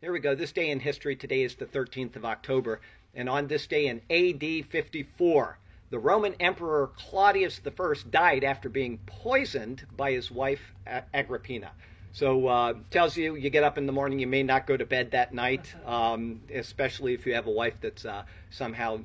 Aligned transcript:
Here 0.00 0.12
we 0.12 0.20
go. 0.20 0.36
This 0.36 0.52
day 0.52 0.70
in 0.70 0.78
history 0.78 1.16
today 1.16 1.42
is 1.42 1.56
the 1.56 1.66
13th 1.66 2.14
of 2.14 2.24
October. 2.24 2.80
And 3.16 3.28
on 3.28 3.48
this 3.48 3.66
day 3.66 3.88
in 3.88 4.00
AD 4.08 4.70
54, 4.70 5.58
the 5.90 5.98
Roman 5.98 6.34
Emperor 6.38 6.92
Claudius 6.96 7.60
I 7.66 7.94
died 8.08 8.44
after 8.44 8.68
being 8.68 8.98
poisoned 9.06 9.84
by 9.96 10.12
his 10.12 10.30
wife 10.30 10.72
Agrippina. 11.12 11.72
So 12.12 12.46
uh, 12.46 12.74
tells 12.92 13.16
you 13.16 13.34
you 13.34 13.50
get 13.50 13.64
up 13.64 13.76
in 13.76 13.86
the 13.86 13.92
morning, 13.92 14.20
you 14.20 14.28
may 14.28 14.44
not 14.44 14.68
go 14.68 14.76
to 14.76 14.86
bed 14.86 15.10
that 15.10 15.34
night, 15.34 15.74
um, 15.84 16.42
especially 16.54 17.12
if 17.12 17.26
you 17.26 17.34
have 17.34 17.48
a 17.48 17.50
wife 17.50 17.74
that's 17.80 18.04
uh, 18.04 18.22
somehow 18.50 19.00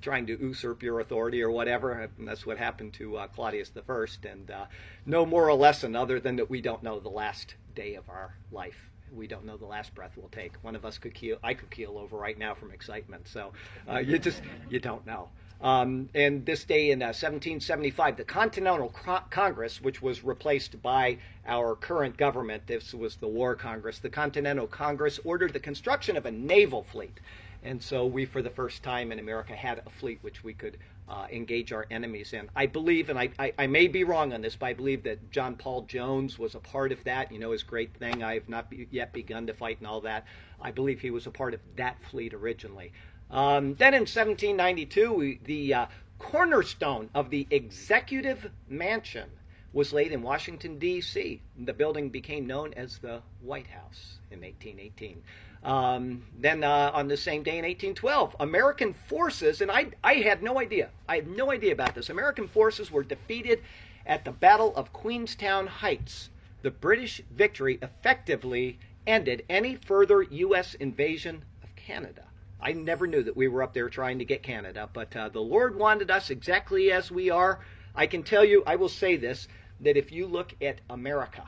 trying 0.00 0.24
to 0.28 0.40
usurp 0.40 0.82
your 0.82 1.00
authority 1.00 1.42
or 1.42 1.50
whatever. 1.50 2.10
And 2.16 2.26
that's 2.26 2.46
what 2.46 2.56
happened 2.56 2.94
to 2.94 3.18
uh, 3.18 3.26
Claudius 3.26 3.72
I. 3.76 4.06
And 4.26 4.50
uh, 4.50 4.64
no 5.04 5.26
moral 5.26 5.58
lesson 5.58 5.94
other 5.94 6.18
than 6.18 6.36
that 6.36 6.48
we 6.48 6.62
don't 6.62 6.82
know 6.82 6.98
the 6.98 7.10
last 7.10 7.56
day 7.74 7.96
of 7.96 8.08
our 8.08 8.34
life 8.50 8.90
we 9.14 9.26
don't 9.26 9.44
know 9.44 9.56
the 9.56 9.66
last 9.66 9.94
breath 9.94 10.12
we'll 10.16 10.28
take. 10.28 10.52
One 10.62 10.76
of 10.76 10.84
us 10.84 10.98
could 10.98 11.14
keel. 11.14 11.38
I 11.42 11.54
could 11.54 11.70
keel 11.70 11.98
over 11.98 12.16
right 12.16 12.38
now 12.38 12.54
from 12.54 12.70
excitement. 12.70 13.28
So 13.28 13.52
uh, 13.90 13.98
you 13.98 14.18
just 14.18 14.42
you 14.70 14.80
don't 14.80 15.06
know. 15.06 15.28
Um, 15.60 16.10
and 16.14 16.44
this 16.44 16.64
day 16.64 16.90
in 16.90 17.00
uh, 17.00 17.06
1775, 17.06 18.18
the 18.18 18.24
Continental 18.24 18.92
Congress, 19.30 19.80
which 19.80 20.02
was 20.02 20.22
replaced 20.22 20.82
by 20.82 21.18
our 21.46 21.74
current 21.74 22.16
government, 22.18 22.66
this 22.66 22.92
was 22.92 23.16
the 23.16 23.28
War 23.28 23.54
Congress, 23.54 23.98
the 23.98 24.10
Continental 24.10 24.66
Congress 24.66 25.20
ordered 25.24 25.52
the 25.52 25.60
construction 25.60 26.16
of 26.16 26.26
a 26.26 26.30
naval 26.30 26.82
fleet. 26.82 27.18
And 27.62 27.82
so 27.82 28.04
we, 28.04 28.26
for 28.26 28.42
the 28.42 28.50
first 28.50 28.82
time 28.82 29.10
in 29.10 29.18
America, 29.18 29.54
had 29.54 29.80
a 29.86 29.90
fleet 29.90 30.18
which 30.20 30.44
we 30.44 30.52
could 30.52 30.76
uh, 31.08 31.26
engage 31.30 31.72
our 31.72 31.86
enemies 31.90 32.32
in. 32.32 32.48
I 32.56 32.66
believe, 32.66 33.10
and 33.10 33.18
I, 33.18 33.30
I, 33.38 33.52
I, 33.58 33.66
may 33.66 33.88
be 33.88 34.04
wrong 34.04 34.32
on 34.32 34.40
this, 34.40 34.56
but 34.56 34.66
I 34.66 34.72
believe 34.72 35.02
that 35.02 35.30
John 35.30 35.54
Paul 35.54 35.82
Jones 35.82 36.38
was 36.38 36.54
a 36.54 36.60
part 36.60 36.92
of 36.92 37.04
that. 37.04 37.30
You 37.30 37.38
know, 37.38 37.52
his 37.52 37.62
great 37.62 37.94
thing, 37.94 38.22
I 38.22 38.34
have 38.34 38.48
not 38.48 38.70
be, 38.70 38.88
yet 38.90 39.12
begun 39.12 39.46
to 39.48 39.54
fight 39.54 39.78
and 39.78 39.86
all 39.86 40.00
that. 40.02 40.26
I 40.60 40.70
believe 40.70 41.00
he 41.00 41.10
was 41.10 41.26
a 41.26 41.30
part 41.30 41.52
of 41.52 41.60
that 41.76 42.02
fleet 42.10 42.32
originally. 42.32 42.92
Um, 43.30 43.74
then 43.74 43.92
in 43.92 44.02
1792, 44.02 45.12
we, 45.12 45.40
the 45.44 45.74
uh, 45.74 45.86
cornerstone 46.18 47.10
of 47.14 47.28
the 47.30 47.46
executive 47.50 48.50
mansion 48.68 49.28
was 49.74 49.92
laid 49.92 50.12
in 50.12 50.22
Washington, 50.22 50.78
D.C. 50.78 51.42
The 51.58 51.72
building 51.72 52.08
became 52.08 52.46
known 52.46 52.72
as 52.74 52.98
the 52.98 53.20
White 53.42 53.66
House 53.66 54.18
in 54.30 54.40
1818. 54.40 55.22
Um, 55.64 56.26
then 56.38 56.62
uh, 56.62 56.90
on 56.92 57.08
the 57.08 57.16
same 57.16 57.42
day 57.42 57.52
in 57.58 57.64
1812, 57.64 58.36
American 58.40 58.92
forces, 58.92 59.62
and 59.62 59.70
I, 59.70 59.86
I 60.02 60.14
had 60.14 60.42
no 60.42 60.60
idea, 60.60 60.90
I 61.08 61.16
had 61.16 61.28
no 61.28 61.50
idea 61.50 61.72
about 61.72 61.94
this. 61.94 62.10
American 62.10 62.48
forces 62.48 62.90
were 62.90 63.02
defeated 63.02 63.62
at 64.04 64.26
the 64.26 64.32
Battle 64.32 64.76
of 64.76 64.92
Queenston 64.92 65.66
Heights. 65.66 66.28
The 66.60 66.70
British 66.70 67.22
victory 67.30 67.78
effectively 67.80 68.78
ended 69.06 69.44
any 69.48 69.76
further 69.76 70.22
U.S. 70.22 70.74
invasion 70.74 71.44
of 71.62 71.74
Canada. 71.76 72.24
I 72.60 72.72
never 72.72 73.06
knew 73.06 73.22
that 73.22 73.36
we 73.36 73.48
were 73.48 73.62
up 73.62 73.74
there 73.74 73.88
trying 73.88 74.18
to 74.18 74.24
get 74.24 74.42
Canada, 74.42 74.88
but 74.92 75.14
uh, 75.16 75.28
the 75.30 75.40
Lord 75.40 75.76
wanted 75.76 76.10
us 76.10 76.30
exactly 76.30 76.92
as 76.92 77.10
we 77.10 77.30
are. 77.30 77.60
I 77.94 78.06
can 78.06 78.22
tell 78.22 78.44
you, 78.44 78.62
I 78.66 78.76
will 78.76 78.88
say 78.88 79.16
this, 79.16 79.48
that 79.80 79.96
if 79.96 80.12
you 80.12 80.26
look 80.26 80.54
at 80.62 80.80
America, 80.88 81.44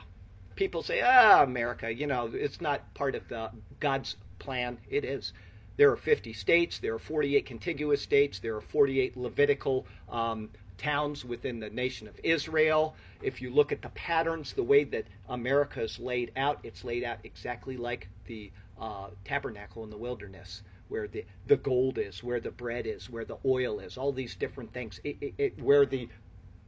people 0.57 0.83
say, 0.83 1.01
ah, 1.01 1.43
America, 1.43 1.93
you 1.93 2.07
know, 2.07 2.29
it's 2.33 2.59
not 2.59 2.93
part 2.93 3.15
of 3.15 3.27
the 3.29 3.49
God's 3.79 4.17
plan. 4.39 4.77
It 4.89 5.05
is. 5.05 5.31
There 5.77 5.91
are 5.91 5.97
50 5.97 6.33
states. 6.33 6.79
There 6.79 6.95
are 6.95 6.99
48 6.99 7.45
contiguous 7.45 8.01
states. 8.01 8.39
There 8.39 8.55
are 8.55 8.61
48 8.61 9.15
Levitical 9.15 9.85
um, 10.09 10.49
towns 10.77 11.23
within 11.23 11.59
the 11.59 11.69
nation 11.69 12.07
of 12.07 12.19
Israel. 12.23 12.95
If 13.21 13.41
you 13.41 13.51
look 13.51 13.71
at 13.71 13.81
the 13.81 13.89
patterns, 13.89 14.53
the 14.53 14.63
way 14.63 14.83
that 14.85 15.05
America 15.29 15.81
is 15.81 15.99
laid 15.99 16.31
out, 16.35 16.59
it's 16.63 16.83
laid 16.83 17.03
out 17.03 17.19
exactly 17.23 17.77
like 17.77 18.09
the 18.25 18.51
uh, 18.79 19.07
tabernacle 19.23 19.83
in 19.83 19.89
the 19.89 19.97
wilderness, 19.97 20.63
where 20.89 21.07
the, 21.07 21.25
the 21.45 21.57
gold 21.57 21.97
is, 21.97 22.23
where 22.23 22.39
the 22.39 22.51
bread 22.51 22.87
is, 22.87 23.09
where 23.09 23.25
the 23.25 23.37
oil 23.45 23.79
is, 23.79 23.97
all 23.97 24.11
these 24.11 24.35
different 24.35 24.73
things, 24.73 24.99
it, 25.03 25.17
it, 25.21 25.33
it, 25.37 25.61
where 25.61 25.85
the 25.85 26.07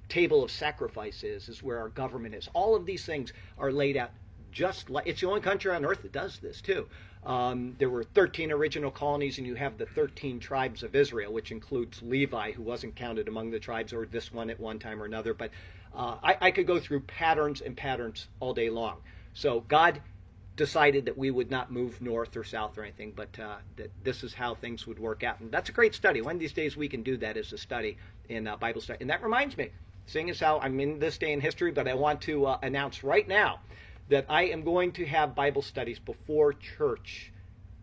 table 0.10 0.44
of 0.44 0.52
sacrifices 0.52 1.50
is 1.50 1.64
where 1.64 1.80
our 1.80 1.90
government 1.90 2.36
is. 2.36 2.50
All 2.54 2.76
of 2.76 2.86
these 2.86 3.06
things 3.06 3.32
are 3.58 3.72
laid 3.72 3.98
out 3.98 4.12
just 4.52 4.90
like 4.90 5.06
it's 5.08 5.22
the 5.22 5.28
only 5.28 5.42
country 5.42 5.72
on 5.72 5.86
earth 5.86 6.02
that 6.02 6.12
does 6.12 6.40
this 6.40 6.62
too. 6.62 6.88
Um, 7.24 7.76
there 7.78 7.90
were 7.90 8.04
13 8.04 8.52
original 8.52 8.92
colonies, 8.92 9.38
and 9.38 9.46
you 9.46 9.56
have 9.56 9.78
the 9.78 9.86
13 9.86 10.40
tribes 10.40 10.84
of 10.84 10.96
Israel, 10.96 11.34
which 11.34 11.52
includes 11.52 12.02
Levi, 12.02 12.52
who 12.54 12.64
wasn't 12.64 12.96
counted 12.96 13.28
among 13.28 13.52
the 13.52 13.60
tribes, 13.60 13.92
or 13.92 14.06
this 14.06 14.32
one 14.32 14.50
at 14.50 14.60
one 14.60 14.80
time 14.80 15.02
or 15.02 15.06
another. 15.06 15.34
But 15.34 15.52
uh, 15.94 16.18
I, 16.24 16.38
I 16.42 16.52
could 16.52 16.66
go 16.66 16.80
through 16.80 17.02
patterns 17.02 17.62
and 17.62 17.76
patterns 17.76 18.28
all 18.40 18.54
day 18.54 18.70
long. 18.70 18.98
So 19.34 19.62
God 19.68 20.02
decided 20.56 21.06
that 21.06 21.18
we 21.18 21.32
would 21.32 21.50
not 21.50 21.72
move 21.72 22.02
north 22.02 22.36
or 22.36 22.44
south 22.44 22.78
or 22.78 22.84
anything, 22.84 23.14
but 23.16 23.38
uh, 23.40 23.58
that 23.78 23.92
this 24.04 24.24
is 24.24 24.34
how 24.34 24.56
things 24.56 24.86
would 24.88 25.00
work 25.00 25.24
out. 25.24 25.40
And 25.40 25.52
that's 25.52 25.70
a 25.70 25.74
great 25.74 25.96
study. 25.96 26.22
One 26.22 26.36
of 26.36 26.40
these 26.40 26.54
days 26.54 26.76
we 26.76 26.90
can 26.90 27.02
do 27.02 27.18
that 27.18 27.38
as 27.38 27.54
a 27.54 27.58
study 27.58 27.98
in 28.28 28.48
uh, 28.48 28.58
Bible 28.58 28.82
study. 28.82 29.00
And 29.02 29.10
that 29.10 29.24
reminds 29.24 29.58
me, 29.58 29.70
seeing 30.10 30.30
as 30.30 30.40
how 30.40 30.60
I'm 30.60 30.80
in 30.80 31.00
this 31.00 31.18
day 31.18 31.32
in 31.32 31.40
history, 31.40 31.72
but 31.72 31.88
I 31.88 31.94
want 31.94 32.22
to 32.22 32.48
uh, 32.48 32.58
announce 32.64 33.04
right 33.04 33.28
now 33.28 33.60
that 34.10 34.26
I 34.28 34.46
am 34.46 34.64
going 34.64 34.92
to 34.94 35.06
have 35.06 35.36
Bible 35.36 35.62
studies 35.62 36.00
before 36.00 36.54
church 36.54 37.32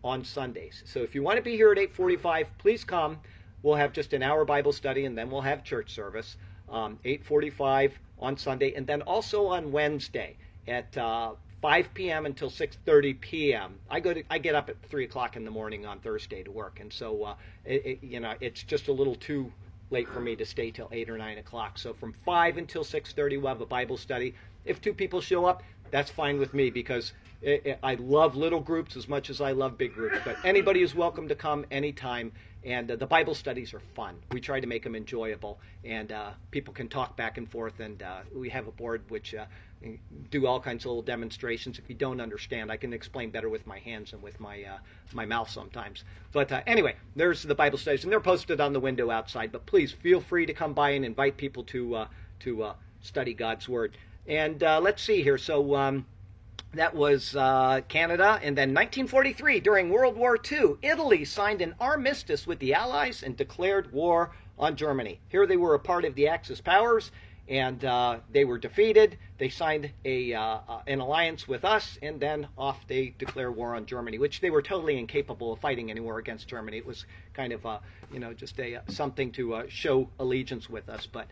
on 0.03 0.23
Sundays. 0.25 0.83
So 0.85 0.99
if 0.99 1.15
you 1.15 1.23
want 1.23 1.37
to 1.37 1.41
be 1.41 1.55
here 1.55 1.71
at 1.71 1.77
8:45, 1.77 2.47
please 2.57 2.83
come. 2.83 3.21
We'll 3.63 3.75
have 3.75 3.93
just 3.93 4.13
an 4.13 4.23
hour 4.23 4.45
Bible 4.45 4.73
study, 4.73 5.05
and 5.05 5.17
then 5.17 5.31
we'll 5.31 5.41
have 5.41 5.63
church 5.63 5.91
service. 5.91 6.35
Um, 6.69 6.99
8:45 7.05 7.93
on 8.19 8.35
Sunday, 8.35 8.73
and 8.75 8.85
then 8.85 9.01
also 9.03 9.47
on 9.47 9.71
Wednesday 9.71 10.35
at 10.67 10.97
uh, 10.97 11.31
5 11.61 11.93
p.m. 11.93 12.25
until 12.25 12.49
6:30 12.49 13.21
p.m. 13.21 13.79
I 13.89 14.01
go 14.01 14.13
to 14.13 14.23
I 14.29 14.37
get 14.37 14.53
up 14.53 14.69
at 14.69 14.81
three 14.81 15.05
o'clock 15.05 15.37
in 15.37 15.45
the 15.45 15.51
morning 15.51 15.85
on 15.85 15.99
Thursday 15.99 16.43
to 16.43 16.51
work, 16.51 16.81
and 16.81 16.91
so 16.91 17.23
uh, 17.23 17.35
it, 17.63 17.85
it, 17.85 18.03
you 18.03 18.19
know 18.19 18.35
it's 18.41 18.63
just 18.63 18.89
a 18.89 18.93
little 18.93 19.15
too 19.15 19.51
late 19.89 20.07
for 20.09 20.19
me 20.19 20.35
to 20.35 20.45
stay 20.45 20.71
till 20.71 20.89
8 20.91 21.09
or 21.09 21.17
9 21.17 21.37
o'clock. 21.37 21.77
So 21.77 21.93
from 21.93 22.13
5 22.25 22.57
until 22.57 22.83
6.30, 22.83 23.39
we'll 23.39 23.47
have 23.47 23.61
a 23.61 23.65
Bible 23.65 23.97
study. 23.97 24.33
If 24.65 24.81
two 24.81 24.93
people 24.93 25.21
show 25.21 25.45
up, 25.45 25.63
that's 25.91 26.11
fine 26.11 26.37
with 26.37 26.53
me 26.53 26.69
because 26.69 27.13
it, 27.41 27.65
it, 27.65 27.79
I 27.83 27.95
love 27.95 28.35
little 28.35 28.59
groups 28.59 28.97
as 28.97 29.07
much 29.07 29.29
as 29.29 29.41
I 29.41 29.51
love 29.51 29.77
big 29.77 29.93
groups. 29.93 30.17
But 30.25 30.37
anybody 30.43 30.81
is 30.81 30.95
welcome 30.95 31.27
to 31.29 31.35
come 31.35 31.65
anytime. 31.71 32.31
And 32.65 32.91
uh, 32.91 32.95
the 32.97 33.05
Bible 33.05 33.33
studies 33.33 33.73
are 33.73 33.79
fun. 33.95 34.15
We 34.31 34.41
try 34.41 34.59
to 34.59 34.67
make 34.67 34.83
them 34.83 34.95
enjoyable, 34.95 35.59
and 35.85 36.11
uh, 36.11 36.31
people 36.51 36.73
can 36.73 36.89
talk 36.89 37.15
back 37.15 37.37
and 37.37 37.49
forth. 37.49 37.79
And 37.79 38.01
uh, 38.03 38.21
we 38.35 38.49
have 38.49 38.67
a 38.67 38.71
board 38.71 39.03
which 39.07 39.33
uh, 39.35 39.45
do 40.29 40.47
all 40.47 40.59
kinds 40.59 40.83
of 40.83 40.89
little 40.89 41.01
demonstrations. 41.01 41.79
If 41.79 41.85
you 41.87 41.95
don't 41.95 42.19
understand, 42.19 42.71
I 42.71 42.77
can 42.77 42.93
explain 42.93 43.29
better 43.29 43.49
with 43.49 43.65
my 43.67 43.79
hands 43.79 44.13
and 44.13 44.21
with 44.21 44.39
my 44.39 44.63
uh, 44.63 44.77
my 45.13 45.25
mouth 45.25 45.49
sometimes. 45.49 46.03
But 46.31 46.51
uh, 46.51 46.61
anyway, 46.67 46.95
there's 47.15 47.43
the 47.43 47.55
Bible 47.55 47.77
studies, 47.77 48.03
and 48.03 48.11
they're 48.11 48.19
posted 48.19 48.59
on 48.59 48.73
the 48.73 48.79
window 48.79 49.11
outside. 49.11 49.51
But 49.51 49.65
please 49.65 49.91
feel 49.91 50.19
free 50.19 50.45
to 50.45 50.53
come 50.53 50.73
by 50.73 50.91
and 50.91 51.05
invite 51.05 51.37
people 51.37 51.63
to 51.65 51.95
uh, 51.95 52.07
to 52.41 52.63
uh, 52.63 52.73
study 53.01 53.33
God's 53.33 53.69
Word. 53.69 53.97
And 54.27 54.61
uh, 54.63 54.79
let's 54.81 55.01
see 55.01 55.21
here. 55.21 55.37
So. 55.37 55.75
Um, 55.75 56.05
that 56.73 56.93
was 56.93 57.33
uh, 57.35 57.79
Canada. 57.87 58.39
And 58.43 58.55
then 58.55 58.69
1943, 58.73 59.61
during 59.61 59.89
World 59.89 60.17
War 60.17 60.37
II, 60.51 60.75
Italy 60.81 61.23
signed 61.23 61.61
an 61.61 61.73
armistice 61.79 62.45
with 62.45 62.59
the 62.59 62.73
Allies 62.73 63.23
and 63.23 63.37
declared 63.37 63.91
war 63.93 64.31
on 64.59 64.75
Germany. 64.75 65.19
Here 65.29 65.47
they 65.47 65.55
were 65.55 65.75
a 65.75 65.79
part 65.79 66.03
of 66.03 66.13
the 66.13 66.27
Axis 66.27 66.59
powers, 66.59 67.11
and 67.47 67.79
they 68.31 68.43
were 68.43 68.57
defeated. 68.57 69.17
They 69.37 69.49
signed 69.49 69.91
a 70.03 70.33
uh, 70.33 70.41
uh, 70.41 70.81
an 70.87 70.99
alliance 70.99 71.47
with 71.47 71.63
us, 71.63 71.99
and 72.01 72.19
then 72.19 72.47
off 72.57 72.87
they 72.87 73.13
declare 73.19 73.51
war 73.51 73.75
on 73.75 73.85
Germany, 73.85 74.17
which 74.17 74.41
they 74.41 74.49
were 74.49 74.63
totally 74.63 74.97
incapable 74.97 75.53
of 75.53 75.59
fighting 75.59 75.91
anywhere 75.91 76.17
against 76.17 76.47
Germany. 76.47 76.77
It 76.77 76.85
was 76.85 77.05
kind 77.33 77.53
of 77.53 77.65
uh, 77.65 77.79
you 78.11 78.19
know 78.19 78.33
just 78.33 78.59
a 78.59 78.77
uh, 78.77 78.81
something 78.87 79.31
to 79.33 79.53
uh, 79.53 79.63
show 79.69 80.09
allegiance 80.19 80.69
with 80.69 80.89
us. 80.89 81.05
But 81.05 81.27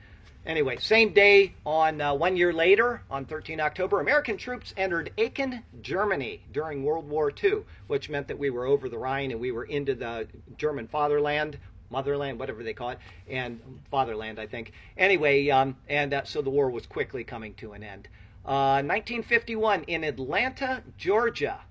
anyway, 0.45 0.77
same 0.77 1.13
day 1.13 1.55
on 1.65 1.99
one 2.19 2.37
year 2.37 2.53
later, 2.53 3.01
on 3.09 3.25
13 3.25 3.59
October, 3.59 3.99
American 3.99 4.37
troops 4.37 4.73
entered 4.77 5.11
Aachen, 5.17 5.63
Germany 5.81 6.41
during 6.51 6.83
World 6.83 7.09
War 7.09 7.33
II, 7.43 7.63
which 7.87 8.07
meant 8.07 8.27
that 8.27 8.37
we 8.37 8.51
were 8.51 8.67
over 8.67 8.87
the 8.87 8.99
Rhine 8.99 9.31
and 9.31 9.39
we 9.39 9.51
were 9.51 9.65
into 9.65 9.95
the 9.95 10.27
German 10.57 10.87
fatherland 10.87 11.57
motherland, 11.89 12.39
whatever 12.39 12.63
they 12.63 12.73
call 12.73 12.89
it, 12.89 12.99
and 13.29 13.59
fatherland, 13.91 14.39
I 14.39 14.47
think. 14.47 14.71
Anyway, 14.97 15.49
um, 15.49 15.77
and 15.89 16.13
uh, 16.13 16.23
so 16.23 16.41
the 16.41 16.49
war 16.49 16.69
was 16.69 16.85
quickly 16.85 17.23
coming 17.23 17.53
to 17.55 17.73
an 17.73 17.83
end. 17.83 18.07
Uh, 18.45 18.81
1951 18.83 19.83
in 19.83 20.03
Atlanta, 20.03 20.83
Georgia, 20.97 21.61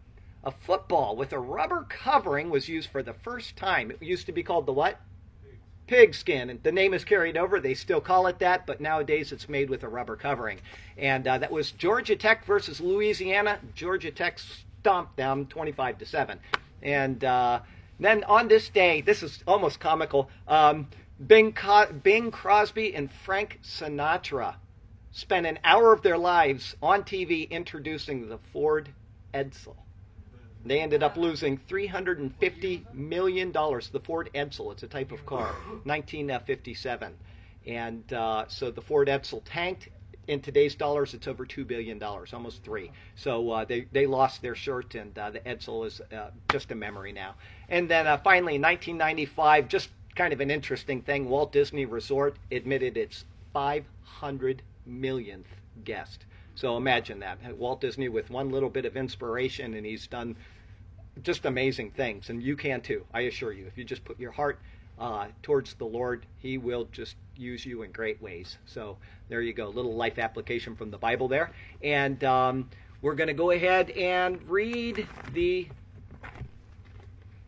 a 0.42 0.50
football 0.50 1.16
with 1.16 1.32
a 1.32 1.38
rubber 1.38 1.86
covering 1.88 2.50
was 2.50 2.68
used 2.68 2.90
for 2.90 3.02
the 3.02 3.14
first 3.14 3.56
time. 3.56 3.90
It 3.90 4.02
used 4.02 4.26
to 4.26 4.32
be 4.32 4.42
called 4.42 4.66
the 4.66 4.72
what? 4.72 5.00
Pigskin. 5.86 6.50
And 6.50 6.62
the 6.62 6.72
name 6.72 6.94
is 6.94 7.04
carried 7.04 7.36
over. 7.36 7.60
They 7.60 7.74
still 7.74 8.00
call 8.00 8.26
it 8.26 8.38
that, 8.40 8.66
but 8.66 8.80
nowadays 8.80 9.32
it's 9.32 9.48
made 9.48 9.70
with 9.70 9.82
a 9.82 9.88
rubber 9.88 10.16
covering. 10.16 10.58
And 10.96 11.26
uh, 11.26 11.38
that 11.38 11.52
was 11.52 11.70
Georgia 11.70 12.16
Tech 12.16 12.44
versus 12.44 12.80
Louisiana. 12.80 13.58
Georgia 13.74 14.10
Tech 14.10 14.38
stomped 14.38 15.16
them 15.16 15.46
25 15.46 15.98
to 15.98 16.06
seven. 16.06 16.40
And 16.82 17.24
uh, 17.24 17.60
then 17.98 18.24
on 18.24 18.48
this 18.48 18.68
day, 18.68 19.00
this 19.00 19.22
is 19.22 19.42
almost 19.46 19.80
comical. 19.80 20.30
Um, 20.48 20.88
Bing, 21.24 21.52
Co- 21.52 21.92
Bing 21.92 22.30
Crosby 22.30 22.94
and 22.94 23.10
Frank 23.10 23.60
Sinatra 23.62 24.56
spent 25.12 25.46
an 25.46 25.58
hour 25.62 25.92
of 25.92 26.02
their 26.02 26.18
lives 26.18 26.74
on 26.82 27.04
TV 27.04 27.48
introducing 27.50 28.28
the 28.28 28.38
Ford 28.38 28.88
Edsel. 29.32 29.76
They 30.66 30.80
ended 30.80 31.02
up 31.02 31.16
losing 31.16 31.58
$350 31.58 32.94
million. 32.94 33.52
The 33.52 34.00
Ford 34.02 34.30
Edsel, 34.34 34.72
it's 34.72 34.82
a 34.82 34.88
type 34.88 35.12
of 35.12 35.24
car, 35.26 35.54
1957. 35.84 37.12
And 37.66 38.12
uh, 38.12 38.46
so 38.48 38.70
the 38.70 38.80
Ford 38.80 39.08
Edsel 39.08 39.42
tanked. 39.44 39.88
In 40.26 40.40
today's 40.40 40.74
dollars, 40.74 41.12
it's 41.12 41.28
over 41.28 41.44
$2 41.44 41.66
billion, 41.66 42.02
almost 42.02 42.64
three. 42.64 42.90
So 43.14 43.50
uh, 43.50 43.64
they, 43.66 43.86
they 43.92 44.06
lost 44.06 44.40
their 44.40 44.54
shirt, 44.54 44.94
and 44.94 45.16
uh, 45.18 45.30
the 45.30 45.40
Edsel 45.40 45.86
is 45.86 46.00
uh, 46.00 46.30
just 46.50 46.70
a 46.72 46.74
memory 46.74 47.12
now. 47.12 47.34
And 47.74 47.90
then 47.90 48.06
uh, 48.06 48.18
finally, 48.18 48.54
in 48.54 48.62
1995, 48.62 49.66
just 49.66 49.88
kind 50.14 50.32
of 50.32 50.40
an 50.40 50.48
interesting 50.48 51.02
thing 51.02 51.28
Walt 51.28 51.50
Disney 51.50 51.86
Resort 51.86 52.36
admitted 52.52 52.96
its 52.96 53.24
500 53.52 54.62
millionth 54.86 55.48
guest. 55.82 56.24
So 56.54 56.76
imagine 56.76 57.18
that. 57.18 57.40
Walt 57.56 57.80
Disney 57.80 58.08
with 58.08 58.30
one 58.30 58.52
little 58.52 58.70
bit 58.70 58.84
of 58.84 58.96
inspiration, 58.96 59.74
and 59.74 59.84
he's 59.84 60.06
done 60.06 60.36
just 61.24 61.46
amazing 61.46 61.90
things. 61.90 62.30
And 62.30 62.40
you 62.40 62.54
can 62.54 62.80
too, 62.80 63.04
I 63.12 63.22
assure 63.22 63.52
you. 63.52 63.66
If 63.66 63.76
you 63.76 63.82
just 63.82 64.04
put 64.04 64.20
your 64.20 64.30
heart 64.30 64.60
uh, 64.96 65.26
towards 65.42 65.74
the 65.74 65.84
Lord, 65.84 66.26
He 66.38 66.58
will 66.58 66.84
just 66.92 67.16
use 67.34 67.66
you 67.66 67.82
in 67.82 67.90
great 67.90 68.22
ways. 68.22 68.56
So 68.66 68.98
there 69.28 69.42
you 69.42 69.52
go, 69.52 69.68
little 69.68 69.96
life 69.96 70.20
application 70.20 70.76
from 70.76 70.92
the 70.92 70.98
Bible 70.98 71.26
there. 71.26 71.50
And 71.82 72.22
um, 72.22 72.70
we're 73.02 73.16
going 73.16 73.26
to 73.26 73.34
go 73.34 73.50
ahead 73.50 73.90
and 73.90 74.40
read 74.48 75.08
the 75.32 75.66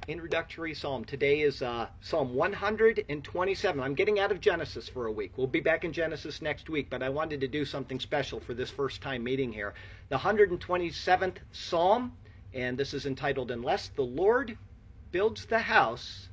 introductory 0.09 0.73
psalm. 0.73 1.05
Today 1.05 1.41
is 1.41 1.63
uh, 1.63 1.89
Psalm 2.01 2.35
127. 2.35 3.81
I'm 3.81 3.95
getting 3.95 4.21
out 4.21 4.31
of 4.31 4.41
Genesis 4.41 4.89
for 4.89 5.07
a 5.07 5.13
week. 5.13 5.33
We'll 5.37 5.49
be 5.49 5.61
back 5.61 5.85
in 5.85 5.93
Genesis 5.93 6.41
next 6.41 6.71
week, 6.71 6.89
but 6.89 7.03
I 7.03 7.09
wanted 7.09 7.41
to 7.41 7.49
do 7.49 7.65
something 7.65 7.99
special 7.99 8.39
for 8.39 8.55
this 8.55 8.71
first 8.71 9.03
time 9.03 9.25
meeting 9.25 9.53
here. 9.53 9.75
The 10.09 10.19
127th 10.19 11.39
Psalm, 11.51 12.13
and 12.55 12.79
this 12.79 12.95
is 12.95 13.05
entitled 13.05 13.51
Unless 13.51 13.89
the 13.89 14.03
Lord 14.03 14.57
Builds 15.11 15.45
the 15.47 15.59
House, 15.59 16.29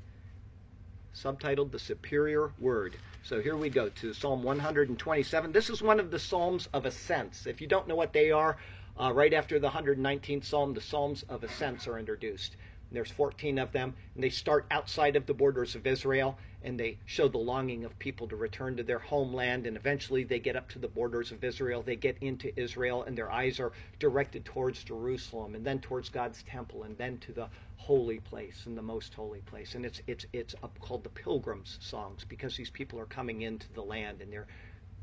subtitled 1.15 1.71
The 1.71 1.79
Superior 1.79 2.51
Word. 2.59 2.95
So 3.23 3.41
here 3.41 3.57
we 3.57 3.69
go 3.69 3.89
to 3.89 4.13
Psalm 4.13 4.43
127. 4.43 5.51
This 5.51 5.71
is 5.71 5.81
one 5.81 5.99
of 5.99 6.11
the 6.11 6.19
Psalms 6.19 6.69
of 6.73 6.85
Ascents. 6.85 7.47
If 7.47 7.59
you 7.59 7.67
don't 7.67 7.87
know 7.87 7.95
what 7.95 8.13
they 8.13 8.29
are, 8.29 8.55
uh, 8.99 9.11
right 9.11 9.33
after 9.33 9.57
the 9.57 9.69
119th 9.69 10.45
Psalm, 10.45 10.75
the 10.75 10.81
Psalms 10.81 11.23
of 11.23 11.43
Ascents 11.43 11.87
are 11.87 11.97
introduced. 11.97 12.55
There's 12.93 13.11
14 13.11 13.57
of 13.57 13.71
them, 13.71 13.95
and 14.13 14.23
they 14.23 14.29
start 14.29 14.65
outside 14.69 15.15
of 15.15 15.25
the 15.25 15.33
borders 15.33 15.75
of 15.75 15.87
Israel, 15.87 16.37
and 16.61 16.79
they 16.79 16.99
show 17.05 17.27
the 17.27 17.39
longing 17.39 17.83
of 17.85 17.97
people 17.97 18.27
to 18.27 18.35
return 18.35 18.77
to 18.77 18.83
their 18.83 18.99
homeland. 18.99 19.65
And 19.65 19.75
eventually, 19.75 20.23
they 20.23 20.39
get 20.39 20.55
up 20.55 20.69
to 20.69 20.79
the 20.79 20.87
borders 20.87 21.31
of 21.31 21.43
Israel. 21.43 21.81
They 21.81 21.95
get 21.95 22.17
into 22.21 22.57
Israel, 22.59 23.03
and 23.03 23.17
their 23.17 23.31
eyes 23.31 23.59
are 23.59 23.71
directed 23.99 24.45
towards 24.45 24.83
Jerusalem, 24.83 25.55
and 25.55 25.65
then 25.65 25.79
towards 25.79 26.09
God's 26.09 26.43
temple, 26.43 26.83
and 26.83 26.97
then 26.97 27.17
to 27.19 27.31
the 27.31 27.49
holy 27.77 28.19
place 28.19 28.65
and 28.65 28.77
the 28.77 28.81
most 28.81 29.13
holy 29.13 29.41
place. 29.41 29.75
And 29.75 29.85
it's 29.85 30.01
it's 30.07 30.25
it's 30.31 30.55
called 30.79 31.03
the 31.03 31.09
Pilgrims' 31.09 31.79
songs 31.81 32.23
because 32.23 32.55
these 32.55 32.69
people 32.69 32.99
are 32.99 33.05
coming 33.05 33.41
into 33.41 33.73
the 33.73 33.83
land, 33.83 34.21
and 34.21 34.31
they're 34.31 34.47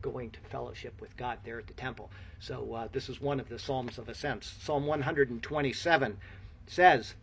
going 0.01 0.31
to 0.31 0.41
fellowship 0.41 1.01
with 1.01 1.17
God 1.17 1.39
there 1.45 1.59
at 1.59 1.67
the 1.67 1.75
temple. 1.75 2.11
So 2.39 2.73
uh, 2.73 2.89
this 2.93 3.09
is 3.09 3.21
one 3.21 3.41
of 3.41 3.49
the 3.49 3.59
Psalms 3.59 3.99
of 3.99 4.09
Ascents. 4.09 4.55
Psalm 4.61 4.87
127 4.87 6.17
says 6.67 7.15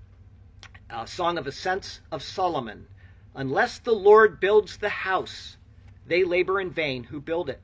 a 0.89 1.06
song 1.06 1.38
of 1.38 1.45
ascents 1.45 2.00
of 2.13 2.24
Solomon. 2.24 2.88
Unless 3.36 3.80
the 3.80 3.94
Lord 3.94 4.39
builds 4.39 4.78
the 4.78 4.89
house, 4.89 5.57
they 6.06 6.24
labor 6.24 6.62
in 6.62 6.72
vain 6.72 7.04
who 7.04 7.19
build 7.19 7.50
it. 7.50 7.62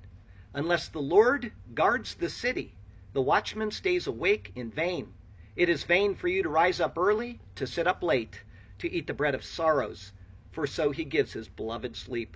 Unless 0.54 0.90
the 0.90 1.02
Lord 1.02 1.54
guards 1.74 2.16
the 2.16 2.30
city, 2.30 2.76
the 3.14 3.22
watchman 3.22 3.72
stays 3.72 4.08
awake 4.08 4.52
in 4.56 4.70
vain. 4.70 5.14
It 5.56 5.70
is 5.70 5.84
vain 5.84 6.16
for 6.16 6.28
you 6.28 6.44
to 6.44 6.50
rise 6.50 6.82
up 6.82 6.98
early, 6.98 7.40
to 7.56 7.66
sit 7.66 7.88
up 7.88 8.04
late, 8.04 8.44
to 8.80 8.92
eat 8.92 9.08
the 9.08 9.14
bread 9.14 9.34
of 9.34 9.46
sorrows, 9.46 10.12
for 10.52 10.68
so 10.68 10.92
he 10.92 11.06
gives 11.06 11.32
his 11.32 11.48
beloved 11.48 11.96
sleep. 11.96 12.36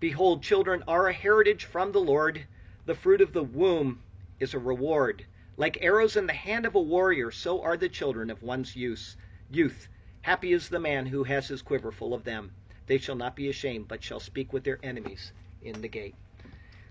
Behold, 0.00 0.42
children 0.42 0.84
are 0.86 1.08
a 1.08 1.14
heritage 1.14 1.64
from 1.64 1.92
the 1.92 2.00
Lord, 2.00 2.46
the 2.84 2.94
fruit 2.94 3.22
of 3.22 3.32
the 3.32 3.42
womb 3.42 4.02
is 4.38 4.52
a 4.52 4.58
reward. 4.58 5.24
Like 5.56 5.78
arrows 5.80 6.14
in 6.14 6.26
the 6.26 6.34
hand 6.34 6.66
of 6.66 6.74
a 6.74 6.80
warrior, 6.80 7.30
so 7.30 7.62
are 7.62 7.78
the 7.78 7.88
children 7.88 8.28
of 8.28 8.42
one's 8.42 8.76
youth. 8.76 9.16
Youth. 9.50 9.88
Happy 10.26 10.52
is 10.52 10.68
the 10.68 10.80
man 10.80 11.06
who 11.06 11.22
has 11.22 11.46
his 11.46 11.62
quiver 11.62 11.92
full 11.92 12.12
of 12.12 12.24
them. 12.24 12.50
They 12.88 12.98
shall 12.98 13.14
not 13.14 13.36
be 13.36 13.48
ashamed, 13.48 13.86
but 13.86 14.02
shall 14.02 14.18
speak 14.18 14.52
with 14.52 14.64
their 14.64 14.80
enemies 14.82 15.30
in 15.62 15.80
the 15.82 15.86
gate. 15.86 16.16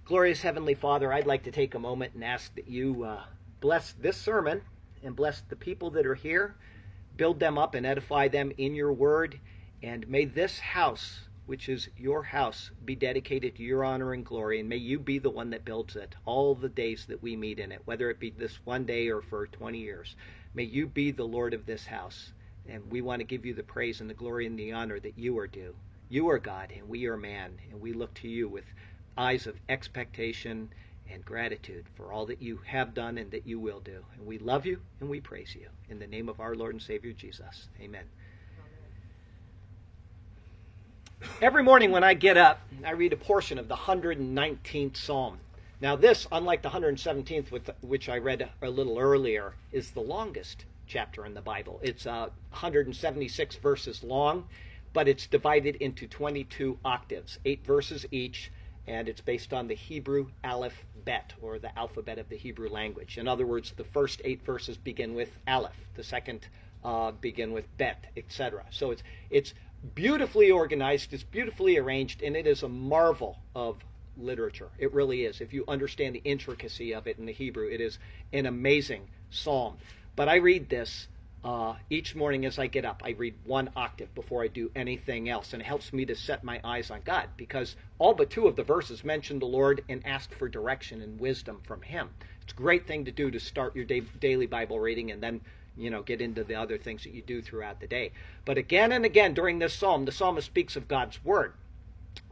Glorious 0.06 0.42
Heavenly 0.42 0.74
Father, 0.74 1.12
I'd 1.12 1.28
like 1.28 1.44
to 1.44 1.52
take 1.52 1.76
a 1.76 1.80
moment 1.80 2.14
and 2.14 2.24
ask 2.24 2.56
that 2.56 2.70
you 2.70 3.04
uh, 3.04 3.26
bless 3.60 3.92
this 3.92 4.16
sermon 4.16 4.62
and 5.04 5.18
bless 5.18 5.42
the 5.42 5.58
people 5.58 5.90
that 5.90 6.06
are 6.06 6.16
here, 6.16 6.56
build 7.18 7.42
them 7.42 7.58
up 7.58 7.76
and 7.76 7.86
edify 7.86 8.30
them 8.30 8.54
in 8.58 8.74
your 8.74 8.94
word, 8.94 9.38
and 9.84 10.08
may 10.08 10.24
this 10.24 10.58
house, 10.58 11.28
which 11.46 11.68
is 11.68 11.90
your 11.98 12.24
house, 12.24 12.72
be 12.86 12.96
dedicated 12.96 13.58
to 13.58 13.64
your 13.64 13.84
honor 13.84 14.14
and 14.14 14.26
glory, 14.26 14.62
and 14.62 14.70
may 14.70 14.78
you 14.78 14.98
be 14.98 15.20
the 15.20 15.30
one 15.30 15.50
that 15.50 15.66
builds 15.66 15.98
it 15.98 16.16
all 16.24 16.56
the 16.56 16.70
days 16.70 17.06
that 17.08 17.22
we 17.22 17.36
meet 17.36 17.60
in 17.60 17.74
it, 17.74 17.82
whether 17.84 18.10
it 18.10 18.18
be 18.18 18.30
this 18.30 18.66
one 18.66 18.86
day 18.86 19.10
or 19.10 19.22
for 19.22 19.46
20 19.46 19.78
years. 19.78 20.16
May 20.54 20.64
you 20.64 20.88
be 20.88 21.12
the 21.12 21.28
Lord 21.28 21.54
of 21.54 21.66
this 21.66 21.88
house. 21.88 22.32
And 22.68 22.92
we 22.92 23.02
want 23.02 23.20
to 23.20 23.26
give 23.26 23.46
you 23.46 23.54
the 23.54 23.64
praise 23.64 24.02
and 24.02 24.10
the 24.10 24.16
glory 24.16 24.46
and 24.46 24.58
the 24.58 24.72
honor 24.72 25.00
that 25.00 25.18
you 25.18 25.38
are 25.38 25.48
due. 25.48 25.76
You 26.10 26.30
are 26.30 26.40
God 26.40 26.72
and 26.76 26.88
we 26.88 27.06
are 27.08 27.18
man, 27.18 27.60
and 27.72 27.80
we 27.82 27.94
look 27.94 28.14
to 28.16 28.28
you 28.28 28.48
with 28.48 28.66
eyes 29.18 29.48
of 29.48 29.56
expectation 29.70 30.70
and 31.12 31.24
gratitude 31.24 31.86
for 31.96 32.12
all 32.12 32.26
that 32.26 32.42
you 32.42 32.60
have 32.66 32.94
done 32.94 33.18
and 33.18 33.30
that 33.32 33.46
you 33.46 33.60
will 33.60 33.80
do. 33.80 34.04
And 34.16 34.26
we 34.26 34.40
love 34.40 34.66
you 34.66 34.80
and 35.00 35.10
we 35.10 35.20
praise 35.20 35.56
you. 35.56 35.68
In 35.90 36.00
the 36.00 36.08
name 36.08 36.30
of 36.30 36.40
our 36.40 36.56
Lord 36.56 36.74
and 36.74 36.82
Savior 36.82 37.14
Jesus. 37.14 37.70
Amen. 37.80 38.06
Every 41.42 41.64
morning 41.64 41.92
when 41.92 42.04
I 42.04 42.14
get 42.14 42.38
up, 42.38 42.62
I 42.84 42.92
read 42.92 43.14
a 43.14 43.18
portion 43.18 43.58
of 43.58 43.68
the 43.68 43.76
119th 43.76 44.98
Psalm. 44.98 45.40
Now, 45.82 45.96
this, 45.96 46.28
unlike 46.32 46.62
the 46.62 46.70
117th, 46.70 47.74
which 47.82 48.10
I 48.10 48.18
read 48.18 48.50
a 48.62 48.70
little 48.70 48.98
earlier, 48.98 49.54
is 49.72 49.92
the 49.92 50.02
longest 50.02 50.66
chapter 50.88 51.26
in 51.26 51.34
the 51.34 51.42
Bible. 51.42 51.80
It's 51.82 52.06
uh, 52.06 52.30
176 52.50 53.56
verses 53.58 54.04
long, 54.04 54.46
but 54.94 55.08
it's 55.08 55.28
divided 55.28 55.76
into 55.78 56.08
22 56.08 56.80
octaves, 56.86 57.40
eight 57.46 57.66
verses 57.66 58.06
each, 58.12 58.52
and 58.88 59.10
it's 59.10 59.22
based 59.22 59.54
on 59.54 59.68
the 59.68 59.76
Hebrew 59.76 60.28
alphabet, 60.44 61.34
or 61.42 61.60
the 61.60 61.78
alphabet 61.78 62.20
of 62.20 62.30
the 62.30 62.38
Hebrew 62.38 62.70
language. 62.70 63.18
In 63.18 63.28
other 63.28 63.46
words, 63.46 63.74
the 63.76 63.84
first 63.84 64.22
eight 64.24 64.46
verses 64.46 64.78
begin 64.78 65.16
with 65.16 65.38
aleph, 65.48 65.76
the 65.96 66.04
second 66.04 66.48
uh, 66.84 67.12
begin 67.12 67.52
with 67.52 67.66
bet, 67.78 68.06
etc. 68.16 68.64
So 68.70 68.92
it's 68.92 69.04
it's 69.30 69.54
beautifully 69.96 70.52
organized, 70.52 71.14
it's 71.14 71.24
beautifully 71.24 71.78
arranged, 71.78 72.22
and 72.22 72.36
it 72.36 72.48
is 72.48 72.64
a 72.64 72.70
marvel 72.70 73.40
of 73.56 73.78
literature. 74.18 74.70
It 74.78 74.94
really 74.94 75.26
is. 75.26 75.42
If 75.42 75.54
you 75.54 75.66
understand 75.68 76.16
the 76.16 76.22
intricacy 76.24 76.94
of 76.94 77.08
it 77.08 77.18
in 77.18 77.26
the 77.26 77.34
Hebrew, 77.34 77.68
it 77.68 77.82
is 77.82 78.00
an 78.32 78.46
amazing 78.46 79.10
psalm. 79.30 79.78
But 80.16 80.30
I 80.30 80.36
read 80.36 80.70
this 80.70 81.08
uh, 81.44 81.76
each 81.90 82.16
morning 82.16 82.46
as 82.46 82.58
I 82.58 82.68
get 82.68 82.86
up. 82.86 83.04
I 83.06 83.12
read 83.12 83.36
one 83.44 83.70
octave 83.76 84.14
before 84.16 84.44
I 84.44 84.48
do 84.48 84.72
anything 84.76 85.30
else, 85.30 85.54
and 85.54 85.62
it 85.62 85.66
helps 85.66 85.94
me 85.94 86.06
to 86.06 86.16
set 86.16 86.44
my 86.44 86.60
eyes 86.64 86.90
on 86.90 87.02
God 87.06 87.30
because 87.38 87.76
all 88.00 88.14
but 88.14 88.30
two 88.30 88.48
of 88.48 88.56
the 88.56 88.64
verses 88.64 89.04
mention 89.04 89.38
the 89.40 89.46
Lord 89.46 89.84
and 89.88 90.06
ask 90.06 90.34
for 90.34 90.50
direction 90.50 91.02
and 91.02 91.20
wisdom 91.20 91.62
from 91.64 91.82
Him. 91.82 92.10
It's 92.42 92.54
a 92.54 92.56
great 92.56 92.88
thing 92.88 93.06
to 93.06 93.12
do 93.12 93.30
to 93.30 93.40
start 93.40 93.76
your 93.76 93.86
day, 93.86 94.02
daily 94.20 94.48
Bible 94.48 94.80
reading 94.80 95.12
and 95.12 95.22
then 95.22 95.42
you 95.78 95.90
know 95.90 96.02
get 96.02 96.22
into 96.22 96.44
the 96.44 96.56
other 96.56 96.78
things 96.78 97.04
that 97.04 97.14
you 97.14 97.22
do 97.22 97.42
throughout 97.42 97.80
the 97.80 97.88
day. 97.88 98.12
But 98.46 98.58
again 98.58 98.92
and 98.92 99.06
again 99.06 99.34
during 99.34 99.60
this 99.60 99.76
psalm, 99.76 100.06
the 100.06 100.12
psalmist 100.12 100.48
speaks 100.48 100.76
of 100.76 100.88
God's 100.88 101.24
word, 101.24 101.54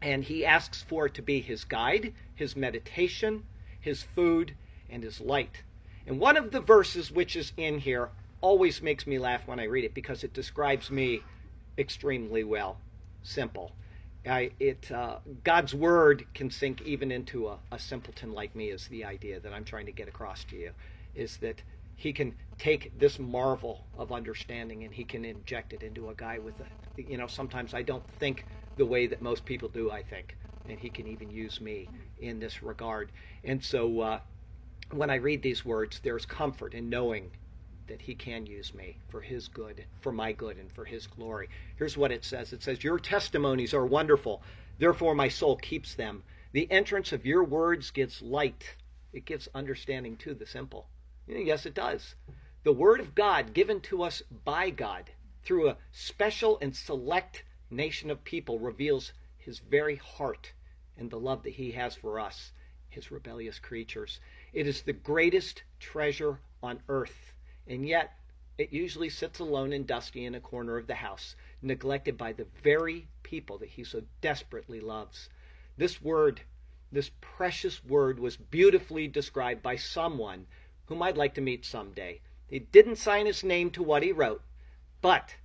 and 0.01 0.23
he 0.23 0.45
asks 0.45 0.81
for 0.81 1.05
it 1.07 1.13
to 1.15 1.21
be 1.21 1.41
his 1.41 1.65
guide, 1.65 2.13
his 2.33 2.55
meditation, 2.55 3.43
his 3.79 4.01
food, 4.01 4.55
and 4.89 5.03
his 5.03 5.19
light. 5.19 5.61
And 6.05 6.19
one 6.19 6.37
of 6.37 6.51
the 6.51 6.59
verses 6.59 7.11
which 7.11 7.35
is 7.35 7.53
in 7.57 7.79
here 7.79 8.11
always 8.41 8.81
makes 8.81 9.07
me 9.07 9.17
laugh 9.17 9.47
when 9.47 9.59
I 9.59 9.63
read 9.63 9.85
it 9.85 9.93
because 9.93 10.23
it 10.23 10.33
describes 10.33 10.91
me 10.91 11.21
extremely 11.77 12.43
well. 12.43 12.77
Simple. 13.21 13.71
I, 14.25 14.51
it 14.59 14.89
uh, 14.91 15.17
God's 15.43 15.73
word 15.73 16.25
can 16.33 16.49
sink 16.49 16.81
even 16.81 17.11
into 17.11 17.47
a, 17.47 17.59
a 17.71 17.79
simpleton 17.79 18.33
like 18.33 18.55
me. 18.55 18.69
Is 18.69 18.87
the 18.87 19.03
idea 19.03 19.39
that 19.39 19.53
I'm 19.53 19.65
trying 19.65 19.85
to 19.85 19.91
get 19.91 20.07
across 20.07 20.43
to 20.45 20.55
you? 20.55 20.71
Is 21.13 21.37
that 21.37 21.61
He 21.95 22.13
can 22.13 22.35
take 22.57 22.97
this 22.97 23.19
marvel 23.19 23.87
of 23.97 24.11
understanding 24.11 24.83
and 24.83 24.93
He 24.93 25.03
can 25.03 25.25
inject 25.25 25.73
it 25.73 25.83
into 25.83 26.09
a 26.09 26.15
guy 26.15 26.39
with 26.39 26.59
a, 26.61 26.67
you 27.01 27.17
know, 27.17 27.27
sometimes 27.27 27.73
I 27.73 27.81
don't 27.81 28.07
think 28.19 28.45
the 28.77 28.85
way 28.85 29.07
that 29.07 29.21
most 29.21 29.45
people 29.45 29.69
do. 29.69 29.91
I 29.91 30.01
think, 30.01 30.37
and 30.67 30.79
He 30.79 30.89
can 30.89 31.07
even 31.07 31.29
use 31.29 31.59
me 31.59 31.89
in 32.17 32.39
this 32.39 32.63
regard. 32.63 33.11
And 33.43 33.63
so 33.63 33.99
uh, 34.01 34.19
when 34.97 35.09
I 35.09 35.15
read 35.15 35.41
these 35.41 35.65
words, 35.65 35.99
there's 36.03 36.25
comfort 36.25 36.73
in 36.73 36.89
knowing 36.89 37.31
that 37.87 38.01
He 38.01 38.15
can 38.15 38.45
use 38.45 38.73
me 38.73 38.97
for 39.09 39.21
His 39.21 39.47
good, 39.47 39.85
for 40.01 40.11
my 40.11 40.31
good, 40.31 40.57
and 40.57 40.71
for 40.71 40.85
His 40.85 41.07
glory. 41.07 41.49
Here's 41.75 41.97
what 41.97 42.11
it 42.11 42.23
says 42.23 42.53
it 42.53 42.63
says, 42.63 42.83
Your 42.83 42.99
testimonies 42.99 43.73
are 43.73 43.85
wonderful, 43.85 44.41
therefore 44.79 45.15
my 45.15 45.27
soul 45.27 45.57
keeps 45.57 45.95
them. 45.95 46.23
The 46.51 46.71
entrance 46.71 47.11
of 47.11 47.25
your 47.25 47.43
words 47.43 47.91
gives 47.91 48.21
light, 48.21 48.75
it 49.11 49.25
gives 49.25 49.47
understanding 49.55 50.17
to 50.17 50.33
the 50.33 50.45
simple. 50.45 50.87
Yes, 51.27 51.65
it 51.65 51.73
does. 51.73 52.15
The 52.63 52.73
Word 52.73 52.99
of 52.99 53.15
God 53.15 53.53
given 53.53 53.81
to 53.81 54.03
us 54.03 54.21
by 54.45 54.69
God 54.69 55.11
through 55.43 55.69
a 55.69 55.77
special 55.91 56.57
and 56.61 56.75
select 56.75 57.43
nation 57.69 58.09
of 58.09 58.23
people 58.23 58.59
reveals 58.59 59.13
his 59.37 59.59
very 59.59 59.95
heart 59.95 60.53
and 60.97 61.09
the 61.09 61.19
love 61.19 61.43
that 61.43 61.53
he 61.53 61.71
has 61.71 61.95
for 61.95 62.19
us, 62.19 62.51
his 62.89 63.11
rebellious 63.11 63.59
creatures. 63.59 64.19
It 64.53 64.67
is 64.67 64.83
the 64.83 64.93
greatest 64.93 65.63
treasure 65.79 66.39
on 66.61 66.83
earth, 66.87 67.33
and 67.67 67.87
yet 67.87 68.17
it 68.57 68.71
usually 68.71 69.09
sits 69.09 69.39
alone 69.39 69.73
and 69.73 69.87
dusty 69.87 70.25
in 70.25 70.35
a 70.35 70.39
corner 70.39 70.77
of 70.77 70.85
the 70.85 70.95
house, 70.95 71.35
neglected 71.61 72.17
by 72.19 72.33
the 72.33 72.45
very 72.61 73.07
people 73.23 73.57
that 73.57 73.69
he 73.69 73.83
so 73.83 74.03
desperately 74.21 74.79
loves. 74.79 75.29
This 75.75 75.99
word, 76.01 76.41
this 76.91 77.09
precious 77.19 77.83
word, 77.83 78.19
was 78.19 78.37
beautifully 78.37 79.07
described 79.07 79.63
by 79.63 79.75
someone 79.75 80.45
whom 80.85 81.01
I'd 81.01 81.17
like 81.17 81.33
to 81.33 81.41
meet 81.41 81.65
someday. 81.65 82.21
He 82.45 82.59
didn't 82.59 82.97
sign 82.97 83.25
his 83.25 83.43
name 83.43 83.71
to 83.71 83.81
what 83.81 84.03
he 84.03 84.11
wrote, 84.11 84.43
but 85.01 85.35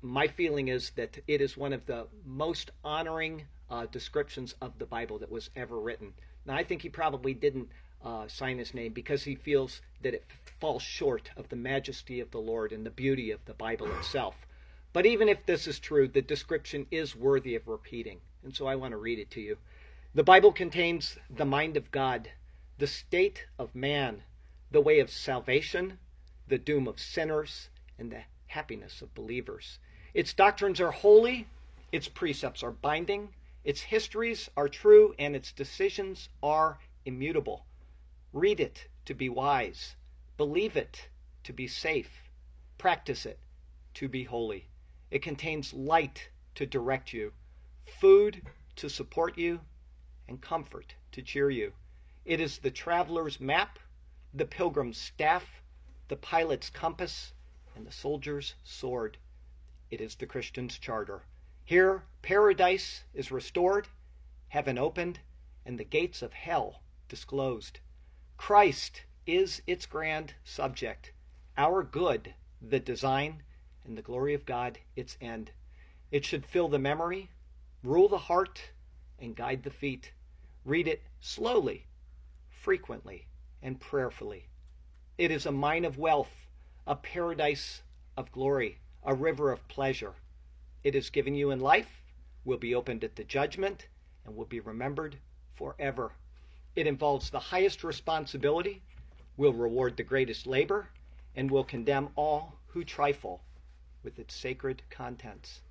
my 0.00 0.28
feeling 0.28 0.68
is 0.68 0.90
that 0.90 1.18
it 1.26 1.40
is 1.40 1.56
one 1.56 1.72
of 1.72 1.86
the 1.86 2.06
most 2.24 2.70
honoring 2.84 3.46
uh, 3.68 3.86
descriptions 3.86 4.54
of 4.60 4.78
the 4.78 4.86
Bible 4.86 5.18
that 5.18 5.32
was 5.32 5.50
ever 5.56 5.80
written. 5.80 6.14
Now, 6.46 6.54
I 6.54 6.62
think 6.62 6.82
he 6.82 6.88
probably 6.88 7.34
didn't 7.34 7.68
uh, 8.04 8.28
sign 8.28 8.58
his 8.58 8.74
name 8.74 8.92
because 8.92 9.24
he 9.24 9.34
feels 9.34 9.80
that 10.02 10.14
it 10.14 10.24
falls 10.60 10.82
short 10.82 11.30
of 11.36 11.48
the 11.48 11.56
majesty 11.56 12.20
of 12.20 12.30
the 12.30 12.40
Lord 12.40 12.72
and 12.72 12.84
the 12.84 12.90
beauty 12.90 13.30
of 13.30 13.44
the 13.44 13.54
Bible 13.54 13.90
itself. 13.96 14.46
But 14.92 15.06
even 15.06 15.28
if 15.28 15.44
this 15.46 15.66
is 15.66 15.78
true, 15.78 16.08
the 16.08 16.22
description 16.22 16.86
is 16.90 17.14
worthy 17.14 17.54
of 17.54 17.68
repeating. 17.68 18.20
And 18.42 18.54
so 18.54 18.66
I 18.66 18.76
want 18.76 18.92
to 18.92 18.96
read 18.96 19.18
it 19.18 19.30
to 19.32 19.40
you. 19.40 19.58
The 20.14 20.24
Bible 20.24 20.52
contains 20.52 21.18
the 21.28 21.44
mind 21.44 21.76
of 21.76 21.90
God, 21.90 22.30
the 22.78 22.86
state 22.86 23.46
of 23.58 23.74
man, 23.74 24.22
the 24.70 24.80
way 24.80 25.00
of 25.00 25.10
salvation, 25.10 25.98
the 26.46 26.58
doom 26.58 26.88
of 26.88 26.98
sinners, 26.98 27.68
and 27.98 28.10
the 28.10 28.22
happiness 28.46 29.02
of 29.02 29.14
believers. 29.14 29.78
Its 30.14 30.32
doctrines 30.32 30.80
are 30.80 30.90
holy, 30.90 31.46
its 31.92 32.08
precepts 32.08 32.62
are 32.62 32.72
binding, 32.72 33.34
its 33.64 33.82
histories 33.82 34.48
are 34.56 34.68
true, 34.68 35.14
and 35.18 35.36
its 35.36 35.52
decisions 35.52 36.28
are 36.42 36.78
immutable. 37.04 37.66
Read 38.34 38.60
it 38.60 38.88
to 39.06 39.14
be 39.14 39.30
wise, 39.30 39.96
believe 40.36 40.76
it 40.76 41.08
to 41.44 41.52
be 41.54 41.66
safe, 41.66 42.30
practice 42.76 43.24
it 43.24 43.38
to 43.94 44.06
be 44.06 44.24
holy. 44.24 44.68
It 45.10 45.22
contains 45.22 45.72
light 45.72 46.28
to 46.54 46.66
direct 46.66 47.14
you, 47.14 47.32
food 47.86 48.42
to 48.76 48.90
support 48.90 49.38
you, 49.38 49.60
and 50.28 50.42
comfort 50.42 50.94
to 51.12 51.22
cheer 51.22 51.48
you. 51.48 51.72
It 52.26 52.38
is 52.38 52.58
the 52.58 52.70
traveler's 52.70 53.40
map, 53.40 53.78
the 54.34 54.44
pilgrim's 54.44 54.98
staff, 54.98 55.62
the 56.08 56.16
pilot's 56.16 56.68
compass, 56.68 57.32
and 57.74 57.86
the 57.86 57.92
soldier's 57.92 58.54
sword. 58.62 59.16
It 59.90 60.02
is 60.02 60.16
the 60.16 60.26
Christian's 60.26 60.78
charter. 60.78 61.22
Here, 61.64 62.04
paradise 62.20 63.04
is 63.14 63.30
restored, 63.30 63.88
heaven 64.48 64.76
opened, 64.76 65.20
and 65.64 65.78
the 65.78 65.84
gates 65.84 66.20
of 66.20 66.34
hell 66.34 66.82
disclosed. 67.08 67.80
Christ 68.38 69.02
is 69.26 69.60
its 69.66 69.84
grand 69.84 70.32
subject, 70.42 71.12
our 71.58 71.82
good, 71.82 72.34
the 72.62 72.80
design, 72.80 73.42
and 73.84 73.98
the 73.98 74.02
glory 74.02 74.32
of 74.32 74.46
God, 74.46 74.78
its 74.96 75.18
end. 75.20 75.50
It 76.10 76.24
should 76.24 76.46
fill 76.46 76.68
the 76.68 76.78
memory, 76.78 77.28
rule 77.84 78.08
the 78.08 78.16
heart, 78.16 78.70
and 79.18 79.36
guide 79.36 79.64
the 79.64 79.70
feet. 79.70 80.12
Read 80.64 80.88
it 80.88 81.02
slowly, 81.20 81.84
frequently, 82.48 83.26
and 83.62 83.78
prayerfully. 83.78 84.46
It 85.18 85.30
is 85.30 85.44
a 85.44 85.52
mine 85.52 85.84
of 85.84 85.98
wealth, 85.98 86.46
a 86.86 86.96
paradise 86.96 87.82
of 88.16 88.32
glory 88.32 88.78
a 89.04 89.14
river 89.14 89.50
of 89.50 89.66
pleasure. 89.68 90.14
It 90.82 90.94
is 90.94 91.08
given 91.08 91.34
you 91.34 91.50
in 91.50 91.60
life, 91.60 92.02
will 92.44 92.58
be 92.58 92.74
opened 92.74 93.04
at 93.04 93.16
the 93.16 93.24
judgment, 93.24 93.88
and 94.24 94.36
will 94.36 94.44
be 94.44 94.60
remembered 94.60 95.18
forever. 95.54 96.12
It 96.78 96.86
involves 96.86 97.30
the 97.30 97.40
highest 97.40 97.82
responsibility, 97.82 98.82
will 99.36 99.52
reward 99.52 99.96
the 99.96 100.04
greatest 100.04 100.46
labor, 100.46 100.90
and 101.34 101.50
will 101.50 101.64
condemn 101.64 102.10
all 102.14 102.60
who 102.68 102.84
trifle 102.84 103.42
with 104.04 104.16
its 104.20 104.32
sacred 104.32 104.84
contents. 104.88 105.62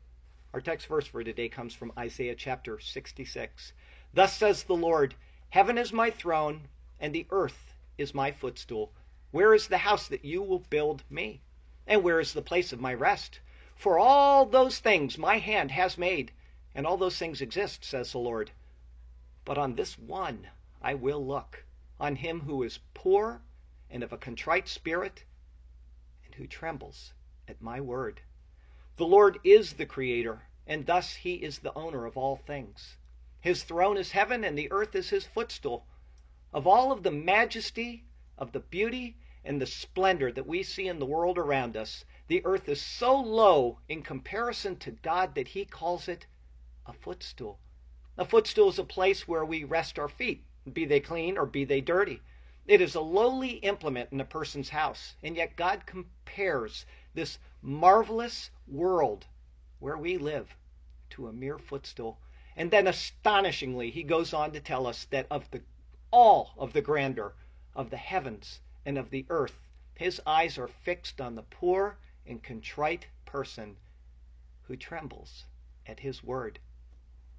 Our 0.53 0.59
text 0.59 0.87
verse 0.87 1.07
for 1.07 1.23
today 1.23 1.47
comes 1.47 1.73
from 1.73 1.93
Isaiah 1.97 2.35
chapter 2.35 2.77
66. 2.77 3.71
Thus 4.13 4.35
says 4.35 4.63
the 4.63 4.75
Lord 4.75 5.15
Heaven 5.51 5.77
is 5.77 5.93
my 5.93 6.11
throne, 6.11 6.67
and 6.99 7.15
the 7.15 7.25
earth 7.29 7.73
is 7.97 8.13
my 8.13 8.33
footstool. 8.33 8.91
Where 9.31 9.53
is 9.53 9.69
the 9.69 9.77
house 9.77 10.09
that 10.09 10.25
you 10.25 10.43
will 10.43 10.59
build 10.59 11.05
me? 11.09 11.39
And 11.87 12.03
where 12.03 12.19
is 12.19 12.33
the 12.33 12.41
place 12.41 12.73
of 12.73 12.81
my 12.81 12.93
rest? 12.93 13.39
For 13.77 13.97
all 13.97 14.45
those 14.45 14.79
things 14.79 15.17
my 15.17 15.37
hand 15.37 15.71
has 15.71 15.97
made, 15.97 16.33
and 16.75 16.85
all 16.85 16.97
those 16.97 17.17
things 17.17 17.39
exist, 17.39 17.85
says 17.85 18.11
the 18.11 18.17
Lord. 18.17 18.51
But 19.45 19.57
on 19.57 19.75
this 19.75 19.97
one 19.97 20.49
I 20.81 20.93
will 20.93 21.25
look, 21.25 21.65
on 21.99 22.17
him 22.17 22.41
who 22.41 22.63
is 22.63 22.79
poor 22.93 23.41
and 23.89 24.03
of 24.03 24.13
a 24.13 24.17
contrite 24.17 24.67
spirit, 24.67 25.23
and 26.25 26.35
who 26.35 26.45
trembles 26.45 27.13
at 27.47 27.61
my 27.61 27.81
word. 27.81 28.21
The 28.97 29.05
Lord 29.05 29.39
is 29.43 29.73
the 29.73 29.85
Creator, 29.85 30.43
and 30.65 30.85
thus 30.85 31.15
he 31.15 31.35
is 31.35 31.59
the 31.59 31.73
owner 31.73 32.05
of 32.05 32.17
all 32.17 32.35
things. 32.35 32.97
His 33.39 33.63
throne 33.63 33.97
is 33.97 34.11
heaven, 34.11 34.43
and 34.43 34.57
the 34.57 34.71
earth 34.71 34.93
is 34.95 35.09
his 35.09 35.25
footstool. 35.25 35.85
Of 36.53 36.67
all 36.67 36.91
of 36.91 37.03
the 37.03 37.11
majesty, 37.11 38.03
of 38.37 38.51
the 38.51 38.59
beauty, 38.59 39.17
and 39.43 39.61
the 39.61 39.65
splendor 39.65 40.31
that 40.31 40.47
we 40.47 40.63
see 40.63 40.87
in 40.87 40.99
the 40.99 41.05
world 41.05 41.37
around 41.37 41.77
us, 41.77 42.03
the 42.27 42.43
earth 42.45 42.67
is 42.67 42.81
so 42.81 43.15
low 43.15 43.79
in 43.87 44.01
comparison 44.01 44.75
to 44.77 44.91
God 44.91 45.35
that 45.35 45.49
he 45.49 45.63
calls 45.65 46.07
it 46.07 46.25
a 46.85 46.93
footstool. 46.93 47.59
A 48.17 48.25
footstool 48.25 48.69
is 48.69 48.79
a 48.79 48.83
place 48.83 49.27
where 49.27 49.45
we 49.45 49.63
rest 49.63 49.97
our 49.97 50.09
feet, 50.09 50.43
be 50.73 50.85
they 50.85 50.99
clean 50.99 51.37
or 51.37 51.45
be 51.45 51.65
they 51.65 51.81
dirty. 51.81 52.21
It 52.65 52.81
is 52.81 52.95
a 52.95 53.01
lowly 53.01 53.51
implement 53.59 54.11
in 54.11 54.19
a 54.19 54.25
person's 54.25 54.69
house, 54.69 55.15
and 55.23 55.35
yet 55.35 55.55
God 55.55 55.85
compares 55.85 56.85
this 57.13 57.39
marvelous 57.61 58.51
world 58.67 59.25
where 59.79 59.97
we 59.97 60.17
live 60.17 60.55
to 61.11 61.27
a 61.27 61.33
mere 61.33 61.57
footstool. 61.57 62.19
And 62.55 62.71
then 62.71 62.87
astonishingly, 62.87 63.91
he 63.91 64.03
goes 64.03 64.33
on 64.33 64.51
to 64.51 64.59
tell 64.59 64.87
us 64.87 65.05
that 65.05 65.27
of 65.29 65.49
the 65.51 65.61
all 66.11 66.53
of 66.57 66.73
the 66.73 66.81
grandeur 66.81 67.35
of 67.75 67.89
the 67.89 67.97
heavens 67.97 68.59
and 68.85 68.97
of 68.97 69.09
the 69.09 69.25
earth. 69.29 69.59
His 69.95 70.21
eyes 70.25 70.57
are 70.57 70.67
fixed 70.67 71.21
on 71.21 71.35
the 71.35 71.43
poor 71.43 71.97
and 72.25 72.43
contrite 72.43 73.07
person 73.25 73.77
who 74.63 74.75
trembles 74.75 75.45
at 75.85 75.99
his 76.01 76.23
word. 76.23 76.59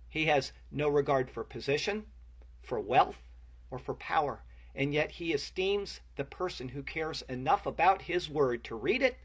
He 0.09 0.27
has 0.27 0.53
no 0.71 0.89
regard 0.89 1.31
for 1.31 1.45
position, 1.45 2.07
for 2.69 2.79
wealth, 2.79 3.17
or 3.71 3.79
for 3.79 3.95
power, 3.95 4.43
and 4.75 4.95
yet 4.95 5.11
he 5.11 5.33
esteems 5.33 6.01
the 6.15 6.25
person 6.25 6.69
who 6.69 6.83
cares 6.83 7.23
enough 7.23 7.67
about 7.67 8.03
his 8.03 8.31
word 8.31 8.63
to 8.63 8.77
read 8.77 9.03
it 9.03 9.17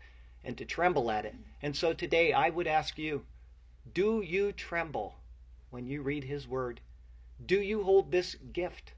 and 0.43 0.57
to 0.57 0.65
tremble 0.65 1.11
at 1.11 1.25
it. 1.25 1.35
And 1.61 1.75
so 1.75 1.93
today 1.93 2.33
I 2.33 2.49
would 2.49 2.67
ask 2.67 2.97
you 2.97 3.25
do 3.93 4.21
you 4.21 4.51
tremble 4.51 5.19
when 5.69 5.85
you 5.85 6.01
read 6.01 6.23
his 6.23 6.47
word? 6.47 6.79
Do 7.45 7.61
you 7.61 7.83
hold 7.83 8.11
this 8.11 8.35
gift, 8.35 8.93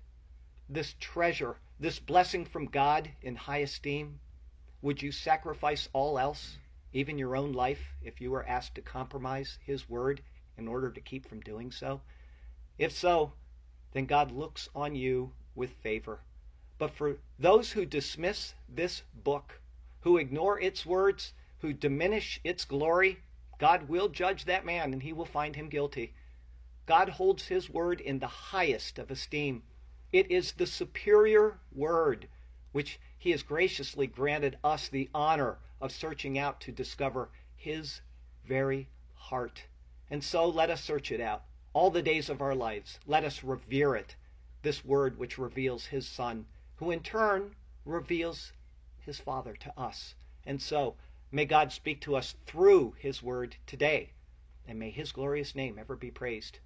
this 0.69 0.95
treasure 0.99 1.57
this 1.79 1.99
blessing 1.99 2.45
from 2.45 2.67
God 2.67 3.11
in 3.21 3.35
high 3.35 3.57
esteem? 3.57 4.19
Would 4.81 5.01
you 5.01 5.11
sacrifice 5.11 5.89
all 5.91 6.17
else, 6.17 6.57
even 6.93 7.17
your 7.17 7.35
own 7.35 7.51
life, 7.51 7.93
if 8.01 8.21
you 8.21 8.31
were 8.31 8.47
asked 8.47 8.75
to 8.75 8.81
compromise 8.81 9.59
His 9.61 9.89
word 9.89 10.21
in 10.57 10.67
order 10.67 10.89
to 10.89 11.01
keep 11.01 11.27
from 11.27 11.41
doing 11.41 11.71
so? 11.71 12.01
If 12.77 12.93
so, 12.93 13.33
then 13.95 14.05
God 14.05 14.29
looks 14.29 14.67
on 14.75 14.93
you 14.93 15.31
with 15.55 15.71
favor. 15.71 16.19
But 16.77 16.91
for 16.91 17.17
those 17.39 17.71
who 17.71 17.85
dismiss 17.85 18.53
this 18.67 19.03
book, 19.23 19.61
who 20.01 20.17
ignore 20.17 20.59
its 20.59 20.85
words, 20.85 21.31
who 21.59 21.71
diminish 21.71 22.41
its 22.43 22.65
glory, 22.65 23.19
God 23.57 23.87
will 23.87 24.09
judge 24.09 24.43
that 24.43 24.65
man 24.65 24.91
and 24.91 25.01
he 25.01 25.13
will 25.13 25.25
find 25.25 25.55
him 25.55 25.69
guilty. 25.69 26.13
God 26.85 27.07
holds 27.07 27.47
his 27.47 27.69
word 27.69 28.01
in 28.01 28.19
the 28.19 28.27
highest 28.27 28.99
of 28.99 29.09
esteem. 29.09 29.63
It 30.11 30.29
is 30.29 30.51
the 30.51 30.67
superior 30.67 31.57
word 31.71 32.27
which 32.73 32.99
he 33.17 33.31
has 33.31 33.43
graciously 33.43 34.07
granted 34.07 34.57
us 34.61 34.89
the 34.89 35.09
honor 35.13 35.57
of 35.79 35.93
searching 35.93 36.37
out 36.37 36.59
to 36.59 36.73
discover 36.73 37.29
his 37.55 38.01
very 38.45 38.89
heart. 39.13 39.63
And 40.09 40.21
so 40.21 40.49
let 40.49 40.69
us 40.69 40.83
search 40.83 41.13
it 41.13 41.21
out 41.21 41.45
all 41.75 41.91
the 41.91 42.01
days 42.01 42.29
of 42.29 42.41
our 42.41 42.55
lives. 42.55 42.99
Let 43.05 43.25
us 43.25 43.43
revere 43.43 43.95
it, 43.95 44.15
this 44.61 44.85
word 44.85 45.19
which 45.19 45.37
reveals 45.37 45.87
his 45.87 46.07
Son, 46.07 46.45
who 46.77 46.89
in 46.89 47.01
turn 47.01 47.53
reveals 47.83 48.53
his 49.01 49.19
Father 49.19 49.53
to 49.55 49.77
us. 49.77 50.15
And 50.45 50.61
so 50.61 50.95
may 51.33 51.43
God 51.43 51.73
speak 51.73 51.99
to 52.01 52.15
us 52.15 52.35
through 52.45 52.95
his 52.97 53.21
word 53.21 53.57
today, 53.67 54.11
and 54.65 54.79
may 54.79 54.89
his 54.89 55.11
glorious 55.11 55.53
name 55.53 55.77
ever 55.77 55.97
be 55.97 56.09
praised. 56.09 56.59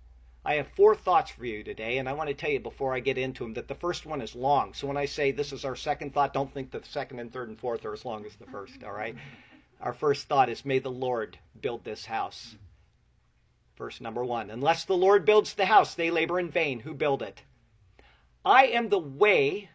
I 0.46 0.54
have 0.54 0.68
four 0.68 0.94
thoughts 0.94 1.32
for 1.32 1.44
you 1.44 1.64
today, 1.64 1.98
and 1.98 2.08
I 2.08 2.14
want 2.14 2.30
to 2.30 2.36
tell 2.36 2.52
you 2.52 2.60
before 2.60 2.94
I 2.94 3.00
get 3.00 3.18
into 3.18 3.44
them 3.44 3.56
that 3.56 3.68
the 3.68 3.74
first 3.74 4.06
one 4.06 4.22
is 4.22 4.36
long. 4.36 4.76
So 4.76 4.86
when 4.86 4.96
I 4.96 5.06
say 5.06 5.32
this 5.32 5.52
is 5.52 5.66
our 5.66 5.76
second 5.76 6.14
thought, 6.14 6.34
don't 6.34 6.54
think 6.54 6.70
the 6.70 6.82
second 6.84 7.20
and 7.20 7.34
third 7.34 7.50
and 7.50 7.60
fourth 7.60 7.84
are 7.84 7.94
as 7.94 8.06
long 8.06 8.28
as 8.28 8.36
the 8.36 8.46
first, 8.46 8.84
all 8.84 8.94
right? 8.94 9.16
Our 9.82 9.94
first 9.94 10.28
thought 10.28 10.50
is 10.50 10.64
May 10.64 10.78
the 10.78 10.92
Lord 10.92 11.40
build 11.60 11.84
this 11.84 12.06
house. 12.06 12.56
Verse 13.80 14.02
number 14.02 14.26
one 14.26 14.50
Unless 14.52 14.84
the 14.84 14.98
Lord 14.98 15.24
builds 15.24 15.54
the 15.54 15.66
house, 15.66 15.96
they 15.96 16.12
labor 16.12 16.38
in 16.38 16.50
vain 16.50 16.82
who 16.82 16.94
build 16.94 17.24
it. 17.24 17.44
I 18.44 18.66
am 18.66 18.90
the 18.90 19.00
way, 19.00 19.70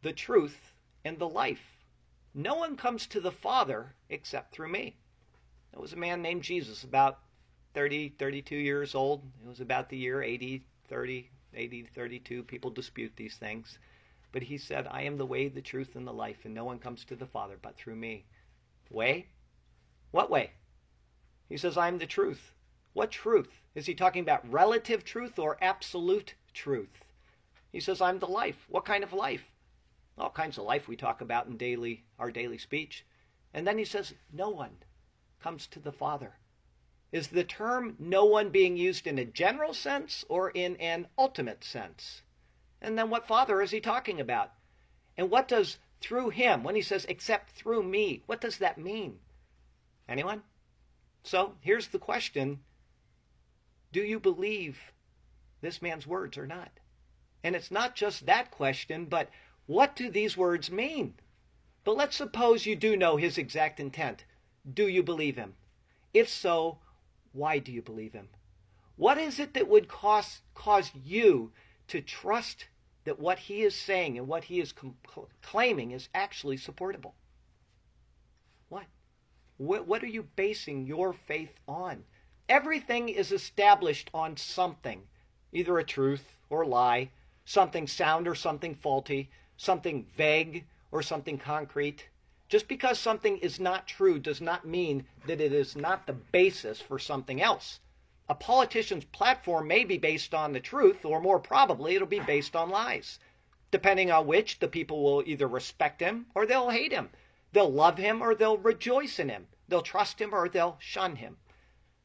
the 0.00 0.12
truth, 0.12 0.72
and 1.04 1.18
the 1.18 1.28
life. 1.28 1.84
No 2.32 2.54
one 2.54 2.76
comes 2.76 3.08
to 3.08 3.20
the 3.20 3.32
Father 3.32 3.96
except 4.08 4.52
through 4.52 4.68
me. 4.68 4.96
There 5.72 5.80
was 5.80 5.92
a 5.92 5.96
man 5.96 6.22
named 6.22 6.44
Jesus, 6.44 6.84
about 6.84 7.18
30, 7.74 8.10
32 8.10 8.54
years 8.54 8.94
old. 8.94 9.24
It 9.44 9.48
was 9.48 9.60
about 9.60 9.88
the 9.88 9.96
year 9.96 10.22
80, 10.22 10.62
30, 10.88 11.28
80, 11.52 11.82
32. 11.82 12.44
People 12.44 12.70
dispute 12.70 13.12
these 13.16 13.36
things. 13.36 13.80
But 14.30 14.44
he 14.44 14.56
said, 14.56 14.86
I 14.88 15.02
am 15.02 15.16
the 15.16 15.26
way, 15.26 15.48
the 15.48 15.62
truth, 15.62 15.96
and 15.96 16.06
the 16.06 16.12
life, 16.12 16.44
and 16.44 16.54
no 16.54 16.64
one 16.64 16.78
comes 16.78 17.04
to 17.06 17.16
the 17.16 17.26
Father 17.26 17.58
but 17.60 17.76
through 17.76 17.96
me. 17.96 18.24
Way? 18.88 19.26
What 20.12 20.30
way? 20.30 20.52
He 21.48 21.56
says, 21.56 21.76
I 21.76 21.88
am 21.88 21.98
the 21.98 22.06
truth. 22.06 22.52
What 22.92 23.10
truth? 23.10 23.60
Is 23.74 23.86
he 23.86 23.94
talking 23.94 24.22
about 24.22 24.50
relative 24.50 25.04
truth 25.04 25.38
or 25.38 25.56
absolute 25.60 26.34
truth? 26.52 27.04
He 27.70 27.80
says, 27.80 28.00
I'm 28.00 28.18
the 28.18 28.26
life. 28.26 28.66
What 28.68 28.84
kind 28.84 29.04
of 29.04 29.12
life? 29.12 29.44
All 30.16 30.30
kinds 30.30 30.58
of 30.58 30.64
life 30.64 30.88
we 30.88 30.96
talk 30.96 31.20
about 31.20 31.46
in 31.46 31.56
daily 31.56 32.04
our 32.18 32.30
daily 32.30 32.58
speech. 32.58 33.04
And 33.54 33.66
then 33.66 33.78
he 33.78 33.84
says, 33.84 34.14
No 34.32 34.48
one 34.48 34.78
comes 35.40 35.66
to 35.68 35.80
the 35.80 35.92
Father. 35.92 36.34
Is 37.12 37.28
the 37.28 37.44
term 37.44 37.96
no 37.98 38.24
one 38.24 38.50
being 38.50 38.76
used 38.76 39.06
in 39.06 39.18
a 39.18 39.24
general 39.24 39.72
sense 39.72 40.24
or 40.28 40.50
in 40.50 40.76
an 40.76 41.06
ultimate 41.16 41.64
sense? 41.64 42.22
And 42.82 42.98
then 42.98 43.10
what 43.10 43.26
Father 43.26 43.62
is 43.62 43.70
he 43.70 43.80
talking 43.80 44.20
about? 44.20 44.52
And 45.16 45.30
what 45.30 45.48
does 45.48 45.78
through 46.00 46.30
him, 46.30 46.62
when 46.62 46.76
he 46.76 46.82
says 46.82 47.06
except 47.08 47.50
through 47.50 47.82
me, 47.82 48.22
what 48.26 48.40
does 48.40 48.58
that 48.58 48.78
mean? 48.78 49.18
Anyone? 50.08 50.42
So 51.22 51.54
here's 51.60 51.88
the 51.88 51.98
question 51.98 52.60
Do 53.90 54.02
you 54.02 54.20
believe 54.20 54.78
this 55.60 55.80
man's 55.80 56.06
words 56.06 56.36
or 56.36 56.46
not? 56.46 56.70
And 57.42 57.56
it's 57.56 57.70
not 57.70 57.94
just 57.94 58.26
that 58.26 58.50
question, 58.50 59.06
but 59.06 59.30
what 59.66 59.96
do 59.96 60.10
these 60.10 60.36
words 60.36 60.70
mean? 60.70 61.14
But 61.84 61.96
let's 61.96 62.16
suppose 62.16 62.66
you 62.66 62.76
do 62.76 62.96
know 62.96 63.16
his 63.16 63.38
exact 63.38 63.80
intent. 63.80 64.24
Do 64.70 64.88
you 64.88 65.02
believe 65.02 65.36
him? 65.36 65.54
If 66.12 66.28
so, 66.28 66.78
why 67.32 67.58
do 67.58 67.72
you 67.72 67.80
believe 67.80 68.12
him? 68.12 68.28
What 68.96 69.16
is 69.16 69.38
it 69.38 69.54
that 69.54 69.68
would 69.68 69.88
cause, 69.88 70.42
cause 70.54 70.90
you 70.94 71.52
to 71.86 72.00
trust 72.00 72.66
that 73.04 73.18
what 73.18 73.38
he 73.38 73.62
is 73.62 73.74
saying 73.74 74.18
and 74.18 74.26
what 74.26 74.44
he 74.44 74.60
is 74.60 74.74
claiming 75.40 75.92
is 75.92 76.08
actually 76.14 76.56
supportable? 76.56 77.14
What? 78.68 78.86
what? 79.56 79.86
What 79.86 80.02
are 80.02 80.08
you 80.08 80.24
basing 80.24 80.86
your 80.86 81.12
faith 81.12 81.54
on? 81.66 82.04
Everything 82.48 83.10
is 83.10 83.30
established 83.30 84.08
on 84.14 84.34
something, 84.38 85.06
either 85.52 85.78
a 85.78 85.84
truth 85.84 86.34
or 86.48 86.64
lie, 86.64 87.10
something 87.44 87.86
sound 87.86 88.26
or 88.26 88.34
something 88.34 88.74
faulty, 88.74 89.30
something 89.58 90.06
vague 90.16 90.64
or 90.90 91.02
something 91.02 91.36
concrete. 91.36 92.08
Just 92.48 92.66
because 92.66 92.98
something 92.98 93.36
is 93.38 93.60
not 93.60 93.86
true 93.86 94.18
does 94.18 94.40
not 94.40 94.66
mean 94.66 95.06
that 95.26 95.42
it 95.42 95.52
is 95.52 95.76
not 95.76 96.06
the 96.06 96.14
basis 96.14 96.80
for 96.80 96.98
something 96.98 97.42
else. 97.42 97.80
A 98.30 98.34
politician's 98.34 99.04
platform 99.04 99.68
may 99.68 99.84
be 99.84 99.98
based 99.98 100.32
on 100.32 100.54
the 100.54 100.60
truth, 100.60 101.04
or 101.04 101.20
more 101.20 101.38
probably, 101.38 101.96
it'll 101.96 102.08
be 102.08 102.20
based 102.20 102.56
on 102.56 102.70
lies. 102.70 103.18
Depending 103.70 104.10
on 104.10 104.26
which, 104.26 104.58
the 104.58 104.68
people 104.68 105.02
will 105.02 105.22
either 105.26 105.46
respect 105.46 106.00
him 106.00 106.24
or 106.34 106.46
they'll 106.46 106.70
hate 106.70 106.92
him. 106.92 107.10
They'll 107.52 107.70
love 107.70 107.98
him 107.98 108.22
or 108.22 108.34
they'll 108.34 108.56
rejoice 108.56 109.18
in 109.18 109.28
him. 109.28 109.48
They'll 109.68 109.82
trust 109.82 110.18
him 110.18 110.34
or 110.34 110.48
they'll 110.48 110.78
shun 110.80 111.16
him. 111.16 111.36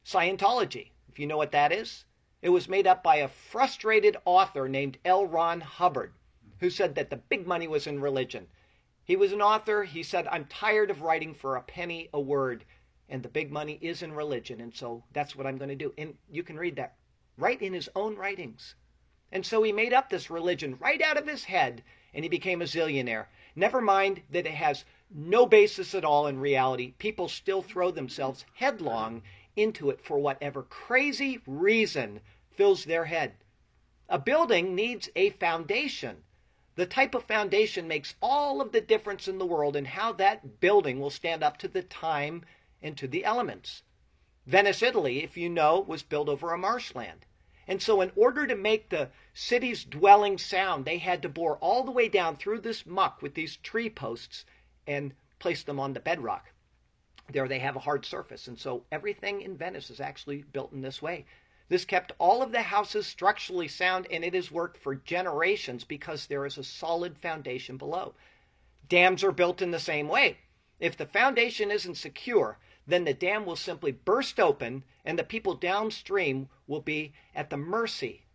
Scientology, 0.04 0.90
if 1.08 1.18
you 1.18 1.26
know 1.26 1.38
what 1.38 1.52
that 1.52 1.72
is, 1.72 2.04
it 2.42 2.50
was 2.50 2.68
made 2.68 2.86
up 2.86 3.02
by 3.02 3.16
a 3.16 3.28
frustrated 3.28 4.18
author 4.26 4.68
named 4.68 4.98
L. 5.02 5.26
Ron 5.26 5.62
Hubbard, 5.62 6.12
who 6.60 6.68
said 6.68 6.94
that 6.94 7.08
the 7.08 7.16
big 7.16 7.46
money 7.46 7.66
was 7.66 7.86
in 7.86 8.00
religion. 8.00 8.46
He 9.02 9.16
was 9.16 9.32
an 9.32 9.40
author. 9.40 9.84
He 9.84 10.02
said, 10.02 10.28
I'm 10.28 10.44
tired 10.44 10.90
of 10.90 11.00
writing 11.00 11.32
for 11.32 11.56
a 11.56 11.62
penny 11.62 12.10
a 12.12 12.20
word, 12.20 12.66
and 13.08 13.22
the 13.22 13.30
big 13.30 13.50
money 13.50 13.78
is 13.80 14.02
in 14.02 14.12
religion, 14.12 14.60
and 14.60 14.74
so 14.74 15.04
that's 15.12 15.34
what 15.34 15.46
I'm 15.46 15.56
going 15.56 15.70
to 15.70 15.74
do. 15.74 15.94
And 15.96 16.18
you 16.30 16.42
can 16.42 16.58
read 16.58 16.76
that 16.76 16.96
right 17.38 17.60
in 17.60 17.72
his 17.72 17.88
own 17.96 18.16
writings. 18.16 18.74
And 19.32 19.44
so 19.44 19.62
he 19.62 19.72
made 19.72 19.94
up 19.94 20.10
this 20.10 20.28
religion 20.28 20.76
right 20.78 21.00
out 21.00 21.16
of 21.16 21.26
his 21.26 21.44
head, 21.44 21.82
and 22.12 22.24
he 22.24 22.28
became 22.28 22.60
a 22.60 22.66
zillionaire. 22.66 23.26
Never 23.56 23.80
mind 23.80 24.22
that 24.30 24.46
it 24.46 24.54
has 24.54 24.84
no 25.10 25.46
basis 25.46 25.94
at 25.94 26.04
all 26.04 26.26
in 26.26 26.38
reality. 26.38 26.92
People 26.98 27.28
still 27.28 27.62
throw 27.62 27.90
themselves 27.90 28.44
headlong 28.54 29.22
into 29.56 29.90
it 29.90 30.00
for 30.00 30.18
whatever 30.18 30.62
crazy 30.62 31.40
reason 31.46 32.20
fills 32.50 32.84
their 32.84 33.06
head. 33.06 33.34
A 34.08 34.18
building 34.18 34.74
needs 34.74 35.08
a 35.16 35.30
foundation. 35.30 36.24
The 36.76 36.86
type 36.86 37.14
of 37.14 37.24
foundation 37.24 37.86
makes 37.86 38.16
all 38.20 38.60
of 38.60 38.72
the 38.72 38.80
difference 38.80 39.28
in 39.28 39.38
the 39.38 39.46
world 39.46 39.76
in 39.76 39.84
how 39.84 40.12
that 40.14 40.60
building 40.60 41.00
will 41.00 41.10
stand 41.10 41.42
up 41.42 41.56
to 41.58 41.68
the 41.68 41.82
time 41.82 42.44
and 42.82 42.96
to 42.98 43.06
the 43.06 43.24
elements. 43.24 43.82
Venice, 44.46 44.82
Italy, 44.82 45.22
if 45.22 45.36
you 45.36 45.48
know, 45.48 45.80
was 45.80 46.02
built 46.02 46.28
over 46.28 46.52
a 46.52 46.58
marshland. 46.58 47.24
And 47.66 47.80
so, 47.80 48.02
in 48.02 48.12
order 48.14 48.46
to 48.46 48.54
make 48.54 48.90
the 48.90 49.10
city's 49.32 49.84
dwelling 49.84 50.36
sound, 50.36 50.84
they 50.84 50.98
had 50.98 51.22
to 51.22 51.30
bore 51.30 51.56
all 51.58 51.82
the 51.82 51.90
way 51.90 52.08
down 52.08 52.36
through 52.36 52.60
this 52.60 52.84
muck 52.84 53.22
with 53.22 53.34
these 53.34 53.56
tree 53.56 53.88
posts 53.88 54.44
and 54.86 55.14
place 55.38 55.62
them 55.62 55.80
on 55.80 55.94
the 55.94 56.00
bedrock. 56.00 56.50
There 57.30 57.48
they 57.48 57.58
have 57.60 57.76
a 57.76 57.80
hard 57.80 58.04
surface. 58.04 58.48
And 58.48 58.58
so, 58.58 58.84
everything 58.92 59.40
in 59.40 59.56
Venice 59.56 59.90
is 59.90 60.00
actually 60.00 60.42
built 60.42 60.72
in 60.72 60.82
this 60.82 61.00
way. 61.00 61.24
This 61.68 61.86
kept 61.86 62.12
all 62.18 62.42
of 62.42 62.52
the 62.52 62.62
houses 62.62 63.06
structurally 63.06 63.68
sound, 63.68 64.06
and 64.10 64.22
it 64.22 64.34
has 64.34 64.52
worked 64.52 64.76
for 64.76 64.94
generations 64.94 65.84
because 65.84 66.26
there 66.26 66.44
is 66.44 66.58
a 66.58 66.64
solid 66.64 67.16
foundation 67.16 67.78
below. 67.78 68.14
Dams 68.88 69.24
are 69.24 69.32
built 69.32 69.62
in 69.62 69.70
the 69.70 69.80
same 69.80 70.06
way. 70.06 70.38
If 70.78 70.96
the 70.96 71.06
foundation 71.06 71.70
isn't 71.70 71.94
secure, 71.94 72.58
then 72.86 73.04
the 73.04 73.14
dam 73.14 73.46
will 73.46 73.56
simply 73.56 73.92
burst 73.92 74.38
open, 74.38 74.84
and 75.04 75.18
the 75.18 75.24
people 75.24 75.54
downstream 75.54 76.50
will 76.66 76.82
be 76.82 77.14
at 77.34 77.48
the 77.48 77.56
mercy 77.56 78.26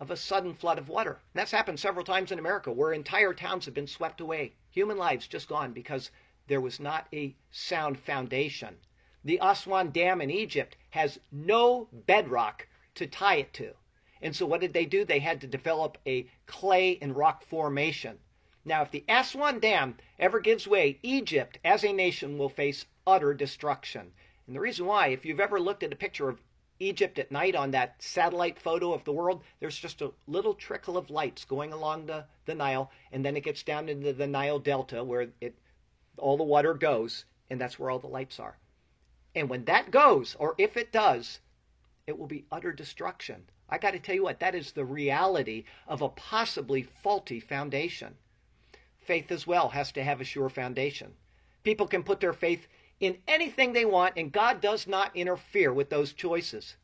of 0.00 0.10
a 0.10 0.16
sudden 0.16 0.52
flood 0.52 0.78
of 0.78 0.88
water. 0.88 1.12
And 1.12 1.34
that's 1.34 1.52
happened 1.52 1.78
several 1.78 2.04
times 2.04 2.32
in 2.32 2.40
America 2.40 2.72
where 2.72 2.92
entire 2.92 3.32
towns 3.32 3.66
have 3.66 3.74
been 3.74 3.86
swept 3.86 4.20
away, 4.20 4.54
human 4.68 4.96
lives 4.96 5.28
just 5.28 5.48
gone 5.48 5.72
because 5.72 6.10
there 6.48 6.60
was 6.60 6.80
not 6.80 7.06
a 7.12 7.36
sound 7.50 7.98
foundation. 7.98 8.78
The 9.24 9.38
Aswan 9.40 9.90
Dam 9.90 10.20
in 10.20 10.30
Egypt 10.30 10.76
has 10.90 11.20
no 11.30 11.88
bedrock 11.92 12.66
to 12.94 13.06
tie 13.06 13.36
it 13.36 13.52
to. 13.54 13.74
And 14.20 14.34
so 14.34 14.46
what 14.46 14.60
did 14.60 14.72
they 14.72 14.84
do? 14.84 15.04
They 15.04 15.20
had 15.20 15.40
to 15.40 15.46
develop 15.46 15.98
a 16.06 16.28
clay 16.46 16.98
and 17.00 17.16
rock 17.16 17.44
formation. 17.44 18.18
Now, 18.64 18.82
if 18.82 18.90
the 18.90 19.04
Aswan 19.08 19.58
Dam 19.58 19.96
ever 20.18 20.40
gives 20.40 20.68
way, 20.68 20.98
Egypt 21.02 21.58
as 21.64 21.84
a 21.84 21.92
nation 21.92 22.38
will 22.38 22.48
face 22.48 22.86
utter 23.06 23.34
destruction. 23.34 24.12
And 24.46 24.54
the 24.54 24.60
reason 24.60 24.86
why, 24.86 25.08
if 25.08 25.24
you've 25.24 25.40
ever 25.40 25.60
looked 25.60 25.82
at 25.82 25.92
a 25.92 25.96
picture 25.96 26.28
of 26.28 26.40
Egypt 26.78 27.18
at 27.18 27.30
night 27.30 27.54
on 27.54 27.70
that 27.70 28.02
satellite 28.02 28.58
photo 28.58 28.92
of 28.92 29.04
the 29.04 29.12
world, 29.12 29.42
there's 29.60 29.78
just 29.78 30.02
a 30.02 30.12
little 30.26 30.54
trickle 30.54 30.96
of 30.96 31.10
lights 31.10 31.44
going 31.44 31.72
along 31.72 32.06
the, 32.06 32.24
the 32.44 32.54
Nile, 32.54 32.90
and 33.12 33.24
then 33.24 33.36
it 33.36 33.44
gets 33.44 33.62
down 33.62 33.88
into 33.88 34.12
the 34.12 34.26
Nile 34.26 34.58
Delta 34.58 35.04
where 35.04 35.28
it 35.40 35.54
all 36.18 36.36
the 36.36 36.44
water 36.44 36.74
goes, 36.74 37.24
and 37.50 37.60
that's 37.60 37.78
where 37.78 37.90
all 37.90 37.98
the 37.98 38.06
lights 38.06 38.38
are. 38.38 38.58
And 39.34 39.48
when 39.48 39.64
that 39.64 39.90
goes, 39.90 40.36
or 40.38 40.54
if 40.58 40.76
it 40.76 40.92
does, 40.92 41.40
it 42.06 42.18
will 42.18 42.26
be 42.26 42.44
utter 42.52 42.72
destruction. 42.72 43.44
I 43.68 43.78
got 43.78 43.92
to 43.92 43.98
tell 43.98 44.14
you 44.14 44.24
what, 44.24 44.40
that 44.40 44.54
is 44.54 44.72
the 44.72 44.84
reality 44.84 45.64
of 45.88 46.02
a 46.02 46.08
possibly 46.10 46.82
faulty 46.82 47.40
foundation. 47.40 48.16
Faith 49.00 49.32
as 49.32 49.46
well 49.46 49.70
has 49.70 49.90
to 49.92 50.04
have 50.04 50.20
a 50.20 50.24
sure 50.24 50.50
foundation. 50.50 51.14
People 51.64 51.86
can 51.86 52.02
put 52.02 52.20
their 52.20 52.32
faith 52.32 52.66
in 53.00 53.18
anything 53.26 53.72
they 53.72 53.84
want, 53.84 54.14
and 54.16 54.30
God 54.30 54.60
does 54.60 54.86
not 54.86 55.16
interfere 55.16 55.72
with 55.72 55.90
those 55.90 56.12
choices. 56.12 56.76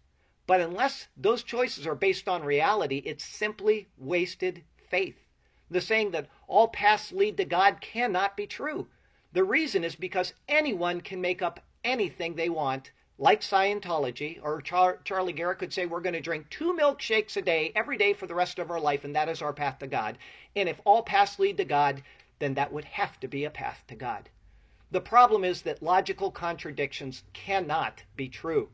But 0.46 0.60
unless 0.60 1.08
those 1.16 1.42
choices 1.42 1.86
are 1.86 1.94
based 1.94 2.26
on 2.26 2.42
reality, 2.42 3.02
it's 3.04 3.24
simply 3.24 3.88
wasted 3.98 4.64
faith. 4.88 5.26
The 5.70 5.82
saying 5.82 6.12
that 6.12 6.28
all 6.46 6.68
paths 6.68 7.12
lead 7.12 7.36
to 7.36 7.44
God 7.44 7.80
cannot 7.82 8.36
be 8.36 8.46
true. 8.46 8.88
The 9.38 9.44
reason 9.44 9.84
is 9.84 9.94
because 9.94 10.34
anyone 10.48 11.00
can 11.00 11.20
make 11.20 11.42
up 11.42 11.60
anything 11.84 12.34
they 12.34 12.48
want 12.48 12.90
like 13.18 13.40
Scientology, 13.40 14.40
or 14.42 14.60
Char- 14.60 14.98
Charlie 15.04 15.32
Garrett 15.32 15.60
could 15.60 15.72
say, 15.72 15.86
we're 15.86 16.00
going 16.00 16.14
to 16.14 16.20
drink 16.20 16.50
two 16.50 16.76
milkshakes 16.76 17.36
a 17.36 17.42
day 17.42 17.70
every 17.76 17.96
day 17.96 18.14
for 18.14 18.26
the 18.26 18.34
rest 18.34 18.58
of 18.58 18.68
our 18.68 18.80
life, 18.80 19.04
and 19.04 19.14
that 19.14 19.28
is 19.28 19.40
our 19.40 19.52
path 19.52 19.78
to 19.78 19.86
God. 19.86 20.18
And 20.56 20.68
if 20.68 20.80
all 20.84 21.04
paths 21.04 21.38
lead 21.38 21.56
to 21.58 21.64
God, 21.64 22.02
then 22.40 22.54
that 22.54 22.72
would 22.72 22.86
have 22.86 23.20
to 23.20 23.28
be 23.28 23.44
a 23.44 23.50
path 23.50 23.84
to 23.86 23.94
God. 23.94 24.28
The 24.90 25.00
problem 25.00 25.44
is 25.44 25.62
that 25.62 25.84
logical 25.84 26.32
contradictions 26.32 27.22
cannot 27.32 28.02
be 28.16 28.28
true. 28.28 28.70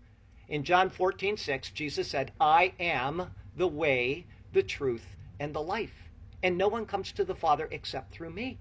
In 0.49 0.65
John 0.65 0.89
14, 0.89 1.37
6, 1.37 1.73
Jesus 1.73 2.09
said, 2.09 2.33
I 2.41 2.73
am 2.81 3.33
the 3.55 3.69
way, 3.69 4.25
the 4.55 4.63
truth, 4.63 5.15
and 5.39 5.55
the 5.55 5.61
life. 5.61 6.09
And 6.43 6.57
no 6.57 6.69
one 6.69 6.87
comes 6.87 7.13
to 7.13 7.25
the 7.27 7.35
Father 7.35 7.69
except 7.71 8.13
through 8.15 8.31
me. 8.31 8.61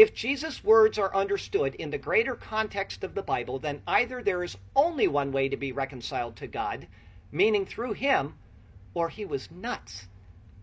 If 0.00 0.14
Jesus' 0.14 0.64
words 0.64 0.98
are 0.98 1.14
understood 1.14 1.74
in 1.74 1.90
the 1.90 1.98
greater 1.98 2.34
context 2.34 3.04
of 3.04 3.14
the 3.14 3.22
Bible, 3.22 3.58
then 3.58 3.82
either 3.86 4.22
there 4.22 4.42
is 4.42 4.56
only 4.74 5.06
one 5.06 5.30
way 5.30 5.50
to 5.50 5.58
be 5.58 5.72
reconciled 5.72 6.36
to 6.36 6.46
God, 6.46 6.88
meaning 7.30 7.66
through 7.66 7.92
him, 7.92 8.38
or 8.94 9.10
he 9.10 9.26
was 9.26 9.50
nuts. 9.50 10.08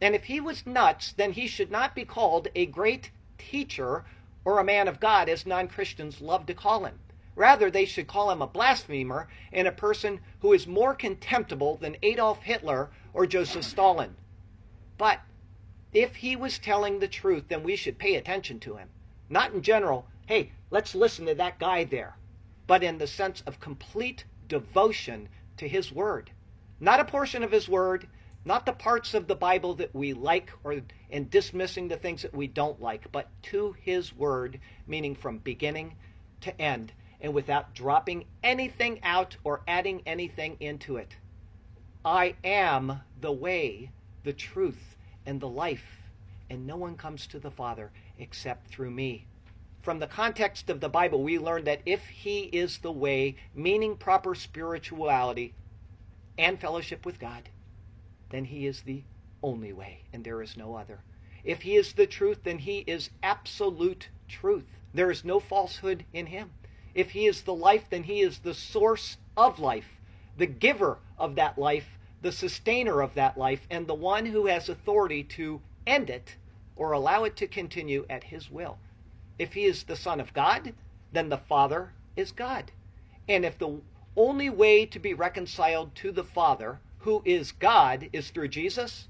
And 0.01 0.15
if 0.15 0.23
he 0.23 0.39
was 0.41 0.65
nuts, 0.65 1.11
then 1.11 1.33
he 1.33 1.45
should 1.45 1.69
not 1.69 1.93
be 1.93 2.03
called 2.03 2.47
a 2.55 2.65
great 2.65 3.11
teacher 3.37 4.05
or 4.43 4.57
a 4.57 4.63
man 4.63 4.87
of 4.87 4.99
God, 4.99 5.29
as 5.29 5.45
non 5.45 5.67
Christians 5.67 6.19
love 6.19 6.47
to 6.47 6.55
call 6.55 6.85
him. 6.85 6.97
Rather, 7.35 7.69
they 7.69 7.85
should 7.85 8.07
call 8.07 8.31
him 8.31 8.41
a 8.41 8.47
blasphemer 8.47 9.27
and 9.53 9.67
a 9.67 9.71
person 9.71 10.19
who 10.39 10.51
is 10.51 10.65
more 10.65 10.95
contemptible 10.95 11.77
than 11.77 11.97
Adolf 12.01 12.41
Hitler 12.41 12.89
or 13.13 13.27
Joseph 13.27 13.65
Stalin. 13.65 14.15
But 14.97 15.19
if 15.93 16.15
he 16.15 16.35
was 16.35 16.57
telling 16.57 16.97
the 16.97 17.07
truth, 17.07 17.49
then 17.49 17.61
we 17.61 17.75
should 17.75 17.99
pay 17.99 18.15
attention 18.15 18.59
to 18.61 18.77
him. 18.77 18.89
Not 19.29 19.53
in 19.53 19.61
general, 19.61 20.07
hey, 20.27 20.51
let's 20.69 20.95
listen 20.95 21.25
to 21.25 21.35
that 21.35 21.59
guy 21.59 21.83
there, 21.83 22.15
but 22.65 22.83
in 22.83 22.97
the 22.97 23.07
sense 23.07 23.41
of 23.41 23.59
complete 23.59 24.25
devotion 24.47 25.29
to 25.57 25.67
his 25.67 25.91
word. 25.91 26.31
Not 26.79 26.99
a 26.99 27.05
portion 27.05 27.43
of 27.43 27.51
his 27.51 27.67
word, 27.67 28.07
not 28.45 28.65
the 28.65 28.73
parts 28.73 29.13
of 29.13 29.27
the 29.27 29.35
Bible 29.35 29.73
that 29.75 29.93
we 29.93 30.13
like 30.13 30.51
or 30.63 30.81
and 31.09 31.29
dismissing 31.29 31.89
the 31.89 31.97
things 31.97 32.21
that 32.21 32.33
we 32.33 32.47
don't 32.47 32.81
like, 32.81 33.11
but 33.11 33.29
to 33.43 33.75
his 33.81 34.15
word, 34.15 34.59
meaning 34.87 35.15
from 35.15 35.39
beginning 35.39 35.95
to 36.41 36.61
end 36.61 36.93
and 37.19 37.33
without 37.33 37.73
dropping 37.73 38.25
anything 38.43 38.99
out 39.03 39.35
or 39.43 39.61
adding 39.67 40.01
anything 40.05 40.55
into 40.59 40.97
it. 40.97 41.15
I 42.05 42.35
am 42.43 43.01
the 43.19 43.31
way, 43.31 43.91
the 44.23 44.33
truth, 44.33 44.95
and 45.25 45.41
the 45.41 45.49
life, 45.49 46.03
and 46.49 46.65
no 46.65 46.77
one 46.77 46.95
comes 46.95 47.27
to 47.27 47.39
the 47.39 47.51
Father 47.51 47.91
except 48.17 48.67
through 48.67 48.91
me. 48.91 49.25
From 49.81 49.99
the 49.99 50.07
context 50.07 50.69
of 50.69 50.79
the 50.79 50.89
Bible, 50.89 51.23
we 51.23 51.39
learn 51.39 51.63
that 51.65 51.81
if 51.85 52.05
He 52.07 52.41
is 52.45 52.79
the 52.79 52.91
way, 52.91 53.35
meaning 53.53 53.95
proper 53.95 54.35
spirituality 54.35 55.53
and 56.37 56.59
fellowship 56.59 57.05
with 57.05 57.19
God, 57.19 57.49
then 58.29 58.45
He 58.45 58.65
is 58.65 58.81
the 58.81 59.03
only 59.41 59.71
way, 59.73 60.03
and 60.11 60.23
there 60.23 60.41
is 60.41 60.57
no 60.57 60.75
other. 60.75 60.99
If 61.43 61.61
He 61.61 61.75
is 61.75 61.93
the 61.93 62.07
truth, 62.07 62.39
then 62.43 62.59
He 62.59 62.79
is 62.79 63.09
absolute 63.23 64.09
truth. 64.27 64.65
There 64.93 65.11
is 65.11 65.23
no 65.23 65.39
falsehood 65.39 66.05
in 66.13 66.25
Him. 66.25 66.51
If 66.97 67.11
he 67.11 67.27
is 67.27 67.43
the 67.43 67.53
life, 67.53 67.91
then 67.91 68.01
he 68.01 68.21
is 68.21 68.39
the 68.39 68.55
source 68.55 69.17
of 69.37 69.59
life, 69.59 70.01
the 70.35 70.47
giver 70.47 70.97
of 71.19 71.35
that 71.35 71.55
life, 71.55 71.99
the 72.23 72.31
sustainer 72.31 73.03
of 73.03 73.13
that 73.13 73.37
life, 73.37 73.67
and 73.69 73.85
the 73.85 73.93
one 73.93 74.25
who 74.25 74.47
has 74.47 74.67
authority 74.67 75.23
to 75.25 75.61
end 75.85 76.09
it 76.09 76.37
or 76.77 76.91
allow 76.91 77.23
it 77.23 77.35
to 77.37 77.47
continue 77.47 78.05
at 78.09 78.25
his 78.25 78.49
will. 78.49 78.77
If 79.37 79.53
he 79.53 79.65
is 79.65 79.83
the 79.83 79.95
Son 79.95 80.19
of 80.19 80.33
God, 80.33 80.73
then 81.11 81.29
the 81.29 81.37
Father 81.37 81.93
is 82.15 82.31
God. 82.31 82.71
And 83.27 83.45
if 83.45 83.57
the 83.57 83.81
only 84.15 84.49
way 84.49 84.85
to 84.85 84.99
be 84.99 85.13
reconciled 85.13 85.93
to 85.95 86.11
the 86.11 86.23
Father, 86.23 86.79
who 86.99 87.21
is 87.25 87.51
God, 87.51 88.09
is 88.11 88.29
through 88.29 88.47
Jesus, 88.47 89.07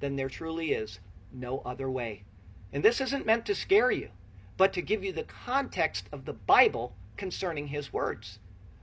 then 0.00 0.16
there 0.16 0.28
truly 0.28 0.72
is 0.72 1.00
no 1.32 1.60
other 1.60 1.90
way. 1.90 2.24
And 2.72 2.84
this 2.84 3.00
isn't 3.00 3.26
meant 3.26 3.46
to 3.46 3.54
scare 3.54 3.90
you, 3.90 4.10
but 4.56 4.72
to 4.74 4.82
give 4.82 5.04
you 5.04 5.12
the 5.12 5.24
context 5.24 6.08
of 6.12 6.24
the 6.24 6.32
Bible 6.32 6.94
concerning 7.16 7.68
his 7.68 7.92
words. 7.92 8.38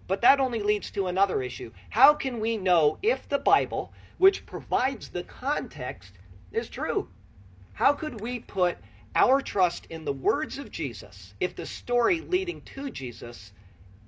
But 0.08 0.22
that 0.22 0.40
only 0.40 0.62
leads 0.62 0.90
to 0.92 1.08
another 1.08 1.44
issue. 1.44 1.72
How 1.92 2.14
can 2.14 2.40
we 2.40 2.58
know 2.58 2.98
if 3.04 3.30
the 3.30 3.38
Bible, 3.38 3.94
which 4.18 4.46
provides 4.46 5.10
the 5.10 5.24
context, 5.24 6.14
is 6.52 6.68
true? 6.68 7.10
How 7.80 7.94
could 7.94 8.20
we 8.20 8.40
put 8.40 8.78
our 9.16 9.40
trust 9.42 9.86
in 9.86 10.04
the 10.04 10.12
words 10.12 10.58
of 10.58 10.70
Jesus 10.70 11.34
if 11.40 11.56
the 11.56 11.66
story 11.66 12.20
leading 12.20 12.60
to 12.64 12.92
Jesus 12.92 13.54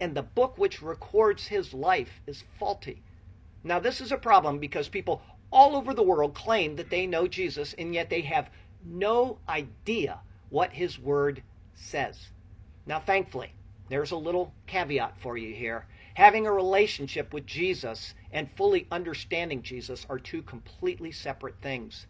and 0.02 0.14
the 0.14 0.22
book 0.22 0.58
which 0.58 0.82
records 0.82 1.48
his 1.48 1.74
life 1.74 2.20
is 2.28 2.44
faulty? 2.60 3.02
Now, 3.64 3.80
this 3.80 4.02
is 4.02 4.12
a 4.12 4.18
problem 4.18 4.60
because 4.60 4.90
people 4.90 5.22
all 5.54 5.78
over 5.78 5.94
the 5.94 6.04
world 6.04 6.34
claim 6.34 6.76
that 6.76 6.90
they 6.90 7.08
know 7.08 7.30
Jesus, 7.30 7.74
and 7.78 7.94
yet 7.96 8.10
they 8.10 8.20
have 8.24 8.50
no 8.84 9.38
idea 9.48 10.20
what 10.50 10.74
his 10.74 11.00
word 11.00 11.42
says. 11.74 12.28
Now, 12.86 13.00
thankfully, 13.00 13.54
there's 13.88 14.12
a 14.12 14.18
little 14.18 14.54
caveat 14.68 15.18
for 15.18 15.38
you 15.38 15.56
here. 15.56 15.86
Having 16.16 16.46
a 16.46 16.52
relationship 16.52 17.34
with 17.34 17.46
Jesus 17.46 18.16
and 18.34 18.52
fully 18.52 18.86
understanding 18.92 19.62
Jesus 19.62 20.06
are 20.10 20.20
two 20.20 20.42
completely 20.42 21.14
separate 21.14 21.62
things. 21.62 22.06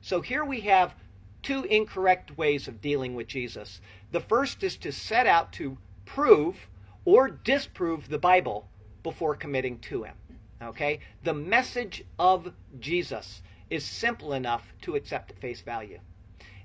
So 0.00 0.22
here 0.22 0.44
we 0.44 0.62
have 0.62 0.94
two 1.42 1.64
incorrect 1.64 2.36
ways 2.36 2.68
of 2.68 2.80
dealing 2.80 3.14
with 3.14 3.26
Jesus. 3.26 3.80
The 4.10 4.20
first 4.20 4.62
is 4.62 4.76
to 4.78 4.92
set 4.92 5.26
out 5.26 5.52
to 5.54 5.78
prove 6.04 6.68
or 7.04 7.28
disprove 7.28 8.08
the 8.08 8.18
Bible 8.18 8.68
before 9.02 9.34
committing 9.34 9.78
to 9.80 10.04
Him. 10.04 10.14
Okay? 10.62 11.00
The 11.24 11.34
message 11.34 12.04
of 12.18 12.52
Jesus 12.78 13.42
is 13.70 13.84
simple 13.84 14.32
enough 14.32 14.72
to 14.82 14.94
accept 14.94 15.30
at 15.30 15.38
face 15.38 15.60
value 15.60 15.98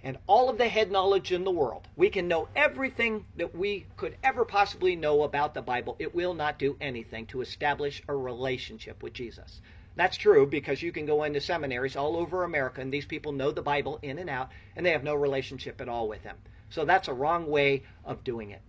and 0.04 0.18
all 0.28 0.50
of 0.50 0.58
the 0.58 0.70
head 0.70 0.92
knowledge 0.92 1.32
in 1.32 1.44
the 1.44 1.52
world. 1.52 1.88
We 1.96 2.10
can 2.10 2.28
know 2.28 2.48
everything 2.56 3.26
that 3.36 3.56
we 3.56 3.86
could 3.98 4.16
ever 4.24 4.46
possibly 4.46 4.96
know 4.96 5.24
about 5.24 5.54
the 5.54 5.62
Bible. 5.62 5.96
It 6.00 6.13
will 6.13 6.34
not 6.34 6.60
do 6.60 6.78
anything 6.80 7.26
to 7.28 7.42
establish 7.42 8.02
a 8.08 8.16
relationship 8.16 9.02
with 9.02 9.13
Jesus. 9.13 9.62
That's 9.98 10.16
true 10.16 10.46
because 10.46 10.84
you 10.84 10.92
can 10.92 11.08
go 11.08 11.24
into 11.24 11.42
seminaries 11.42 11.96
all 11.96 12.16
over 12.18 12.44
America 12.44 12.82
and 12.82 12.94
these 12.94 13.08
people 13.08 13.32
know 13.32 13.50
the 13.50 13.64
Bible 13.64 13.98
in 14.04 14.20
and 14.20 14.30
out 14.30 14.52
and 14.76 14.86
they 14.86 14.92
have 14.92 15.04
no 15.04 15.16
relationship 15.16 15.82
at 15.82 15.90
all 15.90 16.08
with 16.08 16.22
them. 16.22 16.38
So 16.70 16.86
that's 16.86 17.08
a 17.08 17.14
wrong 17.14 17.48
way 17.48 17.82
of 18.06 18.24
doing 18.24 18.52
it. 18.52 18.62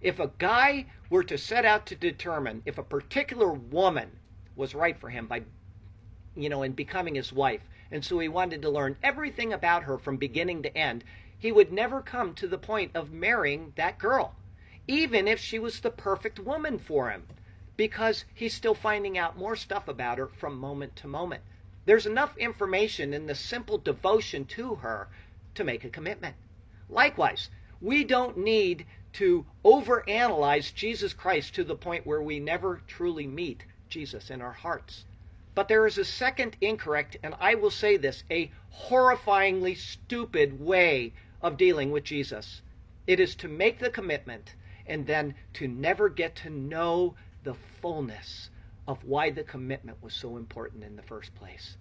If 0.00 0.18
a 0.18 0.32
guy 0.38 0.86
were 1.10 1.22
to 1.24 1.36
set 1.36 1.66
out 1.66 1.84
to 1.86 1.94
determine 1.94 2.62
if 2.64 2.78
a 2.78 2.82
particular 2.82 3.52
woman 3.52 4.18
was 4.56 4.74
right 4.74 4.98
for 4.98 5.10
him 5.10 5.26
by, 5.26 5.42
you 6.34 6.48
know, 6.48 6.62
in 6.62 6.72
becoming 6.72 7.14
his 7.14 7.30
wife, 7.30 7.60
and 7.90 8.02
so 8.02 8.18
he 8.18 8.28
wanted 8.28 8.62
to 8.62 8.70
learn 8.70 8.96
everything 9.02 9.52
about 9.52 9.82
her 9.82 9.98
from 9.98 10.16
beginning 10.16 10.62
to 10.62 10.74
end, 10.74 11.04
he 11.38 11.52
would 11.52 11.72
never 11.72 12.00
come 12.00 12.32
to 12.34 12.48
the 12.48 12.56
point 12.56 12.92
of 12.94 13.12
marrying 13.12 13.74
that 13.76 13.98
girl, 13.98 14.34
even 14.88 15.28
if 15.28 15.40
she 15.40 15.58
was 15.58 15.80
the 15.80 15.90
perfect 15.90 16.38
woman 16.38 16.78
for 16.78 17.10
him, 17.10 17.26
because 17.80 18.26
he's 18.34 18.52
still 18.52 18.74
finding 18.74 19.16
out 19.16 19.38
more 19.38 19.56
stuff 19.56 19.88
about 19.88 20.18
her 20.18 20.26
from 20.26 20.54
moment 20.58 20.94
to 20.94 21.08
moment. 21.08 21.42
There's 21.86 22.04
enough 22.04 22.36
information 22.36 23.14
in 23.14 23.24
the 23.24 23.34
simple 23.34 23.78
devotion 23.78 24.44
to 24.48 24.74
her 24.74 25.08
to 25.54 25.64
make 25.64 25.82
a 25.82 25.88
commitment. 25.88 26.36
Likewise, 26.90 27.48
we 27.80 28.04
don't 28.04 28.36
need 28.36 28.84
to 29.14 29.46
overanalyze 29.64 30.74
Jesus 30.74 31.14
Christ 31.14 31.54
to 31.54 31.64
the 31.64 31.74
point 31.74 32.06
where 32.06 32.20
we 32.20 32.38
never 32.38 32.82
truly 32.86 33.26
meet 33.26 33.64
Jesus 33.88 34.28
in 34.28 34.42
our 34.42 34.52
hearts. 34.52 35.06
But 35.54 35.68
there 35.68 35.86
is 35.86 35.96
a 35.96 36.04
second 36.04 36.58
incorrect, 36.60 37.16
and 37.22 37.34
I 37.40 37.54
will 37.54 37.70
say 37.70 37.96
this, 37.96 38.24
a 38.30 38.52
horrifyingly 38.90 39.74
stupid 39.74 40.60
way 40.60 41.14
of 41.40 41.56
dealing 41.56 41.92
with 41.92 42.04
Jesus. 42.04 42.60
It 43.06 43.18
is 43.18 43.34
to 43.36 43.48
make 43.48 43.78
the 43.78 43.88
commitment 43.88 44.54
and 44.86 45.06
then 45.06 45.34
to 45.54 45.66
never 45.66 46.10
get 46.10 46.36
to 46.36 46.50
know 46.50 47.14
the 47.42 47.54
fullness 47.54 48.50
of 48.86 49.04
why 49.04 49.30
the 49.30 49.44
commitment 49.44 50.02
was 50.02 50.14
so 50.14 50.36
important 50.36 50.84
in 50.84 50.96
the 50.96 51.02
first 51.02 51.34
place. 51.34 51.76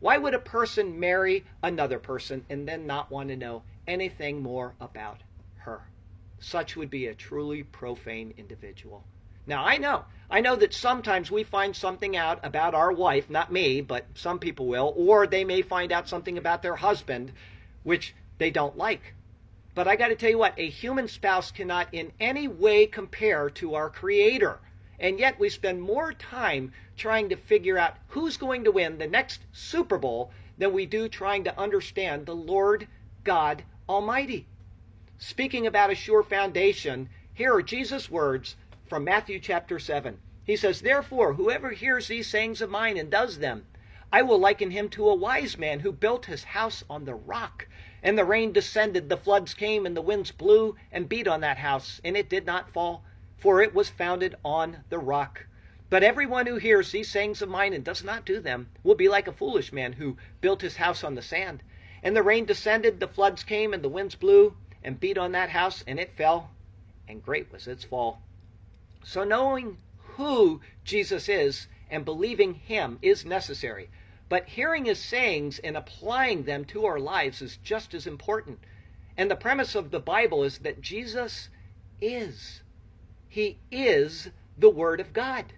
Why 0.00 0.18
would 0.18 0.34
a 0.34 0.38
person 0.38 0.98
marry 0.98 1.44
another 1.62 1.98
person 1.98 2.44
and 2.48 2.66
then 2.66 2.86
not 2.86 3.10
want 3.10 3.28
to 3.28 3.36
know 3.36 3.62
anything 3.86 4.42
more 4.42 4.74
about 4.80 5.20
her? 5.58 5.82
Such 6.40 6.76
would 6.76 6.90
be 6.90 7.06
a 7.06 7.14
truly 7.14 7.62
profane 7.62 8.34
individual. 8.36 9.04
Now, 9.46 9.64
I 9.64 9.76
know. 9.76 10.04
I 10.30 10.40
know 10.40 10.56
that 10.56 10.72
sometimes 10.72 11.30
we 11.30 11.44
find 11.44 11.74
something 11.74 12.16
out 12.16 12.40
about 12.42 12.74
our 12.74 12.92
wife, 12.92 13.28
not 13.28 13.52
me, 13.52 13.80
but 13.80 14.06
some 14.14 14.38
people 14.38 14.66
will, 14.66 14.94
or 14.96 15.26
they 15.26 15.44
may 15.44 15.62
find 15.62 15.92
out 15.92 16.08
something 16.08 16.38
about 16.38 16.62
their 16.62 16.76
husband 16.76 17.32
which 17.82 18.14
they 18.38 18.50
don't 18.50 18.78
like. 18.78 19.14
But 19.74 19.88
I 19.88 19.96
got 19.96 20.08
to 20.08 20.16
tell 20.16 20.30
you 20.30 20.38
what, 20.38 20.58
a 20.58 20.68
human 20.68 21.08
spouse 21.08 21.50
cannot 21.50 21.88
in 21.92 22.12
any 22.20 22.46
way 22.46 22.86
compare 22.86 23.50
to 23.50 23.74
our 23.74 23.90
Creator. 23.90 24.60
And 25.02 25.18
yet 25.18 25.40
we 25.40 25.48
spend 25.48 25.82
more 25.82 26.12
time 26.12 26.72
trying 26.96 27.28
to 27.30 27.36
figure 27.36 27.76
out 27.76 27.96
who's 28.08 28.36
going 28.36 28.62
to 28.62 28.70
win 28.70 28.98
the 28.98 29.08
next 29.08 29.40
Super 29.52 29.98
Bowl 29.98 30.30
than 30.56 30.72
we 30.72 30.86
do 30.86 31.08
trying 31.08 31.42
to 31.42 31.58
understand 31.58 32.24
the 32.24 32.36
Lord 32.36 32.86
God 33.24 33.64
Almighty. 33.88 34.46
Speaking 35.18 35.66
about 35.66 35.90
a 35.90 35.96
sure 35.96 36.22
foundation, 36.22 37.08
here 37.34 37.52
are 37.52 37.62
Jesus' 37.62 38.08
words 38.08 38.54
from 38.86 39.02
Matthew 39.02 39.40
chapter 39.40 39.80
7. 39.80 40.20
He 40.44 40.54
says, 40.54 40.80
Therefore, 40.80 41.34
whoever 41.34 41.70
hears 41.70 42.06
these 42.06 42.28
sayings 42.28 42.62
of 42.62 42.70
mine 42.70 42.96
and 42.96 43.10
does 43.10 43.40
them, 43.40 43.66
I 44.12 44.22
will 44.22 44.38
liken 44.38 44.70
him 44.70 44.88
to 44.90 45.08
a 45.08 45.14
wise 45.16 45.58
man 45.58 45.80
who 45.80 45.90
built 45.90 46.26
his 46.26 46.44
house 46.44 46.84
on 46.88 47.06
the 47.06 47.14
rock. 47.14 47.66
And 48.04 48.16
the 48.16 48.24
rain 48.24 48.52
descended, 48.52 49.08
the 49.08 49.16
floods 49.16 49.52
came, 49.52 49.84
and 49.84 49.96
the 49.96 50.02
winds 50.02 50.30
blew 50.30 50.76
and 50.92 51.08
beat 51.08 51.26
on 51.26 51.40
that 51.40 51.58
house, 51.58 52.00
and 52.04 52.16
it 52.16 52.28
did 52.28 52.46
not 52.46 52.70
fall, 52.70 53.04
for 53.42 53.60
it 53.60 53.74
was 53.74 53.88
founded 53.88 54.36
on 54.44 54.84
the 54.88 55.00
rock. 55.00 55.46
But 55.90 56.04
everyone 56.04 56.46
who 56.46 56.56
hears 56.56 56.92
these 56.92 57.10
sayings 57.10 57.42
of 57.42 57.48
mine 57.48 57.72
and 57.72 57.82
does 57.82 58.04
not 58.04 58.24
do 58.24 58.38
them 58.38 58.70
will 58.84 58.94
be 58.94 59.08
like 59.08 59.26
a 59.26 59.32
foolish 59.32 59.72
man 59.72 59.94
who 59.94 60.16
built 60.40 60.62
his 60.62 60.76
house 60.76 61.02
on 61.02 61.16
the 61.16 61.22
sand. 61.22 61.60
And 62.04 62.14
the 62.16 62.22
rain 62.22 62.44
descended, 62.44 63.00
the 63.00 63.08
floods 63.08 63.42
came, 63.42 63.74
and 63.74 63.82
the 63.82 63.88
winds 63.88 64.14
blew 64.14 64.54
and 64.84 65.00
beat 65.00 65.18
on 65.18 65.32
that 65.32 65.50
house, 65.50 65.82
and 65.88 65.98
it 65.98 66.16
fell, 66.16 66.50
and 67.08 67.20
great 67.20 67.50
was 67.50 67.66
its 67.66 67.82
fall. 67.82 68.22
So 69.02 69.24
knowing 69.24 69.78
who 70.16 70.60
Jesus 70.84 71.28
is 71.28 71.66
and 71.90 72.04
believing 72.04 72.54
him 72.54 73.00
is 73.02 73.26
necessary. 73.26 73.90
But 74.28 74.46
hearing 74.46 74.84
his 74.84 75.00
sayings 75.00 75.58
and 75.58 75.76
applying 75.76 76.44
them 76.44 76.64
to 76.66 76.86
our 76.86 77.00
lives 77.00 77.42
is 77.42 77.56
just 77.56 77.92
as 77.92 78.06
important. 78.06 78.60
And 79.16 79.28
the 79.28 79.36
premise 79.36 79.74
of 79.74 79.90
the 79.90 80.00
Bible 80.00 80.44
is 80.44 80.58
that 80.58 80.80
Jesus 80.80 81.48
is. 82.00 82.62
He 83.32 83.56
is 83.70 84.28
the 84.58 84.68
Word 84.68 85.00
of 85.00 85.14
God. 85.14 85.54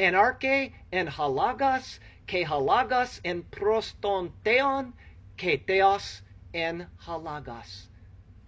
Enarche 0.00 0.72
en 0.92 1.06
halagas, 1.06 2.00
que 2.26 2.44
halagas 2.44 3.20
en 3.24 3.44
prostonteon, 3.52 4.94
que 5.36 5.58
theos 5.58 6.22
en 6.52 6.88
halagas. 7.06 7.86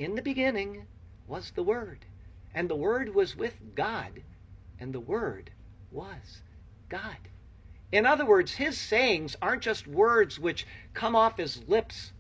In 0.01 0.17
the 0.17 0.23
beginning 0.23 0.89
was 1.29 1.53
the 1.53 1.63
Word, 1.63 2.07
and 2.53 2.69
the 2.69 2.75
Word 2.75 3.15
was 3.15 3.37
with 3.37 3.55
God, 3.77 4.25
and 4.81 4.93
the 4.93 4.99
Word 4.99 5.53
was 5.93 6.43
God. 6.89 7.29
In 7.93 8.05
other 8.05 8.27
words, 8.27 8.55
his 8.55 8.77
sayings 8.77 9.37
aren't 9.41 9.63
just 9.63 9.87
words 9.87 10.41
which 10.41 10.67
come 10.93 11.15
off 11.15 11.37
his 11.37 11.69
lips 11.69 12.11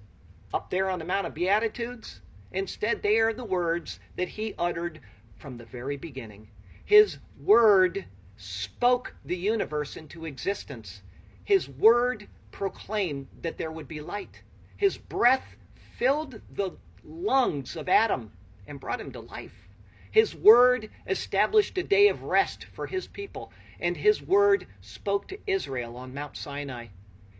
up 0.54 0.70
there 0.70 0.90
on 0.90 1.00
the 1.00 1.04
Mount 1.04 1.26
of 1.26 1.34
Beatitudes. 1.34 2.20
Instead, 2.52 3.02
they 3.02 3.18
are 3.18 3.32
the 3.32 3.42
words 3.42 3.98
that 4.14 4.28
he 4.28 4.54
uttered 4.56 5.00
from 5.40 5.56
the 5.56 5.64
very 5.64 5.96
beginning. 5.96 6.48
His 6.84 7.18
word 7.42 8.04
spoke 8.36 9.14
the 9.24 9.36
universe 9.36 9.96
into 9.96 10.24
existence. 10.26 11.02
His 11.44 11.68
word 11.68 12.28
proclaimed 12.50 13.28
that 13.42 13.58
there 13.58 13.72
would 13.72 13.88
be 13.88 14.00
light. 14.00 14.42
His 14.76 14.98
breath 14.98 15.56
filled 15.96 16.40
the 16.50 16.76
lungs 17.04 17.76
of 17.76 17.88
Adam 17.88 18.32
and 18.66 18.80
brought 18.80 19.00
him 19.00 19.12
to 19.12 19.20
life. 19.20 19.68
His 20.10 20.34
word 20.34 20.90
established 21.06 21.78
a 21.78 21.82
day 21.82 22.08
of 22.08 22.22
rest 22.22 22.64
for 22.64 22.86
his 22.86 23.06
people, 23.06 23.52
and 23.78 23.96
his 23.96 24.20
word 24.22 24.66
spoke 24.80 25.28
to 25.28 25.38
Israel 25.46 25.96
on 25.96 26.12
Mount 26.12 26.36
Sinai. 26.36 26.88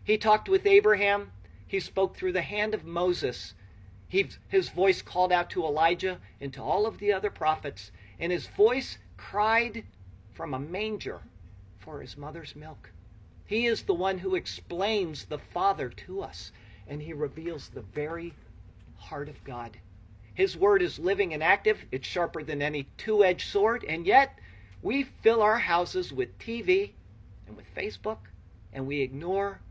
He 0.03 0.17
talked 0.17 0.49
with 0.49 0.65
Abraham. 0.65 1.31
He 1.67 1.79
spoke 1.79 2.15
through 2.15 2.33
the 2.33 2.41
hand 2.41 2.73
of 2.73 2.85
Moses. 2.85 3.53
He, 4.11 4.27
his 4.49 4.67
voice 4.67 5.01
called 5.01 5.31
out 5.31 5.49
to 5.51 5.63
Elijah 5.63 6.19
and 6.41 6.53
to 6.53 6.61
all 6.61 6.85
of 6.85 6.97
the 6.97 7.13
other 7.13 7.29
prophets, 7.29 7.93
and 8.19 8.29
his 8.29 8.45
voice 8.45 8.97
cried 9.15 9.85
from 10.33 10.53
a 10.53 10.59
manger 10.59 11.21
for 11.79 12.01
his 12.01 12.17
mother's 12.17 12.53
milk. 12.53 12.91
He 13.45 13.65
is 13.65 13.83
the 13.83 13.93
one 13.93 14.17
who 14.17 14.35
explains 14.35 15.23
the 15.23 15.37
Father 15.37 15.87
to 15.87 16.21
us, 16.21 16.51
and 16.85 17.01
he 17.01 17.13
reveals 17.13 17.69
the 17.69 17.83
very 17.83 18.33
heart 18.97 19.29
of 19.29 19.41
God. 19.45 19.77
His 20.33 20.57
word 20.57 20.81
is 20.81 20.99
living 20.99 21.33
and 21.33 21.41
active, 21.41 21.85
it's 21.89 22.05
sharper 22.05 22.43
than 22.43 22.61
any 22.61 22.89
two 22.97 23.23
edged 23.23 23.47
sword, 23.47 23.85
and 23.87 24.05
yet 24.05 24.37
we 24.81 25.03
fill 25.03 25.41
our 25.41 25.59
houses 25.59 26.11
with 26.11 26.37
TV 26.37 26.91
and 27.47 27.55
with 27.55 27.73
Facebook, 27.73 28.27
and 28.73 28.85
we 28.85 28.99
ignore 28.99 29.61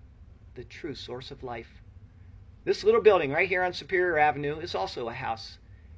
the 0.55 0.65
true 0.65 0.95
source 0.95 1.31
of 1.31 1.43
life. 1.43 1.80
This 2.63 2.85
little 2.85 3.01
building 3.01 3.31
right 3.31 3.49
here 3.49 3.63
on 3.63 3.73
Superior 3.73 4.19
Avenue 4.19 4.59
is 4.59 4.75
also 4.75 5.09
a 5.09 5.15
house, 5.15 5.57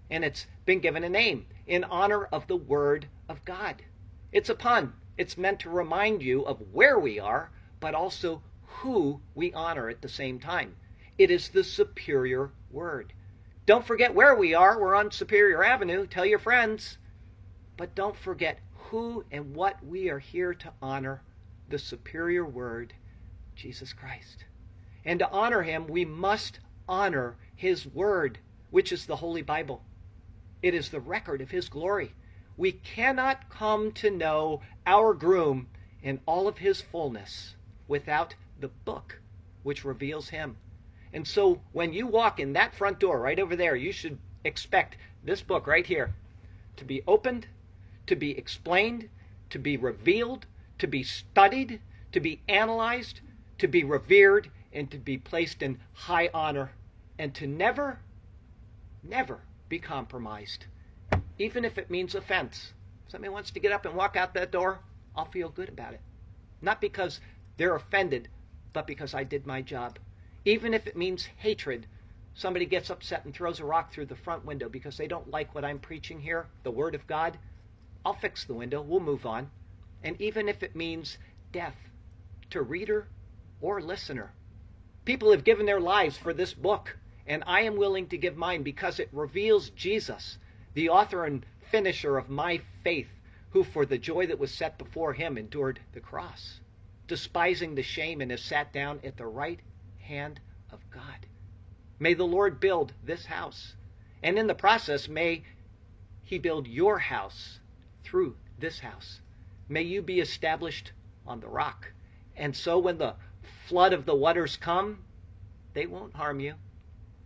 and 0.09 0.25
it's 0.25 0.46
been 0.64 0.79
given 0.79 1.03
a 1.03 1.09
name 1.09 1.46
in 1.66 1.83
honor 1.83 2.27
of 2.27 2.46
the 2.46 2.57
Word 2.57 3.09
of 3.29 3.44
God. 3.44 3.83
It's 4.31 4.48
a 4.48 4.55
pun. 4.55 4.92
It's 5.18 5.37
meant 5.37 5.59
to 5.61 5.70
remind 5.70 6.22
you 6.22 6.42
of 6.42 6.61
where 6.72 6.98
we 7.01 7.18
are, 7.18 7.51
but 7.81 7.94
also 7.94 8.42
who 8.64 9.20
we 9.35 9.53
honor 9.53 9.88
at 9.88 10.03
the 10.03 10.09
same 10.09 10.38
time. 10.38 10.77
It 11.18 11.33
is 11.33 11.48
the 11.48 11.64
superior 11.64 12.53
word. 12.70 13.12
Don't 13.66 13.87
forget 13.87 14.14
where 14.14 14.35
we 14.35 14.55
are. 14.55 14.81
We're 14.81 14.94
on 14.94 15.11
Superior 15.11 15.64
Avenue. 15.64 16.07
Tell 16.07 16.25
your 16.25 16.38
friends. 16.38 16.98
But 17.77 17.96
don't 17.96 18.16
forget 18.16 18.61
who 18.75 19.25
and 19.33 19.55
what 19.55 19.85
we 19.85 20.11
are 20.11 20.18
here 20.20 20.55
to 20.55 20.72
honor 20.81 21.22
the 21.68 21.79
superior 21.79 22.44
word, 22.44 22.94
Jesus 23.57 23.92
Christ. 23.92 24.44
And 25.05 25.19
to 25.19 25.31
honor 25.31 25.62
him, 25.62 25.87
we 25.87 26.05
must 26.05 26.61
honor 26.88 27.37
his 27.55 27.87
word, 27.87 28.38
which 28.71 28.93
is 28.93 29.07
the 29.07 29.17
Holy 29.17 29.43
Bible. 29.43 29.83
It 30.62 30.75
is 30.75 30.91
the 30.91 31.01
record 31.01 31.41
of 31.41 31.51
his 31.51 31.69
glory. 31.69 32.15
We 32.57 32.73
cannot 32.73 33.51
come 33.51 33.93
to 33.93 34.11
know 34.11 34.61
our 34.87 35.15
groom 35.15 35.69
in 36.03 36.21
all 36.27 36.47
of 36.47 36.59
his 36.59 36.81
fullness 36.81 37.55
without 37.88 38.35
the 38.61 38.69
book 38.69 39.21
which 39.62 39.85
reveals 39.85 40.29
him. 40.31 40.57
And 41.12 41.27
so 41.27 41.61
when 41.73 41.93
you 41.93 42.07
walk 42.07 42.41
in 42.41 42.53
that 42.55 42.75
front 42.75 42.99
door 42.99 43.21
right 43.21 43.38
over 43.38 43.57
there, 43.57 43.77
you 43.77 43.93
should 43.93 44.19
expect 44.45 44.97
this 45.23 45.43
book 45.43 45.67
right 45.67 45.87
here 45.87 46.15
to 46.77 46.85
be 46.85 47.03
opened, 47.07 47.47
to 48.07 48.17
be 48.17 48.37
explained, 48.37 49.09
to 49.51 49.59
be 49.59 49.77
revealed, 49.77 50.47
to 50.79 50.87
be 50.87 51.03
studied, 51.03 51.81
to 52.12 52.21
be 52.21 52.41
analyzed, 52.49 53.21
to 53.59 53.69
be 53.69 53.85
revered, 53.85 54.51
and 54.73 54.91
to 54.91 54.99
be 54.99 55.19
placed 55.19 55.63
in 55.63 55.79
high 55.93 56.31
honor, 56.33 56.73
and 57.19 57.35
to 57.35 57.47
never, 57.47 58.01
never 59.03 59.41
be 59.69 59.79
compromised 59.79 60.67
even 61.39 61.65
if 61.65 61.79
it 61.79 61.91
means 61.91 62.15
offense. 62.15 62.73
If 63.07 63.13
Somebody 63.13 63.31
wants 63.31 63.51
to 63.51 63.61
get 63.61 63.73
up 63.73 63.85
and 63.85 63.95
walk 63.95 64.17
out 64.17 64.35
that 64.35 64.53
door, 64.53 64.81
I'll 65.17 65.25
feel 65.25 65.49
good 65.49 65.69
about 65.69 65.95
it. 65.95 66.01
Not 66.61 66.81
because 66.81 67.21
they're 67.57 67.75
offended, 67.75 68.29
but 68.73 68.87
because 68.87 69.15
I 69.15 69.25
did 69.25 69.47
my 69.47 69.61
job. 69.61 69.99
Even 70.45 70.73
if 70.75 70.87
it 70.87 70.97
means 70.97 71.29
hatred, 71.37 71.87
somebody 72.35 72.67
gets 72.67 72.91
upset 72.91 73.25
and 73.25 73.35
throws 73.35 73.61
a 73.61 73.65
rock 73.65 73.93
through 73.93 74.07
the 74.07 74.17
front 74.17 74.45
window 74.45 74.69
because 74.69 74.97
they 74.97 75.07
don't 75.07 75.31
like 75.31 75.55
what 75.55 75.65
I'm 75.65 75.79
preaching 75.79 76.21
here, 76.21 76.47
the 76.63 76.71
Word 76.71 76.95
of 76.95 77.07
God, 77.07 77.39
I'll 78.05 78.15
fix 78.15 78.45
the 78.45 78.55
window. 78.55 78.81
We'll 78.81 79.01
move 79.01 79.27
on. 79.27 79.51
And 80.03 80.21
even 80.21 80.49
if 80.49 80.63
it 80.63 80.75
means 80.75 81.19
death 81.53 81.77
to 82.51 82.63
reader 82.63 83.09
or 83.61 83.81
listener, 83.81 84.33
people 85.05 85.31
have 85.31 85.45
given 85.45 85.67
their 85.67 85.81
lives 85.81 86.17
for 86.17 86.33
this 86.33 86.55
book, 86.55 86.99
and 87.27 87.43
I 87.47 87.62
am 87.62 87.77
willing 87.77 88.07
to 88.09 88.19
give 88.19 88.37
mine 88.37 88.62
because 88.62 88.99
it 88.99 89.09
reveals 89.12 89.71
Jesus 89.71 90.38
the 90.75 90.88
author 90.88 91.25
and 91.25 91.45
finisher 91.71 92.19
of 92.19 92.29
my 92.29 92.61
faith, 92.83 93.09
who 93.51 93.65
for 93.65 93.85
the 93.85 93.99
joy 93.99 94.27
that 94.27 94.38
was 94.38 94.53
set 94.53 94.79
before 94.79 95.12
him 95.12 95.37
endured 95.37 95.81
the 95.93 96.01
cross, 96.01 96.61
despising 97.07 97.75
the 97.75 97.83
shame, 97.83 98.21
and 98.21 98.31
has 98.31 98.43
sat 98.43 98.73
down 98.73 99.01
at 99.05 99.17
the 99.17 99.27
right 99.27 99.61
hand 100.01 100.41
of 100.71 100.81
God. 100.91 101.27
May 101.99 102.15
the 102.15 102.27
Lord 102.27 102.61
build 102.61 102.93
this 103.05 103.27
house, 103.27 103.75
and 104.23 104.38
in 104.38 104.47
the 104.47 104.55
process, 104.55 105.09
may 105.09 105.43
he 106.23 106.38
build 106.38 106.67
your 106.67 106.99
house 106.99 107.61
through 108.05 108.37
this 108.59 108.81
house. 108.81 109.21
May 109.69 109.83
you 109.83 110.03
be 110.03 110.21
established 110.21 110.93
on 111.27 111.41
the 111.41 111.49
rock. 111.49 111.93
And 112.37 112.57
so 112.57 112.79
when 112.79 112.99
the 112.99 113.15
flood 113.73 113.95
of 113.95 114.05
the 114.05 114.15
waters 114.15 114.59
come, 114.59 114.99
they 115.73 115.87
won't 115.87 116.15
harm 116.15 116.41
you. 116.41 116.53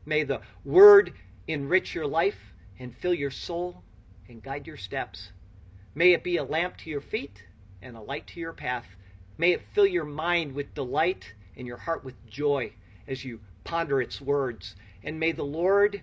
May 0.05 0.23
the 0.23 0.43
word 0.65 1.13
enrich 1.49 1.93
your 1.93 2.07
life 2.07 2.39
and 2.79 2.97
fill 2.97 3.15
your 3.15 3.33
soul 3.33 3.83
and 4.29 4.41
guide 4.41 4.65
your 4.65 4.77
steps. 4.77 5.33
May 5.97 6.13
it 6.13 6.23
be 6.23 6.37
a 6.37 6.45
lamp 6.45 6.77
to 6.77 6.89
your 6.89 7.01
feet 7.01 7.43
and 7.83 7.97
a 7.97 8.01
light 8.01 8.29
to 8.29 8.39
your 8.39 8.53
path. 8.53 8.87
May 9.37 9.55
it 9.55 9.63
fill 9.75 9.89
your 9.89 10.05
mind 10.05 10.55
with 10.55 10.73
delight 10.73 11.35
and 11.57 11.67
your 11.67 11.79
heart 11.79 12.05
with 12.05 12.15
joy 12.29 12.73
as 13.09 13.25
you 13.25 13.41
ponder 13.65 14.01
its 14.01 14.21
words. 14.21 14.77
And 15.03 15.19
may 15.19 15.33
the 15.33 15.43
Lord 15.43 16.01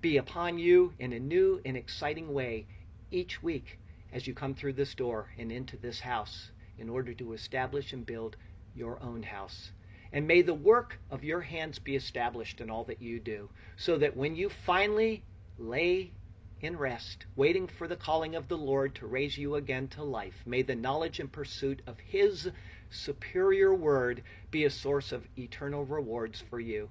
be 0.00 0.16
upon 0.16 0.58
you 0.58 0.94
in 1.00 1.12
a 1.12 1.20
new 1.20 1.60
and 1.66 1.76
exciting 1.76 2.32
way 2.32 2.64
each 3.10 3.42
week 3.42 3.78
as 4.10 4.26
you 4.26 4.32
come 4.32 4.54
through 4.54 4.72
this 4.72 4.94
door 4.94 5.28
and 5.36 5.52
into 5.52 5.76
this 5.76 6.00
house 6.00 6.50
in 6.78 6.88
order 6.88 7.12
to 7.12 7.34
establish 7.34 7.92
and 7.92 8.06
build 8.06 8.38
your 8.74 8.98
own 9.02 9.22
house. 9.22 9.70
And 10.12 10.26
may 10.26 10.42
the 10.42 10.54
work 10.54 10.98
of 11.10 11.24
your 11.24 11.40
hands 11.40 11.78
be 11.78 11.96
established 11.96 12.60
in 12.60 12.68
all 12.68 12.84
that 12.84 13.00
you 13.00 13.18
do, 13.18 13.48
so 13.76 13.96
that 13.98 14.16
when 14.16 14.36
you 14.36 14.48
finally 14.48 15.22
lay 15.58 16.12
in 16.60 16.76
rest, 16.78 17.26
waiting 17.34 17.66
for 17.66 17.88
the 17.88 17.96
calling 17.96 18.36
of 18.36 18.46
the 18.46 18.56
Lord 18.56 18.94
to 18.94 19.06
raise 19.06 19.36
you 19.36 19.56
again 19.56 19.88
to 19.88 20.02
life. 20.02 20.42
May 20.46 20.62
the 20.62 20.76
knowledge 20.76 21.18
and 21.18 21.30
pursuit 21.30 21.82
of 21.86 21.98
His 21.98 22.50
superior 22.88 23.74
word 23.74 24.22
be 24.50 24.64
a 24.64 24.70
source 24.70 25.10
of 25.10 25.26
eternal 25.36 25.84
rewards 25.84 26.40
for 26.48 26.60
you. 26.60 26.88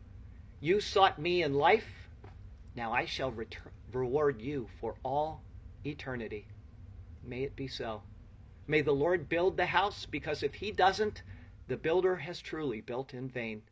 You 0.59 0.81
sought 0.81 1.17
me 1.17 1.41
in 1.41 1.53
life, 1.53 2.09
now 2.75 2.91
I 2.91 3.05
shall 3.05 3.33
reward 3.93 4.41
you 4.41 4.67
for 4.79 4.95
all 5.03 5.41
eternity. 5.85 6.45
May 7.23 7.43
it 7.43 7.55
be 7.55 7.67
so. 7.67 8.01
May 8.67 8.81
the 8.81 8.91
Lord 8.91 9.29
build 9.29 9.57
the 9.57 9.65
house, 9.65 10.05
because 10.09 10.43
if 10.43 10.55
He 10.55 10.71
doesn't, 10.71 11.23
the 11.67 11.77
builder 11.77 12.17
has 12.17 12.41
truly 12.41 12.81
built 12.81 13.13
in 13.13 13.29
vain. 13.29 13.63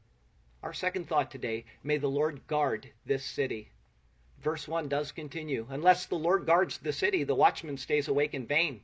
Our 0.64 0.74
second 0.74 1.08
thought 1.08 1.32
today 1.32 1.66
may 1.84 1.98
the 1.98 2.10
Lord 2.10 2.48
guard 2.48 2.92
this 3.06 3.26
city 3.26 3.70
verse 4.42 4.68
1 4.68 4.88
does 4.88 5.12
continue 5.12 5.68
Unless 5.70 6.06
the 6.06 6.16
Lord 6.16 6.46
guards 6.46 6.78
the 6.78 6.94
city, 6.94 7.24
the 7.24 7.36
watchman 7.36 7.78
stays 7.78 8.08
awake 8.08 8.34
in 8.34 8.46
vain. 8.46 8.82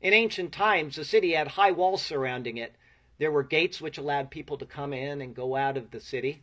In 0.00 0.12
ancient 0.12 0.52
times, 0.52 0.96
the 0.96 1.04
city 1.04 1.32
had 1.32 1.48
high 1.48 1.72
walls 1.72 2.02
surrounding 2.02 2.56
it. 2.56 2.74
There 3.18 3.32
were 3.32 3.42
gates 3.42 3.80
which 3.80 3.98
allowed 3.98 4.30
people 4.30 4.56
to 4.58 4.66
come 4.66 4.92
in 4.92 5.20
and 5.20 5.34
go 5.34 5.56
out 5.56 5.76
of 5.76 5.90
the 5.90 6.00
city, 6.00 6.42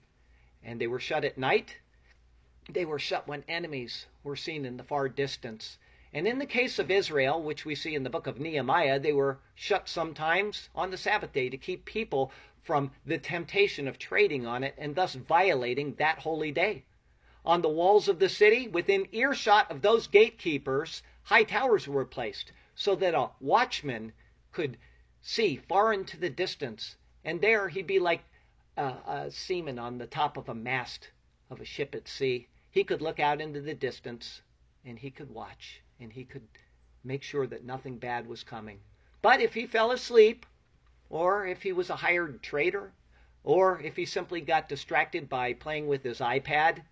and 0.63 0.81
they 0.81 0.87
were 0.87 0.99
shut 0.99 1.23
at 1.23 1.37
night. 1.37 1.77
They 2.69 2.83
were 2.83 2.99
shut 2.99 3.27
when 3.27 3.45
enemies 3.47 4.07
were 4.23 4.35
seen 4.35 4.65
in 4.65 4.75
the 4.75 4.83
far 4.83 5.07
distance. 5.07 5.77
And 6.15 6.29
in 6.29 6.39
the 6.39 6.45
case 6.45 6.79
of 6.79 6.89
Israel, 6.89 7.43
which 7.43 7.65
we 7.65 7.75
see 7.75 7.93
in 7.93 8.03
the 8.03 8.09
book 8.09 8.25
of 8.25 8.39
Nehemiah, 8.39 9.01
they 9.01 9.11
were 9.11 9.39
shut 9.53 9.89
sometimes 9.89 10.69
on 10.73 10.89
the 10.89 10.97
Sabbath 10.97 11.33
day 11.33 11.49
to 11.49 11.57
keep 11.57 11.83
people 11.83 12.31
from 12.63 12.91
the 13.05 13.17
temptation 13.17 13.85
of 13.85 13.99
trading 13.99 14.47
on 14.47 14.63
it 14.63 14.75
and 14.77 14.95
thus 14.95 15.15
violating 15.15 15.95
that 15.95 16.19
holy 16.19 16.53
day. 16.53 16.85
On 17.43 17.61
the 17.61 17.67
walls 17.67 18.07
of 18.07 18.19
the 18.19 18.29
city, 18.29 18.65
within 18.65 19.09
earshot 19.11 19.69
of 19.69 19.81
those 19.81 20.07
gatekeepers, 20.07 21.03
high 21.23 21.43
towers 21.43 21.85
were 21.85 22.05
placed 22.05 22.53
so 22.75 22.95
that 22.95 23.13
a 23.13 23.31
watchman 23.41 24.13
could 24.53 24.77
see 25.21 25.57
far 25.57 25.91
into 25.91 26.15
the 26.15 26.29
distance. 26.29 26.95
And 27.25 27.41
there 27.41 27.67
he'd 27.67 27.87
be 27.87 27.99
like 27.99 28.23
a, 28.77 28.95
a 29.05 29.31
seaman 29.31 29.77
on 29.77 29.97
the 29.97 30.07
top 30.07 30.37
of 30.37 30.47
a 30.47 30.55
mast 30.55 31.09
of 31.49 31.59
a 31.59 31.65
ship 31.65 31.93
at 31.93 32.07
sea. 32.07 32.47
He 32.71 32.85
could 32.85 33.01
look 33.01 33.19
out 33.19 33.41
into 33.41 33.59
the 33.59 33.73
distance 33.73 34.43
and 34.85 34.99
he 34.99 35.11
could 35.11 35.29
watch 35.29 35.81
and 35.99 36.13
he 36.13 36.23
could 36.23 36.47
make 37.03 37.23
sure 37.23 37.47
that 37.47 37.63
nothing 37.63 37.97
bad 37.97 38.27
was 38.27 38.43
coming. 38.43 38.79
But 39.21 39.41
if 39.41 39.53
he 39.53 39.65
fell 39.65 39.91
asleep, 39.91 40.45
or 41.09 41.45
if 41.45 41.63
he 41.63 41.71
was 41.71 41.89
a 41.89 41.95
hired 41.95 42.41
trader, 42.41 42.93
or 43.43 43.79
if 43.81 43.95
he 43.95 44.05
simply 44.05 44.41
got 44.41 44.67
distracted 44.67 45.29
by 45.29 45.53
playing 45.53 45.87
with 45.87 46.03
his 46.03 46.19
iPad, 46.19 46.83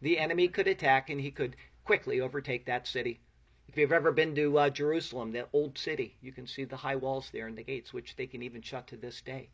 the 0.00 0.18
enemy 0.18 0.48
could 0.48 0.68
attack 0.68 1.08
and 1.08 1.20
he 1.20 1.30
could 1.30 1.56
quickly 1.84 2.20
overtake 2.20 2.66
that 2.66 2.86
city. 2.86 3.20
If 3.68 3.76
you've 3.76 3.92
ever 3.92 4.12
been 4.12 4.34
to 4.34 4.58
uh, 4.58 4.70
Jerusalem, 4.70 5.32
that 5.32 5.48
old 5.52 5.78
city, 5.78 6.16
you 6.20 6.32
can 6.32 6.46
see 6.46 6.64
the 6.64 6.76
high 6.76 6.96
walls 6.96 7.30
there 7.30 7.46
and 7.46 7.56
the 7.56 7.62
gates, 7.62 7.92
which 7.92 8.16
they 8.16 8.26
can 8.26 8.42
even 8.42 8.62
shut 8.62 8.86
to 8.88 8.96
this 8.96 9.20
day. 9.20 9.48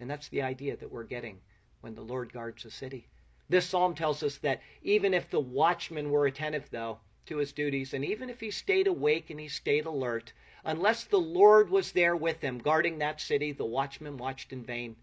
And 0.00 0.10
that's 0.10 0.28
the 0.28 0.42
idea 0.42 0.76
that 0.76 0.90
we're 0.90 1.04
getting 1.04 1.40
when 1.80 1.94
the 1.94 2.02
Lord 2.02 2.32
guards 2.32 2.64
a 2.64 2.70
city. 2.70 3.08
This 3.48 3.66
psalm 3.66 3.94
tells 3.94 4.22
us 4.22 4.38
that 4.38 4.62
even 4.82 5.14
if 5.14 5.30
the 5.30 5.40
watchmen 5.40 6.10
were 6.10 6.26
attentive, 6.26 6.70
though, 6.70 7.00
to 7.26 7.38
his 7.38 7.52
duties, 7.52 7.94
and 7.94 8.04
even 8.04 8.28
if 8.28 8.40
he 8.40 8.50
stayed 8.50 8.86
awake 8.86 9.30
and 9.30 9.40
he 9.40 9.48
stayed 9.48 9.86
alert, 9.86 10.32
unless 10.64 11.04
the 11.04 11.20
Lord 11.20 11.70
was 11.70 11.92
there 11.92 12.16
with 12.16 12.40
him 12.40 12.58
guarding 12.58 12.98
that 12.98 13.20
city, 13.20 13.52
the 13.52 13.64
watchman 13.64 14.16
watched 14.16 14.52
in 14.52 14.62
vain. 14.62 14.96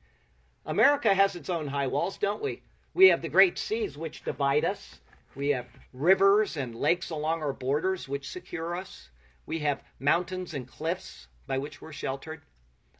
America 0.66 1.14
has 1.14 1.36
its 1.36 1.50
own 1.50 1.68
high 1.68 1.88
walls, 1.88 2.18
don't 2.18 2.42
we? 2.42 2.62
We 2.94 3.08
have 3.08 3.22
the 3.22 3.30
great 3.30 3.58
seas 3.58 3.98
which 3.98 4.24
divide 4.24 4.66
us. 4.66 5.00
We 5.36 5.50
have 5.50 5.68
rivers 5.94 6.58
and 6.58 6.76
lakes 6.76 7.10
along 7.10 7.42
our 7.42 7.54
borders 7.54 8.08
which 8.08 8.30
secure 8.30 8.76
us. 8.76 9.10
We 9.46 9.60
have 9.60 9.84
mountains 10.00 10.54
and 10.54 10.68
cliffs 10.68 11.28
by 11.48 11.58
which 11.58 11.82
we're 11.82 11.94
sheltered. 11.94 12.42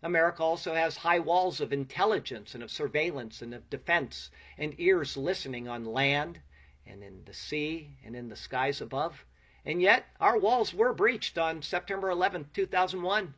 America 0.04 0.42
also 0.42 0.74
has 0.74 0.98
high 0.98 1.20
walls 1.20 1.62
of 1.62 1.72
intelligence 1.72 2.56
and 2.56 2.64
of 2.64 2.72
surveillance 2.72 3.42
and 3.42 3.54
of 3.54 3.70
defense, 3.70 4.32
and 4.58 4.74
ears 4.80 5.16
listening 5.16 5.68
on 5.68 5.86
land 5.86 6.40
and 6.86 7.04
in 7.04 7.24
the 7.26 7.34
sea 7.34 7.98
and 8.04 8.16
in 8.16 8.30
the 8.30 8.36
skies 8.36 8.82
above. 8.82 9.26
And 9.66 9.82
yet, 9.82 10.06
our 10.20 10.38
walls 10.38 10.74
were 10.74 10.94
breached 10.94 11.38
on 11.38 11.62
September 11.62 12.10
11, 12.10 12.50
2001. 12.54 13.34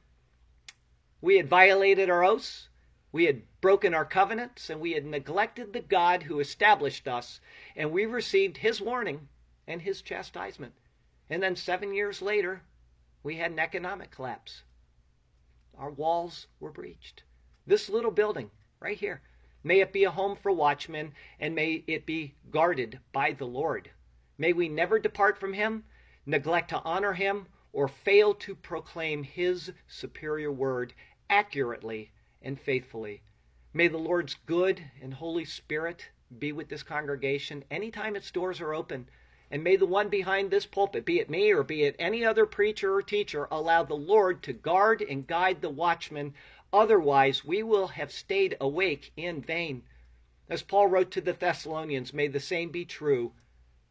We 1.22 1.38
had 1.38 1.48
violated 1.48 2.10
our 2.10 2.24
oaths. 2.24 2.70
We 3.12 3.26
had 3.26 3.44
broken 3.62 3.94
our 3.94 4.06
covenants 4.06 4.70
and 4.70 4.82
we 4.82 4.94
had 4.94 5.06
neglected 5.06 5.72
the 5.72 5.82
God 5.82 6.24
who 6.24 6.40
established 6.40 7.08
us, 7.08 7.40
and 7.76 7.92
we 7.92 8.06
received 8.06 8.58
his 8.58 8.82
warning 8.82 9.28
and 9.68 9.82
his 9.82 10.02
chastisement. 10.02 10.74
And 11.30 11.42
then 11.42 11.56
seven 11.56 11.94
years 11.94 12.22
later, 12.22 12.64
we 13.24 13.38
had 13.38 13.52
an 13.52 13.60
economic 13.60 14.12
collapse. 14.12 14.64
Our 15.78 15.90
walls 15.90 16.48
were 16.60 16.72
breached. 16.72 17.24
This 17.66 17.90
little 17.90 18.12
building 18.12 18.52
right 18.80 18.98
here, 18.98 19.22
may 19.64 19.80
it 19.80 19.94
be 19.94 20.04
a 20.04 20.12
home 20.12 20.36
for 20.36 20.52
watchmen 20.52 21.14
and 21.40 21.56
may 21.56 21.84
it 21.88 22.06
be 22.06 22.36
guarded 22.52 23.00
by 23.12 23.32
the 23.32 23.48
Lord. 23.48 23.90
May 24.38 24.54
we 24.54 24.68
never 24.68 25.00
depart 25.00 25.38
from 25.38 25.54
him, 25.54 25.84
neglect 26.26 26.70
to 26.70 26.82
honor 26.84 27.14
him, 27.14 27.48
or 27.72 27.88
fail 27.88 28.34
to 28.36 28.56
proclaim 28.56 29.24
his 29.24 29.72
superior 29.88 30.52
word 30.52 30.94
accurately 31.30 32.12
and 32.42 32.60
faithfully. 32.60 33.22
May 33.74 33.88
the 33.88 33.98
Lord's 33.98 34.36
good 34.46 34.84
and 35.02 35.16
Holy 35.16 35.46
Spirit 35.46 36.10
be 36.40 36.52
with 36.52 36.70
this 36.70 36.84
congregation 36.84 37.64
anytime 37.72 38.16
its 38.16 38.32
doors 38.32 38.62
are 38.62 38.74
open. 38.74 39.10
And 39.50 39.64
may 39.64 39.76
the 39.76 39.86
one 39.86 40.10
behind 40.10 40.50
this 40.50 40.66
pulpit, 40.66 41.06
be 41.06 41.20
it 41.20 41.30
me 41.30 41.52
or 41.52 41.64
be 41.64 41.84
it 41.84 41.96
any 42.00 42.26
other 42.26 42.46
preacher 42.46 42.94
or 42.96 43.02
teacher, 43.02 43.48
allow 43.52 43.84
the 43.84 43.94
Lord 43.94 44.42
to 44.44 44.54
guard 44.54 45.02
and 45.02 45.28
guide 45.28 45.62
the 45.62 45.70
watchman. 45.70 46.34
Otherwise, 46.74 47.46
we 47.46 47.64
will 47.64 47.90
have 47.90 48.12
stayed 48.12 48.58
awake 48.60 49.14
in 49.16 49.40
vain. 49.40 49.84
As 50.50 50.64
Paul 50.64 50.88
wrote 50.88 51.12
to 51.12 51.22
the 51.22 51.32
Thessalonians, 51.32 52.14
may 52.14 52.28
the 52.28 52.40
same 52.42 52.70
be 52.70 52.84
true 52.84 53.32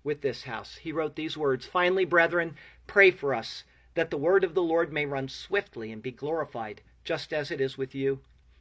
with 0.04 0.20
this 0.20 0.42
house. 0.42 0.76
He 0.76 0.92
wrote 0.92 1.16
these 1.16 1.38
words 1.38 1.64
Finally, 1.64 2.04
brethren, 2.04 2.56
pray 2.86 3.10
for 3.10 3.32
us, 3.32 3.64
that 3.94 4.10
the 4.10 4.18
word 4.18 4.44
of 4.44 4.52
the 4.52 4.62
Lord 4.62 4.92
may 4.92 5.06
run 5.06 5.28
swiftly 5.28 5.90
and 5.90 6.02
be 6.02 6.10
glorified, 6.10 6.82
just 7.04 7.32
as 7.32 7.50
it 7.50 7.60
is 7.60 7.78
with 7.78 7.94
you 7.94 8.20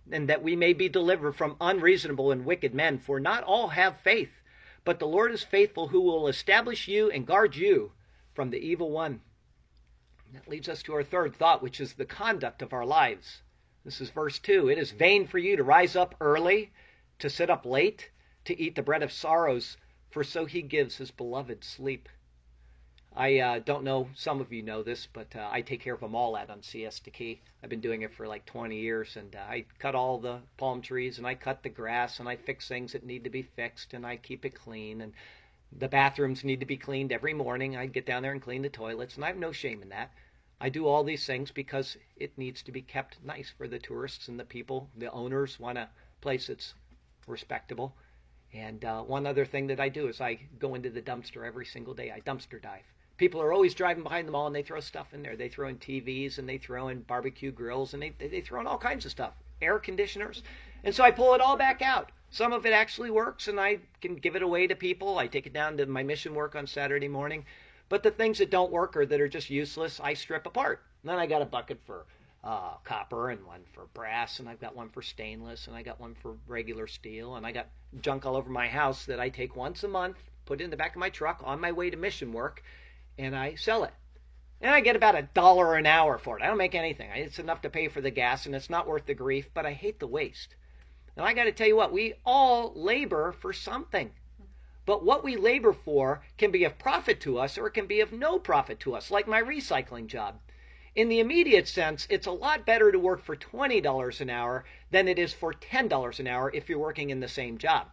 and 0.09 0.27
that 0.27 0.41
we 0.41 0.55
may 0.55 0.73
be 0.73 0.89
delivered 0.89 1.33
from 1.33 1.57
unreasonable 1.61 2.31
and 2.31 2.45
wicked 2.45 2.73
men. 2.73 2.97
For 2.97 3.19
not 3.19 3.43
all 3.43 3.69
have 3.69 3.99
faith, 3.99 4.41
but 4.83 4.99
the 4.99 5.07
Lord 5.07 5.31
is 5.31 5.43
faithful, 5.43 5.89
who 5.89 6.01
will 6.01 6.27
establish 6.27 6.87
you 6.87 7.11
and 7.11 7.27
guard 7.27 7.55
you 7.55 7.91
from 8.33 8.49
the 8.49 8.59
evil 8.59 8.91
one. 8.91 9.21
That 10.33 10.47
leads 10.47 10.69
us 10.69 10.81
to 10.83 10.93
our 10.93 11.03
third 11.03 11.35
thought, 11.35 11.61
which 11.61 11.79
is 11.79 11.93
the 11.93 12.05
conduct 12.05 12.61
of 12.61 12.73
our 12.73 12.85
lives. 12.85 13.41
This 13.83 13.99
is 13.99 14.11
verse 14.11 14.37
2. 14.37 14.69
It 14.69 14.77
is 14.77 14.91
vain 14.91 15.25
for 15.25 15.39
you 15.39 15.55
to 15.55 15.63
rise 15.63 15.95
up 15.95 16.13
early, 16.21 16.71
to 17.17 17.31
sit 17.31 17.49
up 17.49 17.65
late, 17.65 18.11
to 18.45 18.59
eat 18.59 18.75
the 18.75 18.83
bread 18.83 19.01
of 19.01 19.11
sorrows, 19.11 19.77
for 20.11 20.23
so 20.23 20.45
he 20.45 20.61
gives 20.61 20.97
his 20.97 21.09
beloved 21.09 21.63
sleep. 21.63 22.07
I 23.15 23.39
uh, 23.39 23.59
don't 23.59 23.83
know, 23.83 24.09
some 24.15 24.39
of 24.39 24.53
you 24.53 24.61
know 24.61 24.83
this, 24.83 25.07
but 25.07 25.35
uh, 25.35 25.49
I 25.51 25.61
take 25.61 25.81
care 25.81 25.95
of 25.95 25.99
them 25.99 26.15
all 26.15 26.35
out 26.35 26.51
on 26.51 26.61
Siesta 26.61 27.09
Key. 27.09 27.41
I've 27.63 27.71
been 27.71 27.81
doing 27.81 28.03
it 28.03 28.13
for 28.13 28.27
like 28.27 28.45
20 28.45 28.77
years, 28.77 29.17
and 29.17 29.35
uh, 29.35 29.39
I 29.39 29.65
cut 29.79 29.95
all 29.95 30.19
the 30.19 30.41
palm 30.57 30.81
trees, 30.81 31.17
and 31.17 31.25
I 31.25 31.33
cut 31.33 31.63
the 31.63 31.69
grass, 31.69 32.19
and 32.19 32.29
I 32.29 32.35
fix 32.35 32.67
things 32.67 32.93
that 32.93 33.03
need 33.03 33.23
to 33.23 33.31
be 33.31 33.41
fixed, 33.41 33.95
and 33.95 34.05
I 34.05 34.15
keep 34.15 34.45
it 34.45 34.53
clean, 34.53 35.01
and 35.01 35.13
the 35.71 35.89
bathrooms 35.89 36.43
need 36.43 36.59
to 36.59 36.65
be 36.67 36.77
cleaned 36.77 37.11
every 37.11 37.33
morning. 37.33 37.75
I 37.75 37.87
get 37.87 38.05
down 38.05 38.21
there 38.21 38.31
and 38.31 38.41
clean 38.41 38.61
the 38.61 38.69
toilets, 38.69 39.15
and 39.15 39.25
I 39.25 39.29
have 39.29 39.37
no 39.37 39.51
shame 39.51 39.81
in 39.81 39.89
that. 39.89 40.11
I 40.61 40.69
do 40.69 40.87
all 40.87 41.03
these 41.03 41.25
things 41.25 41.51
because 41.51 41.97
it 42.15 42.37
needs 42.37 42.61
to 42.63 42.71
be 42.71 42.81
kept 42.81 43.17
nice 43.23 43.49
for 43.49 43.67
the 43.67 43.79
tourists 43.79 44.29
and 44.29 44.39
the 44.39 44.45
people. 44.45 44.89
The 44.95 45.11
owners 45.11 45.59
want 45.59 45.77
a 45.77 45.89
place 46.21 46.47
that's 46.47 46.75
respectable. 47.27 47.95
And 48.53 48.85
uh, 48.85 49.01
one 49.01 49.25
other 49.25 49.45
thing 49.45 49.67
that 49.67 49.79
I 49.79 49.89
do 49.89 50.07
is 50.07 50.21
I 50.21 50.39
go 50.59 50.75
into 50.75 50.89
the 50.89 51.01
dumpster 51.01 51.45
every 51.45 51.65
single 51.65 51.93
day. 51.93 52.11
I 52.11 52.21
dumpster 52.21 52.61
dive 52.61 52.85
people 53.21 53.39
are 53.39 53.53
always 53.53 53.75
driving 53.75 54.01
behind 54.01 54.27
the 54.27 54.31
mall 54.31 54.47
and 54.47 54.55
they 54.55 54.63
throw 54.63 54.79
stuff 54.79 55.13
in 55.13 55.21
there. 55.21 55.35
They 55.35 55.47
throw 55.47 55.67
in 55.67 55.77
TVs 55.77 56.39
and 56.39 56.49
they 56.49 56.57
throw 56.57 56.87
in 56.87 57.01
barbecue 57.01 57.51
grills 57.51 57.93
and 57.93 58.01
they 58.01 58.13
they 58.17 58.41
throw 58.41 58.59
in 58.59 58.65
all 58.65 58.79
kinds 58.79 59.05
of 59.05 59.11
stuff, 59.11 59.33
air 59.61 59.77
conditioners. 59.77 60.41
And 60.83 60.95
so 60.95 61.03
I 61.03 61.11
pull 61.11 61.35
it 61.35 61.41
all 61.41 61.55
back 61.55 61.83
out. 61.83 62.11
Some 62.31 62.51
of 62.51 62.65
it 62.65 62.73
actually 62.73 63.11
works 63.11 63.47
and 63.47 63.59
I 63.59 63.77
can 64.01 64.15
give 64.15 64.35
it 64.35 64.41
away 64.41 64.65
to 64.65 64.75
people. 64.75 65.19
I 65.19 65.27
take 65.27 65.45
it 65.45 65.53
down 65.53 65.77
to 65.77 65.85
my 65.85 66.01
mission 66.01 66.33
work 66.33 66.55
on 66.55 66.65
Saturday 66.65 67.07
morning. 67.07 67.45
But 67.91 68.03
the 68.03 68.11
things 68.11 68.37
that 68.37 68.49
don't 68.49 68.71
work 68.71 68.95
or 68.95 69.05
that 69.05 69.19
are 69.19 69.27
just 69.27 69.49
useless, 69.49 69.99
I 69.99 70.13
strip 70.13 70.45
apart. 70.45 70.81
And 71.03 71.09
then 71.09 71.19
I 71.19 71.27
got 71.27 71.41
a 71.41 71.45
bucket 71.45 71.77
for 71.85 72.05
uh, 72.41 72.75
copper 72.85 73.31
and 73.31 73.45
one 73.45 73.65
for 73.73 73.87
brass, 73.93 74.39
and 74.39 74.47
I've 74.47 74.61
got 74.61 74.77
one 74.77 74.87
for 74.87 75.01
stainless, 75.01 75.67
and 75.67 75.75
I 75.75 75.83
got 75.83 75.99
one 75.99 76.15
for 76.15 76.37
regular 76.47 76.87
steel, 76.87 77.35
and 77.35 77.45
I 77.45 77.51
got 77.51 77.67
junk 77.99 78.25
all 78.25 78.37
over 78.37 78.49
my 78.49 78.69
house 78.69 79.03
that 79.07 79.19
I 79.19 79.27
take 79.27 79.57
once 79.57 79.83
a 79.83 79.89
month, 79.89 80.15
put 80.45 80.61
it 80.61 80.63
in 80.63 80.69
the 80.69 80.77
back 80.77 80.95
of 80.95 81.01
my 81.01 81.09
truck 81.09 81.41
on 81.43 81.59
my 81.59 81.73
way 81.73 81.89
to 81.89 81.97
mission 81.97 82.31
work, 82.31 82.63
and 83.17 83.35
I 83.35 83.55
sell 83.55 83.83
it. 83.83 83.93
And 84.61 84.73
I 84.73 84.79
get 84.79 84.95
about 84.95 85.15
a 85.15 85.27
dollar 85.33 85.75
an 85.75 85.85
hour 85.85 86.17
for 86.17 86.39
it. 86.39 86.43
I 86.43 86.47
don't 86.47 86.57
make 86.57 86.75
anything. 86.75 87.09
It's 87.13 87.39
enough 87.39 87.61
to 87.63 87.69
pay 87.69 87.89
for 87.89 87.99
the 87.99 88.09
gas, 88.09 88.45
and 88.45 88.55
it's 88.55 88.69
not 88.69 88.87
worth 88.87 89.05
the 89.05 89.13
grief, 89.13 89.49
but 89.53 89.65
I 89.65 89.73
hate 89.73 89.99
the 89.99 90.07
waste. 90.07 90.55
And 91.17 91.25
I 91.25 91.33
got 91.33 91.43
to 91.43 91.51
tell 91.51 91.67
you 91.67 91.75
what, 91.75 91.91
we 91.91 92.13
all 92.25 92.71
labor 92.73 93.33
for 93.33 93.51
something. 93.51 94.11
But 94.85 95.05
what 95.05 95.23
we 95.23 95.35
labor 95.35 95.73
for 95.73 96.23
can 96.37 96.49
be 96.49 96.63
of 96.63 96.79
profit 96.79 97.19
to 97.21 97.37
us 97.37 97.57
or 97.57 97.67
it 97.67 97.73
can 97.73 97.85
be 97.85 97.99
of 97.99 98.11
no 98.11 98.39
profit 98.39 98.79
to 98.79 98.95
us, 98.95 99.11
like 99.11 99.27
my 99.27 99.41
recycling 99.41 100.07
job. 100.07 100.39
In 100.95 101.07
the 101.07 101.19
immediate 101.19 101.67
sense, 101.67 102.07
it's 102.09 102.25
a 102.25 102.31
lot 102.31 102.65
better 102.65 102.91
to 102.91 102.99
work 102.99 103.23
for 103.23 103.35
$20 103.35 104.21
an 104.21 104.29
hour 104.29 104.65
than 104.89 105.07
it 105.07 105.19
is 105.19 105.33
for 105.33 105.53
$10 105.53 106.19
an 106.19 106.27
hour 106.27 106.51
if 106.53 106.67
you're 106.67 106.79
working 106.79 107.11
in 107.11 107.19
the 107.19 107.27
same 107.27 107.57
job. 107.57 107.91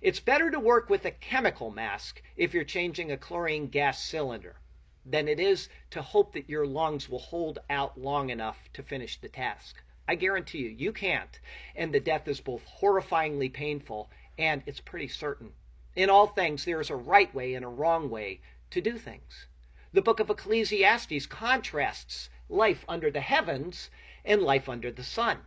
It's 0.00 0.20
better 0.20 0.50
to 0.50 0.58
work 0.60 0.88
with 0.88 1.04
a 1.04 1.10
chemical 1.10 1.70
mask 1.70 2.22
if 2.36 2.54
you're 2.54 2.64
changing 2.64 3.10
a 3.10 3.18
chlorine 3.18 3.66
gas 3.66 4.02
cylinder 4.02 4.56
than 5.04 5.28
it 5.28 5.40
is 5.40 5.68
to 5.90 6.00
hope 6.00 6.32
that 6.32 6.48
your 6.48 6.64
lungs 6.64 7.08
will 7.08 7.18
hold 7.18 7.58
out 7.68 8.00
long 8.00 8.30
enough 8.30 8.70
to 8.72 8.82
finish 8.82 9.20
the 9.20 9.28
task. 9.28 9.82
I 10.06 10.14
guarantee 10.14 10.58
you, 10.58 10.70
you 10.70 10.92
can't. 10.92 11.40
And 11.74 11.92
the 11.92 12.00
death 12.00 12.28
is 12.28 12.40
both 12.40 12.64
horrifyingly 12.80 13.52
painful 13.52 14.10
and 14.38 14.62
it's 14.64 14.80
pretty 14.80 15.08
certain. 15.08 15.52
In 15.96 16.08
all 16.08 16.28
things, 16.28 16.64
there 16.64 16.80
is 16.80 16.88
a 16.88 16.94
right 16.94 17.34
way 17.34 17.54
and 17.54 17.64
a 17.64 17.68
wrong 17.68 18.08
way 18.10 18.40
to 18.70 18.80
do 18.80 18.96
things. 18.96 19.46
The 19.92 20.00
book 20.00 20.20
of 20.20 20.30
Ecclesiastes 20.30 21.26
contrasts 21.26 22.30
life 22.48 22.84
under 22.88 23.10
the 23.10 23.20
heavens 23.20 23.90
and 24.24 24.40
life 24.40 24.68
under 24.68 24.92
the 24.92 25.02
sun. 25.02 25.38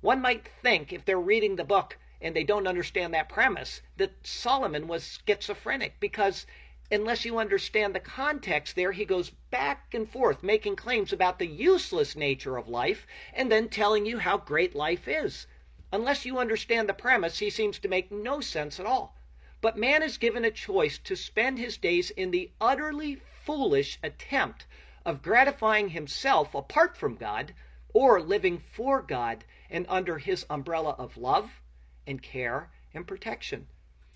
One 0.00 0.22
might 0.22 0.46
think, 0.62 0.92
if 0.92 1.04
they're 1.04 1.18
reading 1.18 1.56
the 1.56 1.64
book 1.64 1.98
and 2.20 2.36
they 2.36 2.44
don't 2.44 2.68
understand 2.68 3.12
that 3.12 3.28
premise, 3.28 3.82
that 3.96 4.24
Solomon 4.24 4.86
was 4.86 5.18
schizophrenic 5.26 5.98
because 5.98 6.46
unless 6.92 7.24
you 7.24 7.38
understand 7.38 7.92
the 7.92 8.00
context 8.00 8.76
there, 8.76 8.92
he 8.92 9.04
goes 9.04 9.30
back 9.50 9.92
and 9.92 10.08
forth 10.08 10.44
making 10.44 10.76
claims 10.76 11.12
about 11.12 11.40
the 11.40 11.48
useless 11.48 12.14
nature 12.14 12.56
of 12.56 12.68
life 12.68 13.04
and 13.34 13.50
then 13.50 13.68
telling 13.68 14.06
you 14.06 14.18
how 14.18 14.38
great 14.38 14.76
life 14.76 15.08
is. 15.08 15.48
Unless 15.90 16.24
you 16.24 16.38
understand 16.38 16.88
the 16.88 16.94
premise, 16.94 17.40
he 17.40 17.50
seems 17.50 17.80
to 17.80 17.88
make 17.88 18.12
no 18.12 18.40
sense 18.40 18.78
at 18.78 18.86
all. 18.86 19.16
But 19.60 19.76
man 19.76 20.04
is 20.04 20.18
given 20.18 20.44
a 20.44 20.52
choice 20.52 20.98
to 20.98 21.16
spend 21.16 21.58
his 21.58 21.76
days 21.76 22.10
in 22.10 22.30
the 22.30 22.52
utterly 22.60 23.16
foolish 23.16 23.98
attempt 24.04 24.66
of 25.04 25.20
gratifying 25.20 25.88
himself 25.88 26.54
apart 26.54 26.96
from 26.96 27.16
God 27.16 27.54
or 27.92 28.20
living 28.20 28.58
for 28.58 29.02
God 29.02 29.44
and 29.68 29.84
under 29.88 30.18
his 30.18 30.46
umbrella 30.48 30.90
of 30.90 31.16
love 31.16 31.60
and 32.06 32.22
care 32.22 32.70
and 32.94 33.04
protection. 33.04 33.66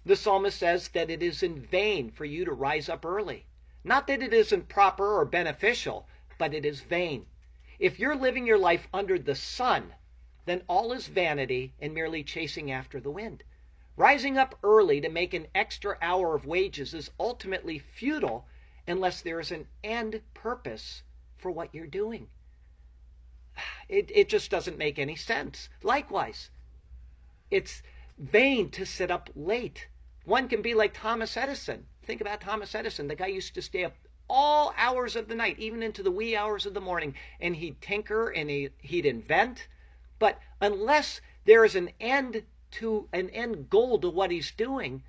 The 0.05 0.15
psalmist 0.15 0.59
says 0.59 0.91
that 0.91 1.11
it 1.11 1.25
is 1.25 1.43
in 1.43 1.61
vain 1.61 2.13
for 2.13 2.25
you 2.25 2.45
to 2.45 2.53
rise 2.53 2.89
up 2.89 3.05
early. 3.05 3.47
Not 3.83 4.07
that 4.07 4.23
it 4.23 4.33
isn't 4.33 4.69
proper 4.69 5.19
or 5.19 5.25
beneficial, 5.25 6.07
but 6.39 6.55
it 6.55 6.65
is 6.65 6.83
vain. 6.83 7.27
If 7.81 7.99
you're 7.99 8.15
living 8.15 8.47
your 8.47 8.59
life 8.59 8.87
under 8.95 9.19
the 9.19 9.35
sun, 9.35 9.95
then 10.45 10.63
all 10.69 10.93
is 10.93 11.09
vanity 11.09 11.75
and 11.81 11.93
merely 11.93 12.23
chasing 12.23 12.71
after 12.71 13.01
the 13.01 13.11
wind. 13.11 13.43
Rising 13.97 14.39
up 14.39 14.59
early 14.63 15.01
to 15.01 15.09
make 15.09 15.35
an 15.35 15.49
extra 15.55 15.99
hour 16.01 16.35
of 16.35 16.47
wages 16.47 16.95
is 16.95 17.11
ultimately 17.21 17.79
futile 17.79 18.47
unless 18.87 19.21
there 19.21 19.39
is 19.39 19.51
an 19.51 19.69
end 19.85 20.23
purpose 20.35 21.03
for 21.37 21.51
what 21.51 21.75
you're 21.75 21.87
doing. 21.87 22.29
It, 23.89 24.11
it 24.15 24.29
just 24.29 24.51
doesn't 24.51 24.79
make 24.79 24.99
any 24.99 25.15
sense. 25.15 25.69
Likewise, 25.83 26.49
it's 27.51 27.83
vain 28.17 28.71
to 28.71 28.87
sit 28.87 29.11
up 29.11 29.29
late. 29.35 29.89
One 30.25 30.49
can 30.49 30.63
be 30.63 30.73
like 30.73 30.95
Thomas 30.95 31.37
Edison. 31.37 31.87
Think 32.03 32.21
about 32.21 32.41
Thomas 32.41 32.75
Edison. 32.75 33.09
The 33.09 33.15
guy 33.15 33.27
used 33.27 33.55
to 33.55 33.63
stay 33.63 33.85
up 33.85 33.95
all 34.29 34.73
hours 34.79 35.17
of 35.17 35.29
the 35.29 35.35
night, 35.35 35.59
even 35.59 35.83
into 35.83 36.03
the 36.03 36.11
wee 36.11 36.35
hours 36.35 36.65
of 36.65 36.73
the 36.73 36.81
morning, 36.81 37.15
and 37.41 37.57
he'd 37.57 37.83
tinker 37.83 38.31
and 38.31 38.49
he, 38.49 38.71
he'd 38.79 39.05
invent. 39.05 39.69
But 40.19 40.39
unless 40.61 41.21
there 41.45 41.65
is 41.65 41.75
an 41.75 41.91
end 42.01 42.45
to 42.73 43.09
an 43.13 43.31
end 43.31 43.71
goal 43.71 43.99
to 44.01 44.09
what 44.11 44.31
he's 44.31 44.51
doing, 44.51 45.03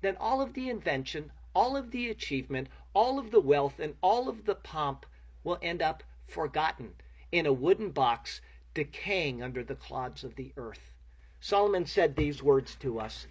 then 0.00 0.16
all 0.18 0.40
of 0.40 0.54
the 0.54 0.68
invention, 0.68 1.32
all 1.54 1.76
of 1.76 1.90
the 1.90 2.08
achievement, 2.08 2.68
all 2.94 3.18
of 3.18 3.30
the 3.30 3.40
wealth, 3.40 3.78
and 3.78 3.96
all 4.00 4.28
of 4.28 4.44
the 4.44 4.54
pomp 4.54 5.06
will 5.42 5.58
end 5.62 5.82
up 5.82 6.02
forgotten 6.26 6.94
in 7.32 7.46
a 7.46 7.52
wooden 7.52 7.90
box 7.90 8.40
decaying 8.74 9.42
under 9.42 9.64
the 9.64 9.74
clods 9.74 10.22
of 10.22 10.36
the 10.36 10.52
earth. 10.56 10.92
Solomon 11.40 11.86
said 11.86 12.16
these 12.16 12.42
words 12.42 12.76
to 12.76 13.00
us. 13.00 13.26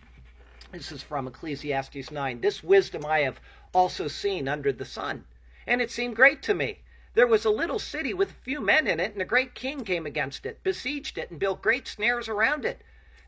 This 0.72 0.92
is 0.92 1.02
from 1.02 1.28
Ecclesiastes 1.28 2.12
9. 2.12 2.42
This 2.42 2.64
wisdom 2.64 3.06
I 3.06 3.20
have 3.20 3.40
also 3.74 4.08
seen 4.08 4.48
under 4.48 4.72
the 4.72 4.86
sun, 4.86 5.26
and 5.66 5.82
it 5.82 5.92
seemed 5.92 6.16
great 6.16 6.42
to 6.44 6.54
me. 6.54 6.80
There 7.14 7.28
was 7.28 7.46
a 7.46 7.50
little 7.50 7.80
city 7.80 8.14
with 8.14 8.32
a 8.32 8.44
few 8.44 8.62
men 8.62 8.88
in 8.88 9.00
it, 9.00 9.14
and 9.14 9.22
a 9.22 9.26
great 9.26 9.56
king 9.56 9.84
came 9.84 10.06
against 10.06 10.46
it, 10.46 10.64
besieged 10.64 11.18
it, 11.18 11.32
and 11.32 11.40
built 11.40 11.62
great 11.62 11.88
snares 11.88 12.30
around 12.30 12.66
it. 12.66 12.82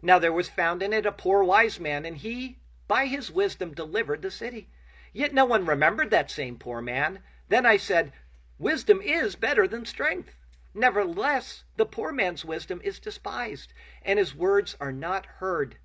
Now 0.04 0.18
there 0.18 0.34
was 0.34 0.50
found 0.50 0.82
in 0.82 0.94
it 0.94 1.06
a 1.06 1.12
poor 1.12 1.44
wise 1.44 1.80
man, 1.80 2.06
and 2.08 2.18
he 2.18 2.58
by 2.88 3.06
his 3.06 3.30
wisdom 3.30 3.76
delivered 3.76 4.24
the 4.24 4.32
city. 4.32 4.68
Yet 5.14 5.32
no 5.32 5.46
one 5.46 5.64
remembered 5.64 6.10
that 6.10 6.32
same 6.32 6.58
poor 6.58 6.82
man. 6.82 7.22
Then 7.50 7.68
I 7.68 7.78
said, 7.78 8.12
Wisdom 8.58 9.00
is 9.00 9.36
better 9.36 9.68
than 9.68 9.86
strength. 9.86 10.34
Nevertheless, 10.74 11.66
the 11.78 11.86
poor 11.86 12.12
man's 12.12 12.44
wisdom 12.44 12.82
is 12.84 13.00
despised, 13.00 13.74
and 14.02 14.18
his 14.18 14.34
words 14.34 14.76
are 14.80 14.92
not 14.92 15.28
heard. 15.38 15.78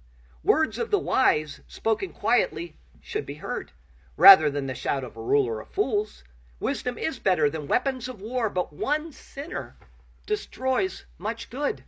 Words 0.43 0.79
of 0.79 0.91
the 0.91 0.99
wise, 0.99 1.61
spoken 1.69 2.15
quietly, 2.15 2.79
should 3.03 3.27
be 3.27 3.35
heard, 3.35 3.73
rather 4.17 4.49
than 4.49 4.67
the 4.67 4.75
shout 4.75 5.05
of 5.05 5.19
a 5.19 5.23
ruler 5.23 5.61
of 5.61 5.69
fools. 5.69 6.25
Wisdom 6.59 6.97
is 6.97 7.19
better 7.19 7.51
than 7.51 7.69
weapons 7.69 8.09
of 8.09 8.23
war, 8.23 8.49
but 8.49 8.73
one 8.73 9.13
sinner 9.13 9.77
destroys 10.25 11.05
much 11.19 11.51
good. 11.51 11.85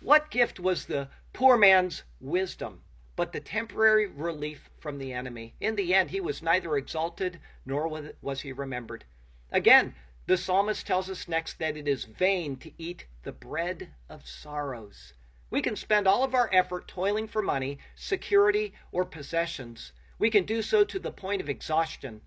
What 0.00 0.30
gift 0.30 0.58
was 0.58 0.86
the 0.86 1.10
poor 1.34 1.58
man's 1.58 2.04
wisdom, 2.20 2.80
but 3.16 3.32
the 3.32 3.40
temporary 3.40 4.06
relief 4.06 4.70
from 4.78 4.96
the 4.96 5.12
enemy. 5.12 5.54
In 5.60 5.76
the 5.76 5.92
end, 5.92 6.10
he 6.10 6.20
was 6.20 6.42
neither 6.42 6.76
exalted 6.78 7.40
nor 7.66 7.86
was 8.22 8.40
he 8.40 8.52
remembered. 8.52 9.04
Again, 9.52 9.94
the 10.26 10.38
psalmist 10.38 10.86
tells 10.86 11.10
us 11.10 11.28
next 11.28 11.58
that 11.58 11.76
it 11.76 11.86
is 11.86 12.04
vain 12.04 12.56
to 12.56 12.72
eat 12.78 13.06
the 13.24 13.32
bread 13.32 13.90
of 14.08 14.26
sorrows. 14.26 15.12
We 15.50 15.60
can 15.60 15.76
spend 15.76 16.08
all 16.08 16.24
of 16.24 16.34
our 16.34 16.48
effort 16.52 16.88
toiling 16.88 17.28
for 17.28 17.42
money, 17.42 17.78
security, 17.94 18.72
or 18.90 19.04
possessions. 19.04 19.92
We 20.18 20.30
can 20.30 20.44
do 20.44 20.62
so 20.62 20.84
to 20.84 20.98
the 20.98 21.12
point 21.12 21.42
of 21.42 21.48
exhaustion. 21.48 22.22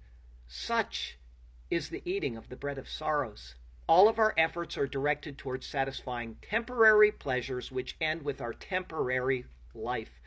Such 0.47 1.17
is 1.69 1.89
the 1.89 2.03
eating 2.05 2.37
of 2.37 2.49
the 2.49 2.55
bread 2.55 2.77
of 2.77 2.87
sorrows. 2.87 3.55
All 3.87 4.09
of 4.09 4.19
our 4.19 4.33
efforts 4.35 4.77
are 4.77 4.85
directed 4.85 5.37
towards 5.37 5.65
satisfying 5.65 6.37
temporary 6.41 7.09
pleasures 7.09 7.71
which 7.71 7.95
end 8.01 8.23
with 8.23 8.41
our 8.41 8.53
temporary 8.53 9.45
life. 9.73 10.19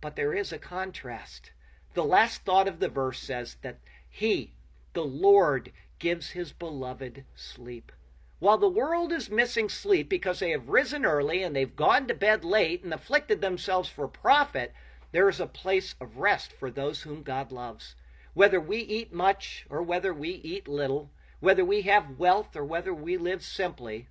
But 0.00 0.14
there 0.14 0.32
is 0.32 0.52
a 0.52 0.58
contrast. 0.58 1.50
The 1.94 2.04
last 2.04 2.42
thought 2.44 2.68
of 2.68 2.78
the 2.78 2.88
verse 2.88 3.18
says 3.18 3.56
that 3.62 3.80
He, 4.08 4.52
the 4.92 5.04
Lord, 5.04 5.72
gives 5.98 6.30
His 6.30 6.52
beloved 6.52 7.24
sleep. 7.34 7.90
While 8.38 8.58
the 8.58 8.68
world 8.68 9.12
is 9.12 9.28
missing 9.28 9.68
sleep 9.68 10.08
because 10.08 10.38
they 10.38 10.50
have 10.50 10.68
risen 10.68 11.04
early 11.04 11.42
and 11.42 11.56
they've 11.56 11.74
gone 11.74 12.06
to 12.06 12.14
bed 12.14 12.44
late 12.44 12.84
and 12.84 12.94
afflicted 12.94 13.40
themselves 13.40 13.88
for 13.88 14.06
profit, 14.06 14.72
there 15.10 15.28
is 15.28 15.40
a 15.40 15.46
place 15.46 15.96
of 16.00 16.18
rest 16.18 16.52
for 16.52 16.70
those 16.70 17.02
whom 17.02 17.24
God 17.24 17.50
loves. 17.50 17.96
Whether 18.34 18.60
we 18.60 18.78
eat 18.78 19.12
much 19.12 19.66
or 19.68 19.82
whether 19.82 20.14
we 20.14 20.30
eat 20.30 20.68
little, 20.68 21.10
whether 21.40 21.64
we 21.64 21.82
have 21.82 22.18
wealth 22.18 22.56
or 22.56 22.64
whether 22.64 22.94
we 22.94 23.16
live 23.16 23.42
simply, 23.42 24.08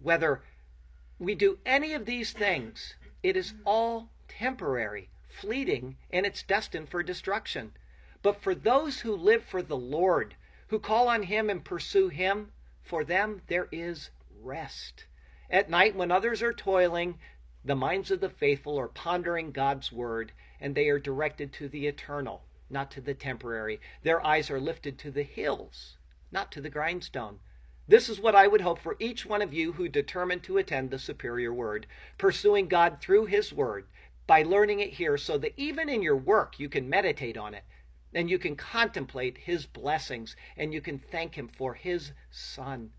whether 0.00 0.42
we 1.18 1.34
do 1.34 1.58
any 1.64 1.94
of 1.94 2.04
these 2.04 2.32
things, 2.32 2.94
it 3.22 3.36
is 3.36 3.54
all 3.64 4.10
temporary, 4.28 5.08
fleeting, 5.28 5.96
and 6.10 6.26
it's 6.26 6.42
destined 6.42 6.88
for 6.88 7.02
destruction. 7.02 7.72
But 8.22 8.42
for 8.42 8.54
those 8.54 9.00
who 9.00 9.14
live 9.14 9.44
for 9.44 9.62
the 9.62 9.76
Lord, 9.76 10.36
who 10.68 10.78
call 10.78 11.08
on 11.08 11.24
Him 11.24 11.48
and 11.48 11.64
pursue 11.64 12.08
Him, 12.08 12.52
for 12.82 13.04
them 13.04 13.42
there 13.46 13.68
is 13.72 14.10
rest. 14.42 15.06
At 15.50 15.70
night, 15.70 15.94
when 15.94 16.10
others 16.10 16.42
are 16.42 16.52
toiling, 16.52 17.18
the 17.64 17.74
minds 17.74 18.10
of 18.10 18.20
the 18.20 18.28
faithful 18.28 18.78
are 18.78 18.88
pondering 18.88 19.52
God's 19.52 19.90
word, 19.90 20.32
and 20.60 20.74
they 20.74 20.88
are 20.88 20.98
directed 20.98 21.52
to 21.54 21.68
the 21.68 21.86
eternal, 21.86 22.44
not 22.68 22.90
to 22.92 23.00
the 23.00 23.14
temporary. 23.14 23.80
Their 24.02 24.24
eyes 24.24 24.50
are 24.50 24.60
lifted 24.60 24.98
to 25.00 25.10
the 25.10 25.22
hills, 25.22 25.95
not 26.30 26.52
to 26.52 26.60
the 26.60 26.70
grindstone. 26.70 27.40
This 27.88 28.08
is 28.08 28.20
what 28.20 28.34
I 28.34 28.48
would 28.48 28.62
hope 28.62 28.80
for 28.80 28.96
each 28.98 29.24
one 29.24 29.42
of 29.42 29.54
you 29.54 29.72
who 29.72 29.88
determined 29.88 30.42
to 30.44 30.58
attend 30.58 30.90
the 30.90 30.98
superior 30.98 31.52
word, 31.52 31.86
pursuing 32.18 32.66
God 32.66 33.00
through 33.00 33.26
his 33.26 33.52
word, 33.52 33.86
by 34.26 34.42
learning 34.42 34.80
it 34.80 34.94
here 34.94 35.16
so 35.16 35.38
that 35.38 35.54
even 35.56 35.88
in 35.88 36.02
your 36.02 36.16
work 36.16 36.58
you 36.58 36.68
can 36.68 36.88
meditate 36.88 37.36
on 37.36 37.54
it 37.54 37.64
and 38.12 38.28
you 38.28 38.38
can 38.38 38.56
contemplate 38.56 39.38
his 39.38 39.66
blessings 39.66 40.34
and 40.56 40.72
you 40.72 40.80
can 40.80 40.98
thank 40.98 41.36
him 41.36 41.48
for 41.48 41.74
his 41.74 42.12
son. 42.30 42.90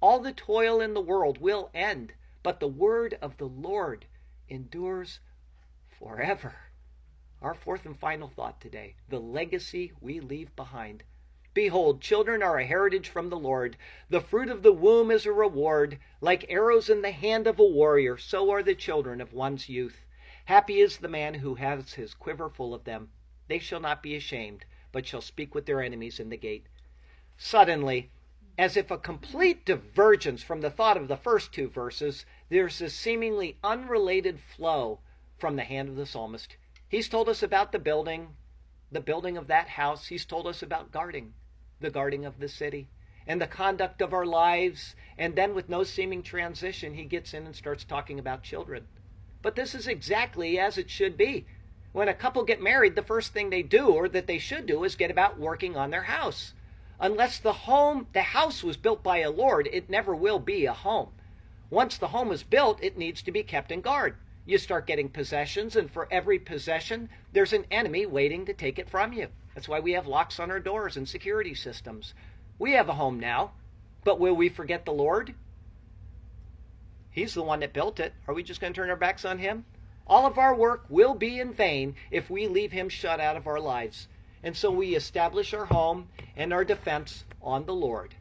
All 0.00 0.20
the 0.20 0.32
toil 0.32 0.80
in 0.80 0.94
the 0.94 1.00
world 1.00 1.38
will 1.38 1.70
end, 1.74 2.12
but 2.42 2.60
the 2.60 2.68
word 2.68 3.18
of 3.20 3.38
the 3.38 3.48
Lord 3.48 4.06
endures 4.48 5.18
forever. 5.98 6.54
Our 7.42 7.54
fourth 7.54 7.84
and 7.84 7.98
final 7.98 8.28
thought 8.28 8.60
today 8.60 8.94
the 9.08 9.18
legacy 9.18 9.92
we 10.00 10.20
leave 10.20 10.54
behind. 10.54 11.02
Behold, 11.56 12.02
children 12.02 12.42
are 12.42 12.58
a 12.58 12.66
heritage 12.66 13.08
from 13.08 13.30
the 13.30 13.38
Lord. 13.38 13.78
The 14.10 14.20
fruit 14.20 14.50
of 14.50 14.62
the 14.62 14.74
womb 14.74 15.10
is 15.10 15.24
a 15.24 15.32
reward. 15.32 15.98
Like 16.20 16.44
arrows 16.50 16.90
in 16.90 17.00
the 17.00 17.12
hand 17.12 17.46
of 17.46 17.58
a 17.58 17.64
warrior, 17.64 18.18
so 18.18 18.50
are 18.50 18.62
the 18.62 18.74
children 18.74 19.22
of 19.22 19.32
one's 19.32 19.66
youth. 19.66 20.04
Happy 20.44 20.80
is 20.80 20.98
the 20.98 21.08
man 21.08 21.32
who 21.32 21.54
has 21.54 21.94
his 21.94 22.12
quiver 22.12 22.50
full 22.50 22.74
of 22.74 22.84
them. 22.84 23.10
They 23.48 23.58
shall 23.58 23.80
not 23.80 24.02
be 24.02 24.14
ashamed, 24.14 24.66
but 24.92 25.06
shall 25.06 25.22
speak 25.22 25.54
with 25.54 25.64
their 25.64 25.82
enemies 25.82 26.20
in 26.20 26.28
the 26.28 26.36
gate. 26.36 26.66
Suddenly, 27.38 28.10
as 28.58 28.76
if 28.76 28.90
a 28.90 28.98
complete 28.98 29.64
divergence 29.64 30.42
from 30.42 30.60
the 30.60 30.70
thought 30.70 30.98
of 30.98 31.08
the 31.08 31.16
first 31.16 31.54
two 31.54 31.70
verses, 31.70 32.26
there's 32.50 32.82
a 32.82 32.90
seemingly 32.90 33.56
unrelated 33.64 34.40
flow 34.40 35.00
from 35.38 35.56
the 35.56 35.64
hand 35.64 35.88
of 35.88 35.96
the 35.96 36.04
psalmist. 36.04 36.58
He's 36.86 37.08
told 37.08 37.30
us 37.30 37.42
about 37.42 37.72
the 37.72 37.78
building, 37.78 38.36
the 38.92 39.00
building 39.00 39.38
of 39.38 39.46
that 39.46 39.68
house. 39.68 40.08
He's 40.08 40.26
told 40.26 40.46
us 40.46 40.62
about 40.62 40.92
guarding 40.92 41.32
the 41.80 41.90
guarding 41.90 42.24
of 42.24 42.38
the 42.38 42.48
city 42.48 42.88
and 43.26 43.40
the 43.40 43.46
conduct 43.46 44.00
of 44.00 44.14
our 44.14 44.24
lives. 44.24 44.94
And 45.18 45.34
then, 45.34 45.54
with 45.54 45.68
no 45.68 45.82
seeming 45.82 46.22
transition, 46.22 46.94
he 46.94 47.04
gets 47.04 47.34
in 47.34 47.46
and 47.46 47.56
starts 47.56 47.84
talking 47.84 48.18
about 48.18 48.42
children. 48.42 48.86
But 49.42 49.56
this 49.56 49.74
is 49.74 49.86
exactly 49.86 50.58
as 50.58 50.78
it 50.78 50.90
should 50.90 51.16
be. 51.16 51.46
When 51.92 52.08
a 52.08 52.14
couple 52.14 52.44
get 52.44 52.60
married, 52.60 52.94
the 52.94 53.02
first 53.02 53.32
thing 53.32 53.50
they 53.50 53.62
do, 53.62 53.88
or 53.88 54.08
that 54.08 54.26
they 54.26 54.38
should 54.38 54.66
do, 54.66 54.84
is 54.84 54.96
get 54.96 55.10
about 55.10 55.38
working 55.38 55.76
on 55.76 55.90
their 55.90 56.02
house. 56.02 56.52
Unless 57.00 57.38
the 57.38 57.52
home, 57.52 58.06
the 58.12 58.22
house 58.22 58.62
was 58.62 58.76
built 58.76 59.02
by 59.02 59.18
a 59.18 59.30
Lord, 59.30 59.68
it 59.72 59.90
never 59.90 60.14
will 60.14 60.38
be 60.38 60.66
a 60.66 60.72
home. 60.72 61.12
Once 61.70 61.98
the 61.98 62.08
home 62.08 62.32
is 62.32 62.42
built, 62.42 62.82
it 62.82 62.96
needs 62.96 63.22
to 63.22 63.32
be 63.32 63.42
kept 63.42 63.72
in 63.72 63.80
guard. 63.80 64.16
You 64.44 64.58
start 64.58 64.86
getting 64.86 65.08
possessions, 65.08 65.74
and 65.74 65.90
for 65.90 66.06
every 66.10 66.38
possession, 66.38 67.08
there's 67.32 67.52
an 67.52 67.66
enemy 67.70 68.06
waiting 68.06 68.46
to 68.46 68.54
take 68.54 68.78
it 68.78 68.88
from 68.88 69.12
you. 69.12 69.28
That's 69.56 69.68
why 69.70 69.80
we 69.80 69.92
have 69.92 70.06
locks 70.06 70.38
on 70.38 70.50
our 70.50 70.60
doors 70.60 70.98
and 70.98 71.08
security 71.08 71.54
systems. 71.54 72.12
We 72.58 72.72
have 72.72 72.90
a 72.90 72.94
home 72.94 73.18
now, 73.18 73.52
but 74.04 74.20
will 74.20 74.34
we 74.36 74.50
forget 74.50 74.84
the 74.84 74.92
Lord? 74.92 75.34
He's 77.10 77.32
the 77.32 77.42
one 77.42 77.60
that 77.60 77.72
built 77.72 77.98
it. 77.98 78.12
Are 78.28 78.34
we 78.34 78.42
just 78.42 78.60
going 78.60 78.74
to 78.74 78.76
turn 78.78 78.90
our 78.90 78.96
backs 78.96 79.24
on 79.24 79.38
him? 79.38 79.64
All 80.06 80.26
of 80.26 80.36
our 80.36 80.54
work 80.54 80.84
will 80.90 81.14
be 81.14 81.40
in 81.40 81.54
vain 81.54 81.96
if 82.10 82.28
we 82.28 82.48
leave 82.48 82.70
him 82.70 82.90
shut 82.90 83.18
out 83.18 83.38
of 83.38 83.46
our 83.46 83.58
lives. 83.58 84.08
And 84.42 84.54
so 84.54 84.70
we 84.70 84.94
establish 84.94 85.54
our 85.54 85.64
home 85.64 86.10
and 86.36 86.52
our 86.52 86.62
defense 86.62 87.24
on 87.40 87.64
the 87.64 87.74
Lord. 87.74 88.14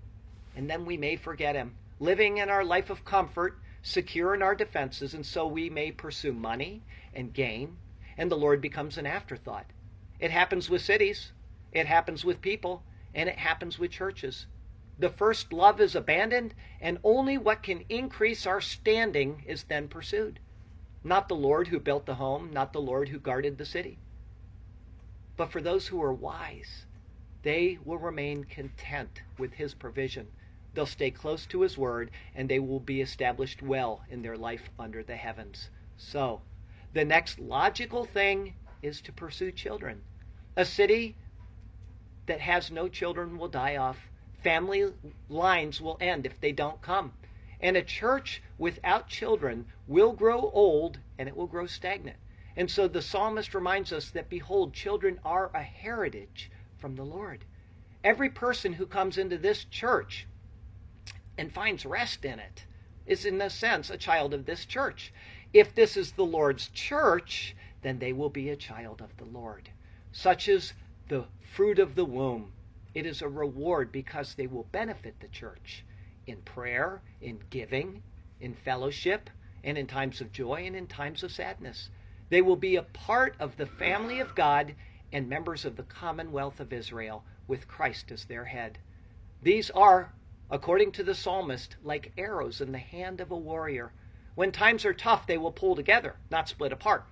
And 0.55 0.69
then 0.69 0.85
we 0.85 0.95
may 0.95 1.17
forget 1.17 1.53
him, 1.53 1.75
living 1.99 2.37
in 2.37 2.47
our 2.47 2.63
life 2.63 2.89
of 2.89 3.03
comfort, 3.03 3.59
secure 3.83 4.33
in 4.33 4.41
our 4.41 4.55
defenses, 4.55 5.13
and 5.13 5.25
so 5.25 5.45
we 5.45 5.69
may 5.69 5.91
pursue 5.91 6.31
money 6.31 6.81
and 7.13 7.33
gain, 7.33 7.75
and 8.17 8.31
the 8.31 8.37
Lord 8.37 8.61
becomes 8.61 8.97
an 8.97 9.05
afterthought. 9.05 9.65
It 10.25 10.31
happens 10.31 10.71
with 10.71 10.81
cities, 10.81 11.33
it 11.71 11.85
happens 11.85 12.25
with 12.25 12.41
people, 12.41 12.81
and 13.13 13.29
it 13.29 13.37
happens 13.37 13.77
with 13.77 13.91
churches. 13.91 14.47
The 14.97 15.11
first 15.11 15.53
love 15.53 15.79
is 15.79 15.93
abandoned, 15.93 16.55
and 16.81 16.97
only 17.03 17.37
what 17.37 17.61
can 17.61 17.85
increase 17.89 18.47
our 18.47 18.59
standing 18.59 19.43
is 19.45 19.65
then 19.65 19.87
pursued. 19.87 20.39
Not 21.03 21.27
the 21.27 21.35
Lord 21.35 21.67
who 21.67 21.79
built 21.79 22.07
the 22.07 22.15
home, 22.15 22.51
not 22.51 22.73
the 22.73 22.81
Lord 22.81 23.09
who 23.09 23.19
guarded 23.19 23.59
the 23.59 23.67
city. 23.67 23.99
But 25.37 25.51
for 25.51 25.61
those 25.61 25.85
who 25.85 26.01
are 26.01 26.11
wise, 26.11 26.87
they 27.43 27.77
will 27.85 27.99
remain 27.99 28.45
content 28.45 29.21
with 29.37 29.53
his 29.53 29.75
provision. 29.75 30.29
They'll 30.73 30.87
stay 30.87 31.11
close 31.11 31.45
to 31.45 31.61
his 31.61 31.77
word, 31.77 32.09
and 32.33 32.49
they 32.49 32.57
will 32.57 32.79
be 32.79 32.99
established 32.99 33.61
well 33.61 34.01
in 34.09 34.23
their 34.23 34.37
life 34.37 34.71
under 34.79 35.03
the 35.03 35.17
heavens. 35.17 35.69
So, 35.97 36.41
the 36.93 37.05
next 37.05 37.37
logical 37.37 38.05
thing 38.05 38.55
is 38.81 39.01
to 39.01 39.11
pursue 39.11 39.51
children. 39.51 40.01
A 40.57 40.65
city 40.65 41.15
that 42.27 42.39
has 42.39 42.71
no 42.71 42.87
children 42.87 43.37
will 43.37 43.47
die 43.47 43.75
off. 43.75 43.97
Family 44.41 44.93
lines 45.29 45.81
will 45.81 45.97
end 45.99 46.25
if 46.25 46.39
they 46.39 46.51
don't 46.51 46.81
come. 46.81 47.13
And 47.59 47.75
a 47.75 47.81
church 47.81 48.41
without 48.57 49.07
children 49.07 49.65
will 49.87 50.13
grow 50.13 50.49
old 50.53 50.99
and 51.17 51.27
it 51.27 51.35
will 51.35 51.47
grow 51.47 51.65
stagnant. 51.65 52.17
And 52.55 52.71
so 52.71 52.87
the 52.87 53.01
psalmist 53.01 53.53
reminds 53.53 53.91
us 53.91 54.09
that, 54.11 54.29
behold, 54.29 54.73
children 54.73 55.19
are 55.25 55.51
a 55.53 55.61
heritage 55.61 56.49
from 56.77 56.95
the 56.95 57.03
Lord. 57.03 57.43
Every 58.03 58.29
person 58.29 58.73
who 58.73 58.85
comes 58.85 59.17
into 59.17 59.37
this 59.37 59.65
church 59.65 60.27
and 61.37 61.51
finds 61.51 61.85
rest 61.85 62.23
in 62.23 62.39
it 62.39 62.63
is, 63.05 63.25
in 63.25 63.41
a 63.41 63.49
sense, 63.49 63.89
a 63.89 63.97
child 63.97 64.33
of 64.33 64.45
this 64.45 64.65
church. 64.65 65.11
If 65.53 65.75
this 65.75 65.97
is 65.97 66.13
the 66.13 66.25
Lord's 66.25 66.69
church, 66.69 67.55
then 67.81 67.99
they 67.99 68.13
will 68.13 68.29
be 68.29 68.49
a 68.49 68.55
child 68.55 69.01
of 69.01 69.15
the 69.17 69.25
Lord. 69.25 69.69
Such 70.17 70.47
is 70.47 70.71
the 71.09 71.25
fruit 71.41 71.77
of 71.77 71.95
the 71.95 72.05
womb. 72.05 72.53
It 72.93 73.05
is 73.05 73.21
a 73.21 73.27
reward 73.27 73.91
because 73.91 74.33
they 74.33 74.47
will 74.47 74.63
benefit 74.71 75.19
the 75.19 75.27
church 75.27 75.83
in 76.25 76.37
prayer, 76.43 77.01
in 77.19 77.43
giving, 77.49 78.01
in 78.39 78.53
fellowship, 78.53 79.29
and 79.61 79.77
in 79.77 79.87
times 79.87 80.21
of 80.21 80.31
joy 80.31 80.63
and 80.65 80.73
in 80.73 80.87
times 80.87 81.21
of 81.21 81.33
sadness. 81.33 81.89
They 82.29 82.41
will 82.41 82.55
be 82.55 82.77
a 82.77 82.83
part 82.83 83.35
of 83.41 83.57
the 83.57 83.65
family 83.65 84.21
of 84.21 84.35
God 84.35 84.75
and 85.11 85.27
members 85.27 85.65
of 85.65 85.75
the 85.75 85.83
commonwealth 85.83 86.61
of 86.61 86.71
Israel 86.71 87.25
with 87.45 87.67
Christ 87.67 88.09
as 88.09 88.23
their 88.23 88.45
head. 88.45 88.79
These 89.41 89.69
are, 89.71 90.13
according 90.49 90.93
to 90.93 91.03
the 91.03 91.13
psalmist, 91.13 91.75
like 91.83 92.13
arrows 92.17 92.61
in 92.61 92.71
the 92.71 92.77
hand 92.77 93.19
of 93.19 93.31
a 93.31 93.37
warrior. 93.37 93.91
When 94.35 94.53
times 94.53 94.85
are 94.85 94.93
tough, 94.93 95.27
they 95.27 95.37
will 95.37 95.51
pull 95.51 95.75
together, 95.75 96.15
not 96.31 96.47
split 96.47 96.71
apart. 96.71 97.05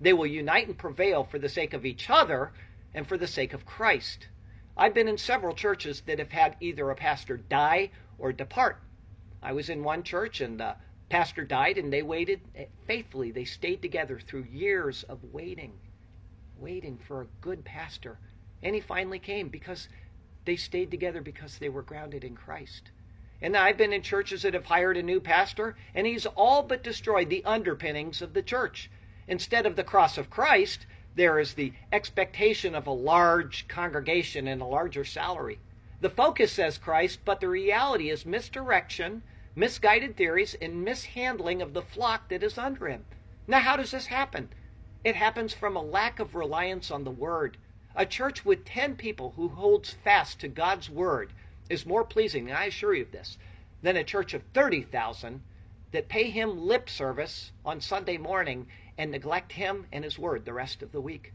They 0.00 0.12
will 0.12 0.26
unite 0.26 0.68
and 0.68 0.78
prevail 0.78 1.24
for 1.24 1.38
the 1.38 1.48
sake 1.48 1.74
of 1.74 1.84
each 1.84 2.08
other 2.08 2.52
and 2.94 3.06
for 3.06 3.16
the 3.16 3.26
sake 3.26 3.52
of 3.52 3.66
Christ. 3.66 4.28
I've 4.76 4.94
been 4.94 5.08
in 5.08 5.18
several 5.18 5.54
churches 5.54 6.02
that 6.02 6.18
have 6.18 6.30
had 6.30 6.56
either 6.60 6.90
a 6.90 6.94
pastor 6.94 7.36
die 7.36 7.90
or 8.18 8.32
depart. 8.32 8.80
I 9.42 9.52
was 9.52 9.68
in 9.68 9.82
one 9.82 10.02
church 10.04 10.40
and 10.40 10.60
the 10.60 10.76
pastor 11.08 11.44
died 11.44 11.78
and 11.78 11.92
they 11.92 12.02
waited 12.02 12.40
faithfully. 12.86 13.30
They 13.30 13.44
stayed 13.44 13.82
together 13.82 14.20
through 14.20 14.44
years 14.52 15.02
of 15.04 15.18
waiting, 15.32 15.72
waiting 16.58 16.98
for 16.98 17.22
a 17.22 17.28
good 17.40 17.64
pastor. 17.64 18.18
And 18.62 18.74
he 18.74 18.80
finally 18.80 19.18
came 19.18 19.48
because 19.48 19.88
they 20.44 20.56
stayed 20.56 20.90
together 20.90 21.20
because 21.20 21.58
they 21.58 21.68
were 21.68 21.82
grounded 21.82 22.24
in 22.24 22.34
Christ. 22.34 22.90
And 23.40 23.56
I've 23.56 23.76
been 23.76 23.92
in 23.92 24.02
churches 24.02 24.42
that 24.42 24.54
have 24.54 24.64
hired 24.64 24.96
a 24.96 25.02
new 25.02 25.20
pastor, 25.20 25.76
and 25.94 26.06
he's 26.06 26.26
all 26.26 26.62
but 26.62 26.82
destroyed 26.82 27.30
the 27.30 27.44
underpinnings 27.44 28.20
of 28.20 28.34
the 28.34 28.42
church. 28.42 28.90
Instead 29.28 29.66
of 29.66 29.76
the 29.76 29.84
cross 29.84 30.18
of 30.18 30.30
Christ, 30.30 30.86
there 31.14 31.38
is 31.38 31.54
the 31.54 31.72
expectation 31.92 32.74
of 32.74 32.86
a 32.86 32.90
large 32.90 33.68
congregation 33.68 34.48
and 34.48 34.60
a 34.60 34.66
larger 34.66 35.04
salary. 35.04 35.58
The 36.00 36.10
focus 36.10 36.52
says 36.52 36.78
Christ, 36.78 37.20
but 37.24 37.40
the 37.40 37.48
reality 37.48 38.10
is 38.10 38.26
misdirection 38.26 39.22
misguided 39.58 40.16
theories, 40.16 40.54
and 40.62 40.84
mishandling 40.84 41.60
of 41.60 41.74
the 41.74 41.82
flock 41.82 42.28
that 42.28 42.44
is 42.44 42.56
under 42.56 42.86
him. 42.86 43.04
Now, 43.48 43.58
how 43.58 43.76
does 43.76 43.90
this 43.90 44.06
happen? 44.06 44.50
It 45.02 45.16
happens 45.16 45.52
from 45.52 45.76
a 45.76 45.82
lack 45.82 46.20
of 46.20 46.36
reliance 46.36 46.92
on 46.92 47.02
the 47.02 47.10
Word. 47.10 47.56
A 47.96 48.06
church 48.06 48.44
with 48.44 48.64
10 48.64 48.94
people 48.94 49.32
who 49.34 49.48
holds 49.48 49.90
fast 49.90 50.38
to 50.40 50.48
God's 50.48 50.88
Word 50.88 51.32
is 51.68 51.84
more 51.84 52.04
pleasing, 52.04 52.48
and 52.48 52.56
I 52.56 52.66
assure 52.66 52.94
you 52.94 53.02
of 53.02 53.10
this, 53.10 53.36
than 53.82 53.96
a 53.96 54.04
church 54.04 54.32
of 54.32 54.44
30,000 54.54 55.42
that 55.90 56.08
pay 56.08 56.30
Him 56.30 56.60
lip 56.60 56.88
service 56.88 57.50
on 57.64 57.80
Sunday 57.80 58.16
morning 58.16 58.68
and 58.98 59.10
neglect 59.10 59.52
Him 59.52 59.86
and 59.90 60.04
His 60.04 60.18
Word 60.18 60.44
the 60.44 60.52
rest 60.52 60.82
of 60.82 60.92
the 60.92 61.00
week. 61.00 61.32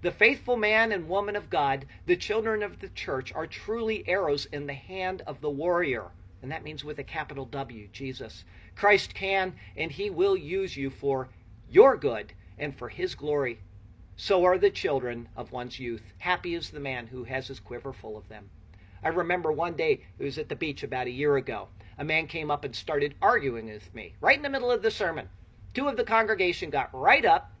The 0.00 0.10
faithful 0.10 0.56
man 0.56 0.92
and 0.92 1.10
woman 1.10 1.36
of 1.36 1.50
God, 1.50 1.84
the 2.06 2.16
children 2.16 2.62
of 2.62 2.78
the 2.78 2.88
church, 2.88 3.32
are 3.34 3.46
truly 3.46 4.08
arrows 4.08 4.46
in 4.46 4.66
the 4.66 4.72
hand 4.72 5.20
of 5.26 5.42
the 5.42 5.50
warrior 5.50 6.12
and 6.42 6.50
that 6.50 6.64
means 6.64 6.84
with 6.84 6.98
a 6.98 7.04
capital 7.04 7.44
W, 7.44 7.88
Jesus. 7.92 8.44
Christ 8.74 9.14
can 9.14 9.54
and 9.76 9.92
he 9.92 10.08
will 10.08 10.36
use 10.36 10.76
you 10.76 10.90
for 10.90 11.28
your 11.68 11.96
good 11.96 12.32
and 12.58 12.76
for 12.76 12.88
his 12.88 13.14
glory. 13.14 13.60
So 14.16 14.44
are 14.44 14.58
the 14.58 14.70
children 14.70 15.28
of 15.36 15.52
one's 15.52 15.78
youth. 15.78 16.02
Happy 16.18 16.54
is 16.54 16.70
the 16.70 16.80
man 16.80 17.06
who 17.06 17.24
has 17.24 17.48
his 17.48 17.60
quiver 17.60 17.92
full 17.92 18.16
of 18.16 18.28
them. 18.28 18.50
I 19.02 19.08
remember 19.08 19.52
one 19.52 19.74
day, 19.74 20.02
it 20.18 20.24
was 20.24 20.38
at 20.38 20.48
the 20.48 20.56
beach 20.56 20.82
about 20.82 21.06
a 21.06 21.10
year 21.10 21.36
ago. 21.36 21.68
A 21.98 22.04
man 22.04 22.26
came 22.26 22.50
up 22.50 22.64
and 22.64 22.74
started 22.74 23.14
arguing 23.20 23.66
with 23.66 23.94
me 23.94 24.14
right 24.20 24.36
in 24.36 24.42
the 24.42 24.50
middle 24.50 24.70
of 24.70 24.82
the 24.82 24.90
sermon. 24.90 25.28
Two 25.74 25.88
of 25.88 25.96
the 25.96 26.04
congregation 26.04 26.70
got 26.70 26.90
right 26.92 27.24
up 27.24 27.52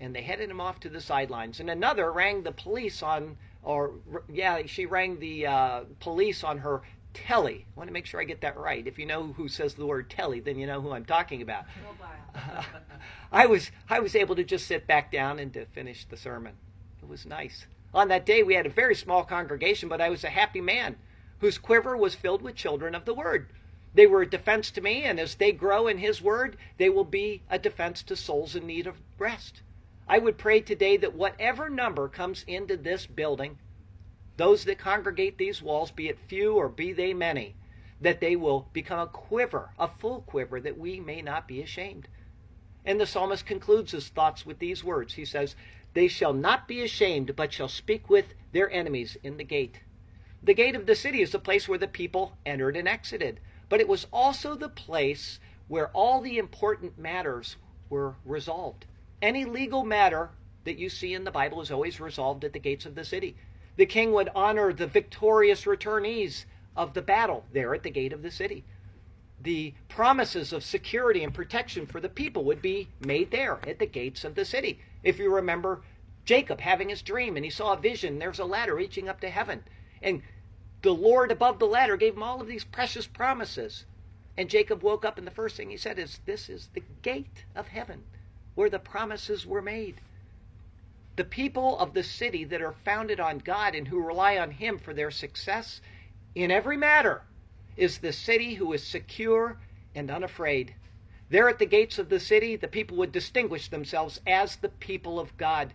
and 0.00 0.14
they 0.14 0.22
headed 0.22 0.50
him 0.50 0.60
off 0.60 0.80
to 0.80 0.88
the 0.88 1.00
sidelines. 1.00 1.60
And 1.60 1.68
another 1.68 2.10
rang 2.10 2.42
the 2.42 2.52
police 2.52 3.02
on, 3.02 3.36
or 3.62 3.92
yeah, 4.32 4.62
she 4.66 4.86
rang 4.86 5.18
the 5.20 5.46
uh, 5.46 5.80
police 6.00 6.42
on 6.42 6.58
her 6.58 6.82
telly. 7.12 7.66
I 7.66 7.78
want 7.78 7.88
to 7.88 7.92
make 7.92 8.06
sure 8.06 8.20
I 8.20 8.24
get 8.24 8.40
that 8.40 8.56
right. 8.56 8.86
If 8.86 8.98
you 8.98 9.06
know 9.06 9.32
who 9.34 9.48
says 9.48 9.74
the 9.74 9.86
word 9.86 10.08
telly, 10.08 10.40
then 10.40 10.58
you 10.58 10.66
know 10.66 10.80
who 10.80 10.92
I'm 10.92 11.04
talking 11.04 11.42
about. 11.42 11.64
I 13.32 13.46
was 13.46 13.70
I 13.88 14.00
was 14.00 14.14
able 14.14 14.36
to 14.36 14.44
just 14.44 14.66
sit 14.66 14.86
back 14.86 15.12
down 15.12 15.38
and 15.38 15.52
to 15.52 15.66
finish 15.66 16.04
the 16.06 16.16
sermon. 16.16 16.54
It 17.02 17.08
was 17.08 17.26
nice. 17.26 17.66
On 17.92 18.08
that 18.08 18.26
day 18.26 18.42
we 18.42 18.54
had 18.54 18.66
a 18.66 18.70
very 18.70 18.94
small 18.94 19.24
congregation, 19.24 19.88
but 19.88 20.00
I 20.00 20.08
was 20.08 20.24
a 20.24 20.30
happy 20.30 20.60
man 20.60 20.96
whose 21.40 21.58
quiver 21.58 21.96
was 21.96 22.14
filled 22.14 22.42
with 22.42 22.54
children 22.54 22.94
of 22.94 23.04
the 23.04 23.14
word. 23.14 23.48
They 23.92 24.06
were 24.06 24.22
a 24.22 24.30
defense 24.30 24.70
to 24.72 24.80
me, 24.80 25.02
and 25.02 25.18
as 25.18 25.34
they 25.34 25.52
grow 25.52 25.86
in 25.86 25.98
his 25.98 26.22
word, 26.22 26.56
they 26.78 26.88
will 26.88 27.04
be 27.04 27.42
a 27.50 27.58
defense 27.58 28.02
to 28.04 28.16
souls 28.16 28.54
in 28.54 28.66
need 28.66 28.86
of 28.86 29.02
rest. 29.18 29.62
I 30.06 30.18
would 30.18 30.38
pray 30.38 30.60
today 30.60 30.96
that 30.96 31.14
whatever 31.14 31.68
number 31.68 32.08
comes 32.08 32.44
into 32.46 32.76
this 32.76 33.06
building 33.06 33.58
those 34.40 34.64
that 34.64 34.78
congregate 34.78 35.36
these 35.36 35.60
walls, 35.60 35.90
be 35.90 36.08
it 36.08 36.18
few 36.18 36.54
or 36.54 36.70
be 36.70 36.94
they 36.94 37.12
many, 37.12 37.56
that 38.00 38.20
they 38.20 38.34
will 38.36 38.70
become 38.72 38.98
a 38.98 39.06
quiver, 39.06 39.68
a 39.78 39.86
full 39.86 40.22
quiver, 40.22 40.58
that 40.62 40.78
we 40.78 40.98
may 40.98 41.20
not 41.20 41.46
be 41.46 41.60
ashamed. 41.60 42.08
And 42.82 42.98
the 42.98 43.04
psalmist 43.04 43.44
concludes 43.44 43.92
his 43.92 44.08
thoughts 44.08 44.46
with 44.46 44.58
these 44.58 44.82
words. 44.82 45.12
He 45.12 45.26
says, 45.26 45.56
They 45.92 46.08
shall 46.08 46.32
not 46.32 46.66
be 46.66 46.80
ashamed, 46.80 47.36
but 47.36 47.52
shall 47.52 47.68
speak 47.68 48.08
with 48.08 48.32
their 48.52 48.70
enemies 48.70 49.18
in 49.22 49.36
the 49.36 49.44
gate. 49.44 49.80
The 50.42 50.54
gate 50.54 50.74
of 50.74 50.86
the 50.86 50.94
city 50.94 51.20
is 51.20 51.32
the 51.32 51.38
place 51.38 51.68
where 51.68 51.76
the 51.76 51.86
people 51.86 52.38
entered 52.46 52.78
and 52.78 52.88
exited, 52.88 53.40
but 53.70 53.80
it 53.80 53.88
was 53.88 54.06
also 54.12 54.54
the 54.54 54.68
place 54.68 55.40
where 55.68 55.88
all 55.88 56.20
the 56.20 56.36
important 56.36 56.98
matters 56.98 57.56
were 57.88 58.16
resolved. 58.26 58.84
Any 59.22 59.46
legal 59.46 59.84
matter 59.84 60.30
that 60.64 60.78
you 60.78 60.90
see 60.90 61.14
in 61.14 61.24
the 61.24 61.30
Bible 61.30 61.62
is 61.62 61.70
always 61.70 62.00
resolved 62.00 62.44
at 62.44 62.52
the 62.52 62.58
gates 62.58 62.84
of 62.84 62.94
the 62.94 63.04
city. 63.04 63.36
The 63.76 63.86
king 63.86 64.12
would 64.12 64.28
honor 64.34 64.72
the 64.72 64.86
victorious 64.86 65.64
returnees 65.64 66.44
of 66.76 66.92
the 66.92 67.02
battle 67.02 67.44
there 67.52 67.72
at 67.74 67.82
the 67.82 67.90
gate 67.90 68.12
of 68.12 68.22
the 68.22 68.30
city. 68.30 68.64
The 69.40 69.72
promises 69.88 70.52
of 70.52 70.64
security 70.64 71.22
and 71.22 71.32
protection 71.32 71.86
for 71.86 72.00
the 72.00 72.08
people 72.08 72.44
would 72.44 72.60
be 72.60 72.88
made 73.00 73.30
there 73.30 73.60
at 73.66 73.78
the 73.78 73.86
gates 73.86 74.24
of 74.24 74.34
the 74.34 74.44
city. 74.44 74.80
If 75.02 75.18
you 75.18 75.32
remember 75.32 75.82
Jacob 76.24 76.60
having 76.60 76.88
his 76.88 77.02
dream 77.02 77.36
and 77.36 77.44
he 77.44 77.50
saw 77.50 77.72
a 77.72 77.80
vision, 77.80 78.18
there's 78.18 78.38
a 78.38 78.44
ladder 78.44 78.74
reaching 78.74 79.08
up 79.08 79.20
to 79.20 79.30
heaven. 79.30 79.62
And 80.02 80.22
The 80.82 80.94
Lord 80.94 81.30
above 81.30 81.58
the 81.58 81.66
ladder 81.66 81.96
gave 81.96 82.14
him 82.14 82.22
all 82.22 82.40
of 82.40 82.46
these 82.46 82.64
precious 82.64 83.06
promises. 83.06 83.84
And 84.36 84.48
Jacob 84.48 84.82
woke 84.82 85.04
up, 85.04 85.18
and 85.18 85.26
the 85.26 85.32
first 85.32 85.56
thing 85.56 85.70
he 85.70 85.76
said 85.76 85.98
is, 85.98 86.20
This 86.24 86.48
is 86.48 86.68
the 86.72 86.82
gate 87.02 87.44
of 87.54 87.68
heaven 87.68 88.04
where 88.54 88.70
the 88.70 88.78
promises 88.78 89.46
were 89.46 89.62
made. 89.62 90.00
The 91.16 91.24
people 91.24 91.78
of 91.78 91.92
the 91.92 92.02
city 92.02 92.44
that 92.44 92.62
are 92.62 92.72
founded 92.72 93.20
on 93.20 93.38
God 93.38 93.74
and 93.74 93.88
who 93.88 94.02
rely 94.02 94.38
on 94.38 94.52
Him 94.52 94.78
for 94.78 94.94
their 94.94 95.10
success 95.10 95.80
in 96.34 96.50
every 96.50 96.76
matter 96.76 97.22
is 97.76 97.98
the 97.98 98.12
city 98.12 98.54
who 98.54 98.72
is 98.72 98.86
secure 98.86 99.58
and 99.94 100.10
unafraid. 100.10 100.74
There 101.28 101.48
at 101.48 101.58
the 101.58 101.66
gates 101.66 101.98
of 101.98 102.08
the 102.08 102.20
city, 102.20 102.56
the 102.56 102.68
people 102.68 102.96
would 102.96 103.12
distinguish 103.12 103.68
themselves 103.68 104.20
as 104.26 104.56
the 104.56 104.68
people 104.68 105.20
of 105.20 105.36
God. 105.36 105.74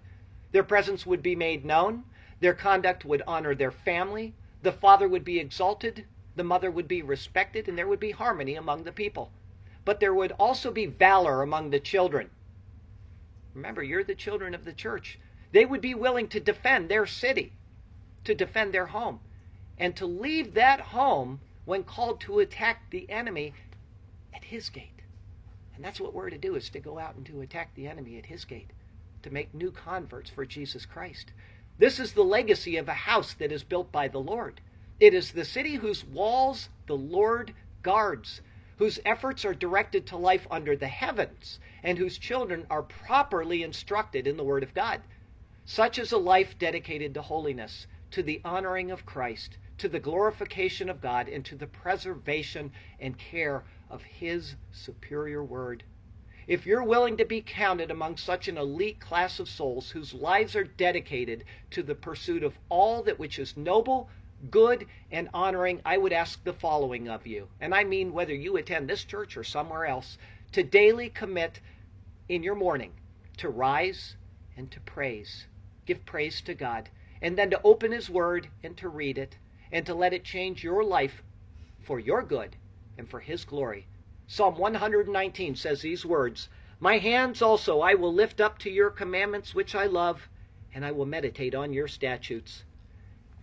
Their 0.51 0.63
presence 0.63 1.05
would 1.05 1.21
be 1.21 1.35
made 1.35 1.63
known. 1.63 2.03
Their 2.39 2.53
conduct 2.53 3.05
would 3.05 3.21
honor 3.27 3.55
their 3.55 3.71
family. 3.71 4.33
The 4.65 4.71
father 4.71 5.07
would 5.07 5.23
be 5.23 5.37
exalted. 5.37 6.05
The 6.35 6.43
mother 6.43 6.71
would 6.71 6.87
be 6.87 7.03
respected. 7.03 7.67
And 7.67 7.77
there 7.77 7.87
would 7.87 7.99
be 7.99 8.09
harmony 8.09 8.55
among 8.55 8.83
the 8.83 8.91
people. 8.91 9.29
But 9.85 9.99
there 9.99 10.11
would 10.11 10.31
also 10.39 10.71
be 10.71 10.87
valor 10.87 11.43
among 11.43 11.69
the 11.69 11.79
children. 11.79 12.31
Remember, 13.53 13.83
you're 13.83 14.03
the 14.03 14.15
children 14.15 14.55
of 14.55 14.65
the 14.65 14.73
church. 14.73 15.19
They 15.51 15.65
would 15.65 15.81
be 15.81 15.93
willing 15.93 16.27
to 16.29 16.39
defend 16.39 16.89
their 16.89 17.05
city, 17.05 17.53
to 18.23 18.33
defend 18.33 18.73
their 18.73 18.87
home, 18.87 19.19
and 19.77 19.95
to 19.97 20.07
leave 20.07 20.55
that 20.55 20.81
home 20.81 21.41
when 21.65 21.83
called 21.83 22.19
to 22.21 22.39
attack 22.39 22.89
the 22.89 23.07
enemy 23.07 23.53
at 24.33 24.45
his 24.45 24.71
gate. 24.71 25.03
And 25.75 25.85
that's 25.85 26.01
what 26.01 26.15
we're 26.15 26.31
to 26.31 26.39
do 26.39 26.55
is 26.55 26.71
to 26.71 26.79
go 26.79 26.97
out 26.97 27.13
and 27.13 27.25
to 27.27 27.41
attack 27.41 27.75
the 27.75 27.85
enemy 27.85 28.17
at 28.17 28.25
his 28.25 28.45
gate, 28.45 28.71
to 29.21 29.29
make 29.29 29.53
new 29.53 29.69
converts 29.69 30.31
for 30.31 30.43
Jesus 30.43 30.87
Christ. 30.87 31.33
This 31.77 31.99
is 31.99 32.13
the 32.13 32.23
legacy 32.23 32.77
of 32.77 32.87
a 32.87 32.93
house 32.93 33.33
that 33.33 33.51
is 33.51 33.63
built 33.63 33.91
by 33.91 34.07
the 34.07 34.19
Lord. 34.19 34.61
It 34.99 35.13
is 35.13 35.31
the 35.31 35.43
city 35.43 35.75
whose 35.75 36.05
walls 36.05 36.69
the 36.87 36.95
Lord 36.95 37.53
guards, 37.81 38.41
whose 38.77 38.99
efforts 39.05 39.43
are 39.43 39.53
directed 39.53 40.07
to 40.07 40.17
life 40.17 40.47
under 40.49 40.75
the 40.75 40.87
heavens, 40.87 41.59
and 41.83 41.97
whose 41.97 42.17
children 42.17 42.65
are 42.69 42.83
properly 42.83 43.61
instructed 43.61 44.25
in 44.25 44.37
the 44.37 44.43
Word 44.43 44.63
of 44.63 44.73
God. 44.73 45.01
Such 45.65 45.99
is 45.99 46.11
a 46.11 46.17
life 46.17 46.57
dedicated 46.57 47.13
to 47.13 47.21
holiness, 47.21 47.87
to 48.11 48.23
the 48.23 48.39
honoring 48.45 48.89
of 48.91 49.05
Christ, 49.05 49.57
to 49.77 49.89
the 49.89 49.99
glorification 49.99 50.89
of 50.89 51.01
God, 51.01 51.27
and 51.27 51.43
to 51.45 51.55
the 51.55 51.67
preservation 51.67 52.71
and 52.99 53.17
care 53.17 53.65
of 53.89 54.01
His 54.03 54.55
superior 54.71 55.43
word. 55.43 55.83
If 56.47 56.65
you're 56.65 56.83
willing 56.83 57.17
to 57.17 57.25
be 57.25 57.41
counted 57.41 57.89
among 57.89 58.17
such 58.17 58.47
an 58.47 58.57
elite 58.57 58.99
class 58.99 59.39
of 59.39 59.49
souls 59.49 59.91
whose 59.91 60.13
lives 60.13 60.55
are 60.55 60.63
dedicated 60.63 61.43
to 61.71 61.81
the 61.81 61.95
pursuit 61.95 62.43
of 62.43 62.59
all 62.69 63.01
that 63.03 63.17
which 63.17 63.39
is 63.39 63.57
noble, 63.57 64.09
good, 64.51 64.85
and 65.11 65.29
honoring, 65.33 65.81
I 65.83 65.97
would 65.97 66.13
ask 66.13 66.43
the 66.43 66.53
following 66.53 67.09
of 67.09 67.25
you. 67.25 67.47
And 67.59 67.73
I 67.73 67.83
mean 67.83 68.13
whether 68.13 68.33
you 68.33 68.57
attend 68.57 68.87
this 68.87 69.03
church 69.03 69.35
or 69.37 69.43
somewhere 69.43 69.85
else, 69.85 70.17
to 70.51 70.61
daily 70.61 71.09
commit 71.09 71.59
in 72.29 72.43
your 72.43 72.55
morning 72.55 72.91
to 73.37 73.49
rise 73.49 74.15
and 74.55 74.69
to 74.71 74.79
praise. 74.81 75.47
Give 75.85 76.05
praise 76.05 76.41
to 76.41 76.53
God. 76.53 76.89
And 77.21 77.37
then 77.37 77.49
to 77.49 77.61
open 77.63 77.91
His 77.91 78.09
Word 78.09 78.49
and 78.63 78.77
to 78.77 78.89
read 78.89 79.17
it 79.17 79.37
and 79.71 79.85
to 79.85 79.93
let 79.95 80.13
it 80.13 80.23
change 80.23 80.63
your 80.63 80.83
life 80.83 81.23
for 81.81 81.99
your 81.99 82.21
good 82.21 82.55
and 82.97 83.09
for 83.09 83.19
His 83.19 83.45
glory. 83.45 83.87
Psalm 84.27 84.57
119 84.57 85.55
says 85.55 85.81
these 85.81 86.03
words 86.03 86.49
My 86.79 86.97
hands 86.97 87.43
also 87.43 87.81
I 87.81 87.93
will 87.93 88.11
lift 88.11 88.41
up 88.41 88.57
to 88.59 88.71
your 88.71 88.89
commandments 88.89 89.53
which 89.53 89.75
I 89.75 89.85
love, 89.85 90.29
and 90.73 90.83
I 90.83 90.91
will 90.91 91.05
meditate 91.05 91.53
on 91.53 91.73
your 91.73 91.87
statutes. 91.87 92.63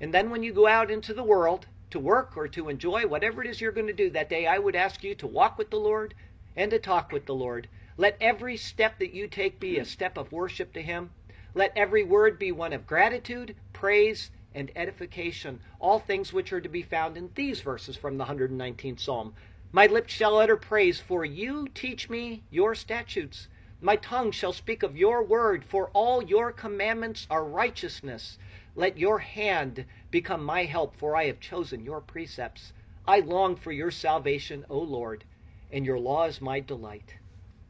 And 0.01 0.13
then 0.13 0.29
when 0.29 0.43
you 0.43 0.53
go 0.53 0.67
out 0.67 0.91
into 0.91 1.15
the 1.15 1.23
world 1.23 1.69
to 1.91 2.01
work 2.01 2.37
or 2.37 2.49
to 2.49 2.69
enjoy 2.69 3.07
whatever 3.07 3.45
it 3.45 3.49
is 3.49 3.61
you're 3.61 3.71
going 3.71 3.87
to 3.87 3.93
do 3.93 4.11
that 4.11 4.29
day, 4.29 4.49
I 4.49 4.59
would 4.59 4.75
ask 4.75 5.05
you 5.05 5.15
to 5.15 5.27
walk 5.29 5.57
with 5.57 5.71
the 5.71 5.79
Lord 5.79 6.15
and 6.57 6.69
to 6.73 6.81
talk 6.81 7.13
with 7.13 7.27
the 7.27 7.35
Lord. 7.35 7.69
Let 7.97 8.17
every 8.21 8.57
step 8.57 8.99
that 8.99 9.15
you 9.15 9.29
take 9.29 9.61
be 9.61 9.79
a 9.79 9.85
step 9.85 10.19
of 10.19 10.33
worship 10.33 10.73
to 10.73 10.83
Him. 10.83 11.13
Let 11.55 11.73
every 11.77 12.03
word 12.03 12.41
be 12.41 12.51
one 12.51 12.73
of 12.73 12.89
gratitude, 12.89 13.55
praise, 13.73 14.33
and 14.55 14.73
edification, 14.75 15.61
all 15.79 16.01
things 16.01 16.33
which 16.33 16.53
are 16.53 16.61
to 16.61 16.69
be 16.69 16.83
found 16.83 17.17
in 17.17 17.31
these 17.37 17.61
verses 17.61 17.97
from 17.97 18.19
the 18.19 18.25
119th 18.25 18.99
Psalm. 18.99 19.35
My 19.75 19.87
lips 19.87 20.13
shall 20.13 20.37
utter 20.37 20.59
praise, 20.59 21.01
for 21.01 21.25
you 21.25 21.67
teach 21.67 22.11
me 22.11 22.43
your 22.51 22.75
statutes. 22.75 23.49
My 23.81 23.97
tongue 23.97 24.31
shall 24.31 24.53
speak 24.53 24.83
of 24.83 24.99
your 24.99 25.25
word, 25.25 25.65
for 25.65 25.89
all 25.95 26.23
your 26.23 26.53
commandments 26.53 27.27
are 27.31 27.43
righteousness. 27.43 28.37
Let 28.75 28.99
your 28.99 29.21
hand 29.21 29.87
become 30.11 30.45
my 30.45 30.65
help, 30.65 30.95
for 30.95 31.17
I 31.17 31.25
have 31.25 31.41
chosen 31.41 31.87
your 31.87 32.03
precepts. 32.03 32.75
I 33.07 33.21
long 33.21 33.57
for 33.57 33.73
your 33.73 33.91
salvation, 33.91 34.67
O 34.69 34.79
Lord, 34.79 35.25
and 35.71 35.87
your 35.87 35.99
law 35.99 36.25
is 36.25 36.43
my 36.43 36.61
delight. 36.61 37.17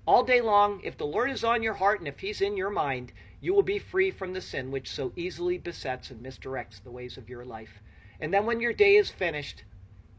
All 0.05 0.25
day 0.25 0.41
long, 0.41 0.81
if 0.83 0.99
the 0.99 1.07
Lord 1.07 1.31
is 1.31 1.45
on 1.45 1.63
your 1.63 1.75
heart 1.75 2.01
and 2.01 2.09
if 2.09 2.19
he's 2.19 2.41
in 2.41 2.57
your 2.57 2.71
mind, 2.71 3.13
you 3.41 3.55
will 3.55 3.63
be 3.63 3.79
free 3.79 4.11
from 4.11 4.33
the 4.33 4.41
sin 4.41 4.73
which 4.73 4.91
so 4.91 5.13
easily 5.15 5.57
besets 5.57 6.11
and 6.11 6.21
misdirects 6.21 6.83
the 6.83 6.91
ways 6.91 7.17
of 7.17 7.29
your 7.29 7.45
life. 7.45 7.81
And 8.19 8.35
then 8.35 8.45
when 8.45 8.59
your 8.59 8.73
day 8.73 8.97
is 8.97 9.09
finished, 9.09 9.63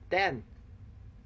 then, 0.09 0.43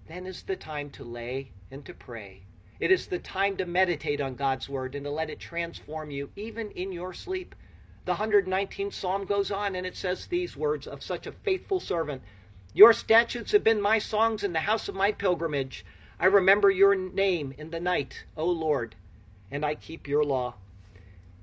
then 0.07 0.25
is 0.25 0.43
the 0.43 0.55
time 0.55 0.89
to 0.91 1.03
lay 1.03 1.51
and 1.69 1.85
to 1.85 1.93
pray. 1.93 2.43
It 2.79 2.91
is 2.91 3.07
the 3.07 3.19
time 3.19 3.57
to 3.57 3.65
meditate 3.65 4.21
on 4.21 4.35
God's 4.35 4.69
word 4.69 4.95
and 4.95 5.03
to 5.05 5.11
let 5.11 5.29
it 5.29 5.39
transform 5.39 6.11
you 6.11 6.29
even 6.35 6.71
in 6.71 6.91
your 6.91 7.13
sleep. 7.13 7.55
The 8.05 8.15
119th 8.15 8.93
Psalm 8.93 9.25
goes 9.25 9.51
on 9.51 9.75
and 9.75 9.85
it 9.85 9.95
says 9.95 10.27
these 10.27 10.55
words 10.55 10.87
of 10.87 11.03
such 11.03 11.27
a 11.27 11.31
faithful 11.31 11.79
servant 11.79 12.21
Your 12.73 12.93
statutes 12.93 13.51
have 13.51 13.63
been 13.63 13.81
my 13.81 13.99
songs 13.99 14.43
in 14.43 14.53
the 14.53 14.61
house 14.61 14.87
of 14.87 14.95
my 14.95 15.11
pilgrimage. 15.11 15.83
I 16.19 16.27
remember 16.27 16.69
your 16.69 16.95
name 16.95 17.53
in 17.57 17.71
the 17.71 17.79
night, 17.79 18.25
O 18.35 18.45
Lord, 18.45 18.95
and 19.51 19.65
I 19.65 19.75
keep 19.75 20.07
your 20.07 20.23
law. 20.23 20.55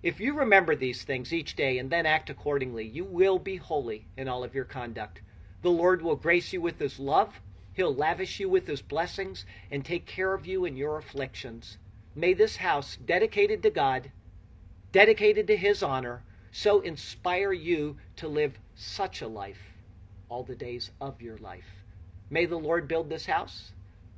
If 0.02 0.20
you 0.20 0.34
remember 0.34 0.76
these 0.76 1.02
things 1.02 1.32
each 1.32 1.56
day 1.56 1.78
and 1.78 1.90
then 1.90 2.06
act 2.06 2.30
accordingly, 2.30 2.86
you 2.86 3.04
will 3.04 3.38
be 3.38 3.56
holy 3.56 4.06
in 4.16 4.28
all 4.28 4.44
of 4.44 4.54
your 4.54 4.64
conduct. 4.64 5.22
The 5.62 5.70
Lord 5.70 6.02
will 6.02 6.16
grace 6.16 6.52
you 6.52 6.60
with 6.60 6.78
his 6.78 6.98
love, 6.98 7.40
he'll 7.74 7.94
lavish 7.94 8.40
you 8.40 8.48
with 8.48 8.66
his 8.66 8.82
blessings, 8.82 9.44
and 9.70 9.84
take 9.84 10.06
care 10.06 10.34
of 10.34 10.46
you 10.46 10.64
in 10.64 10.76
your 10.76 10.96
afflictions. 10.96 11.76
May 12.14 12.32
this 12.32 12.56
house, 12.56 12.96
dedicated 12.96 13.62
to 13.62 13.70
God, 13.70 14.10
dedicated 14.92 15.46
to 15.48 15.56
his 15.56 15.82
honor, 15.82 16.22
so 16.52 16.80
inspire 16.80 17.52
you 17.52 17.96
to 18.16 18.28
live 18.28 18.58
such 18.76 19.20
a 19.20 19.26
life 19.26 19.74
all 20.28 20.44
the 20.44 20.54
days 20.54 20.90
of 21.00 21.20
your 21.20 21.36
life. 21.38 21.84
May 22.30 22.46
the 22.46 22.58
Lord 22.58 22.88
build 22.88 23.10
this 23.10 23.26
house. 23.26 23.72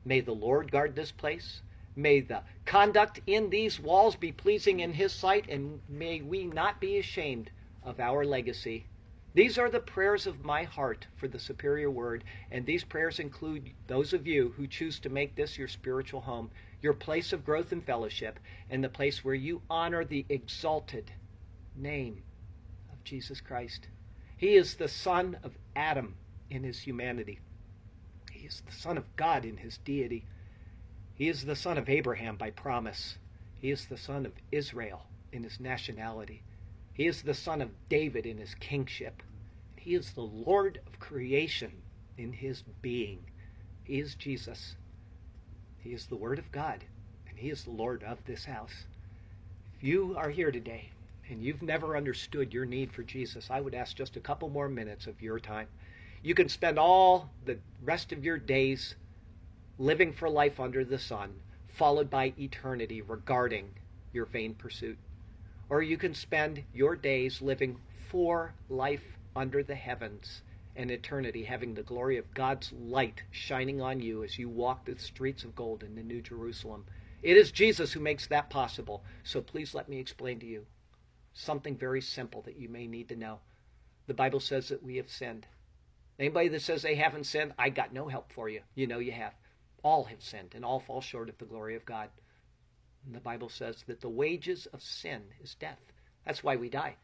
May 0.04 0.20
the 0.20 0.32
Lord 0.32 0.70
guard 0.70 0.94
this 0.94 1.12
place. 1.12 1.62
May 1.96 2.20
the 2.20 2.42
conduct 2.66 3.20
in 3.26 3.50
these 3.50 3.80
walls 3.80 4.16
be 4.16 4.32
pleasing 4.32 4.80
in 4.80 4.92
His 4.92 5.12
sight, 5.12 5.46
and 5.48 5.80
may 5.88 6.20
we 6.20 6.44
not 6.44 6.80
be 6.80 6.98
ashamed 6.98 7.50
of 7.82 7.98
our 8.00 8.24
legacy. 8.24 8.86
These 9.36 9.58
are 9.58 9.68
the 9.68 9.80
prayers 9.80 10.26
of 10.26 10.46
my 10.46 10.62
heart 10.62 11.08
for 11.14 11.28
the 11.28 11.38
superior 11.38 11.90
word, 11.90 12.24
and 12.50 12.64
these 12.64 12.84
prayers 12.84 13.20
include 13.20 13.74
those 13.86 14.14
of 14.14 14.26
you 14.26 14.54
who 14.56 14.66
choose 14.66 14.98
to 15.00 15.10
make 15.10 15.36
this 15.36 15.58
your 15.58 15.68
spiritual 15.68 16.22
home, 16.22 16.50
your 16.80 16.94
place 16.94 17.34
of 17.34 17.44
growth 17.44 17.70
and 17.70 17.84
fellowship, 17.84 18.40
and 18.70 18.82
the 18.82 18.88
place 18.88 19.22
where 19.22 19.34
you 19.34 19.60
honor 19.68 20.06
the 20.06 20.24
exalted 20.30 21.12
name 21.76 22.22
of 22.90 23.04
Jesus 23.04 23.42
Christ. 23.42 23.88
He 24.38 24.54
is 24.54 24.76
the 24.76 24.88
son 24.88 25.36
of 25.42 25.52
Adam 25.76 26.14
in 26.48 26.64
his 26.64 26.80
humanity. 26.80 27.38
He 28.32 28.46
is 28.46 28.62
the 28.64 28.72
son 28.72 28.96
of 28.96 29.16
God 29.16 29.44
in 29.44 29.58
his 29.58 29.76
deity. 29.84 30.24
He 31.14 31.28
is 31.28 31.44
the 31.44 31.56
son 31.56 31.76
of 31.76 31.90
Abraham 31.90 32.36
by 32.36 32.52
promise. 32.52 33.18
He 33.58 33.70
is 33.70 33.84
the 33.84 33.98
son 33.98 34.24
of 34.24 34.32
Israel 34.50 35.02
in 35.30 35.42
his 35.42 35.60
nationality. 35.60 36.42
He 36.96 37.06
is 37.06 37.22
the 37.22 37.34
son 37.34 37.60
of 37.60 37.70
David 37.88 38.24
in 38.24 38.38
his 38.38 38.54
kingship. 38.54 39.22
He 39.76 39.94
is 39.94 40.12
the 40.12 40.22
Lord 40.22 40.80
of 40.86 40.98
creation 40.98 41.72
in 42.16 42.32
his 42.32 42.62
being. 42.80 43.18
He 43.84 44.00
is 44.00 44.14
Jesus. 44.14 44.74
He 45.78 45.92
is 45.92 46.06
the 46.06 46.16
Word 46.16 46.40
of 46.40 46.50
God, 46.50 46.82
and 47.28 47.38
He 47.38 47.50
is 47.50 47.62
the 47.62 47.70
Lord 47.70 48.02
of 48.02 48.18
this 48.24 48.46
house. 48.46 48.86
If 49.76 49.84
you 49.84 50.16
are 50.16 50.30
here 50.30 50.50
today 50.50 50.90
and 51.30 51.40
you've 51.40 51.62
never 51.62 51.96
understood 51.96 52.52
your 52.52 52.64
need 52.64 52.90
for 52.90 53.04
Jesus, 53.04 53.48
I 53.50 53.60
would 53.60 53.74
ask 53.74 53.94
just 53.94 54.16
a 54.16 54.20
couple 54.20 54.48
more 54.48 54.68
minutes 54.68 55.06
of 55.06 55.22
your 55.22 55.38
time. 55.38 55.68
You 56.24 56.34
can 56.34 56.48
spend 56.48 56.76
all 56.76 57.30
the 57.44 57.58
rest 57.84 58.10
of 58.10 58.24
your 58.24 58.38
days 58.38 58.96
living 59.78 60.12
for 60.12 60.28
life 60.28 60.58
under 60.58 60.84
the 60.84 60.98
sun, 60.98 61.34
followed 61.68 62.10
by 62.10 62.32
eternity 62.36 63.00
regarding 63.00 63.70
your 64.12 64.24
vain 64.24 64.54
pursuit. 64.54 64.98
Or 65.68 65.82
you 65.82 65.96
can 65.96 66.14
spend 66.14 66.64
your 66.72 66.96
days 66.96 67.42
living 67.42 67.78
for 68.08 68.54
life 68.68 69.18
under 69.34 69.62
the 69.62 69.74
heavens 69.74 70.42
and 70.74 70.90
eternity, 70.90 71.44
having 71.44 71.74
the 71.74 71.82
glory 71.82 72.16
of 72.16 72.34
God's 72.34 72.72
light 72.72 73.22
shining 73.30 73.80
on 73.80 74.00
you 74.00 74.22
as 74.22 74.38
you 74.38 74.48
walk 74.48 74.84
the 74.84 74.98
streets 74.98 75.44
of 75.44 75.56
gold 75.56 75.82
in 75.82 75.94
the 75.94 76.02
New 76.02 76.22
Jerusalem. 76.22 76.84
It 77.22 77.36
is 77.36 77.50
Jesus 77.50 77.92
who 77.92 78.00
makes 78.00 78.26
that 78.26 78.50
possible. 78.50 79.02
So 79.24 79.40
please 79.40 79.74
let 79.74 79.88
me 79.88 79.98
explain 79.98 80.38
to 80.40 80.46
you 80.46 80.66
something 81.32 81.76
very 81.76 82.00
simple 82.00 82.42
that 82.42 82.58
you 82.58 82.68
may 82.68 82.86
need 82.86 83.08
to 83.08 83.16
know. 83.16 83.40
The 84.06 84.14
Bible 84.14 84.40
says 84.40 84.68
that 84.68 84.82
we 84.82 84.96
have 84.96 85.10
sinned 85.10 85.46
Anybody 86.18 86.48
that 86.48 86.62
says 86.62 86.80
they 86.80 86.94
haven't 86.94 87.24
sinned, 87.24 87.52
I 87.58 87.68
got 87.68 87.92
no 87.92 88.08
help 88.08 88.32
for 88.32 88.48
you. 88.48 88.62
You 88.74 88.86
know 88.86 88.98
you 88.98 89.12
have. 89.12 89.34
All 89.82 90.04
have 90.04 90.22
sinned 90.22 90.54
and 90.54 90.64
all 90.64 90.80
fall 90.80 91.02
short 91.02 91.28
of 91.28 91.36
the 91.36 91.44
glory 91.44 91.76
of 91.76 91.84
God. 91.84 92.08
The 93.12 93.20
Bible 93.20 93.48
says 93.48 93.84
that 93.86 94.00
the 94.00 94.08
wages 94.08 94.66
of 94.66 94.82
sin 94.82 95.22
is 95.40 95.54
death. 95.54 95.92
That's 96.24 96.42
why 96.42 96.56
we 96.56 96.68
die. 96.68 96.96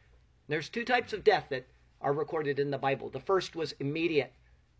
There's 0.49 0.67
two 0.67 0.83
types 0.83 1.13
of 1.13 1.23
death 1.23 1.47
that 1.49 1.65
are 2.01 2.11
recorded 2.11 2.59
in 2.59 2.71
the 2.71 2.77
Bible. 2.77 3.09
The 3.09 3.21
first 3.21 3.55
was 3.55 3.71
immediate. 3.79 4.33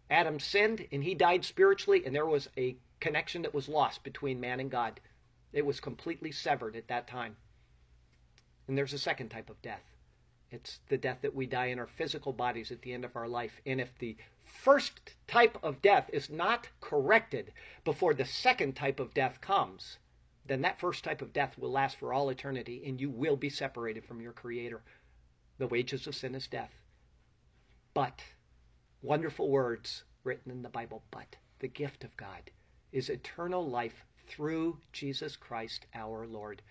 Adam 0.09 0.38
sinned 0.39 0.86
and 0.91 1.01
he 1.01 1.15
died 1.15 1.45
spiritually, 1.45 2.05
and 2.05 2.13
there 2.13 2.26
was 2.26 2.49
a 2.57 2.76
connection 2.99 3.41
that 3.43 3.53
was 3.53 3.69
lost 3.69 4.03
between 4.03 4.41
man 4.41 4.59
and 4.59 4.69
God. 4.69 4.99
It 5.53 5.65
was 5.65 5.80
completely 5.80 6.34
severed 6.34 6.76
at 6.76 6.89
that 6.89 7.07
time. 7.07 7.38
And 8.67 8.78
there's 8.78 8.93
a 8.93 8.99
second 8.99 9.30
type 9.30 9.49
of 9.49 9.61
death. 9.61 9.95
It's 10.51 10.82
the 10.89 10.97
death 10.97 11.21
that 11.21 11.34
we 11.34 11.45
die 11.45 11.67
in 11.67 11.80
our 11.80 11.88
physical 11.88 12.34
bodies 12.34 12.71
at 12.71 12.82
the 12.82 12.93
end 12.93 13.05
of 13.05 13.15
our 13.15 13.30
life. 13.30 13.61
And 13.65 13.80
if 13.80 13.97
the 13.97 14.17
first 14.43 15.15
type 15.26 15.57
of 15.63 15.82
death 15.82 16.09
is 16.11 16.30
not 16.30 16.67
corrected 16.82 17.53
before 17.86 18.13
the 18.13 18.26
second 18.26 18.76
type 18.76 18.99
of 18.99 19.13
death 19.13 19.39
comes, 19.39 19.97
then 20.46 20.62
that 20.62 20.80
first 20.80 21.04
type 21.04 21.22
of 21.22 21.34
death 21.34 21.58
will 21.58 21.72
last 21.72 21.98
for 21.98 22.14
all 22.14 22.30
eternity 22.30 22.84
and 22.86 23.00
you 23.00 23.10
will 23.10 23.38
be 23.38 23.50
separated 23.50 24.04
from 24.06 24.22
your 24.22 24.34
Creator. 24.34 24.82
The 25.58 25.68
wages 25.68 26.08
of 26.08 26.16
sin 26.16 26.36
is 26.36 26.48
death. 26.48 26.74
But, 27.94 28.24
wonderful 29.02 29.50
words 29.50 30.04
written 30.24 30.52
in 30.52 30.62
the 30.62 30.70
Bible, 30.70 31.04
but 31.12 31.36
the 31.60 31.68
gift 31.68 32.04
of 32.04 32.18
God 32.18 32.52
is 32.91 33.10
eternal 33.10 33.68
life 33.68 34.06
through 34.28 34.80
Jesus 34.91 35.36
Christ 35.36 35.86
our 35.94 36.26
Lord. 36.28 36.62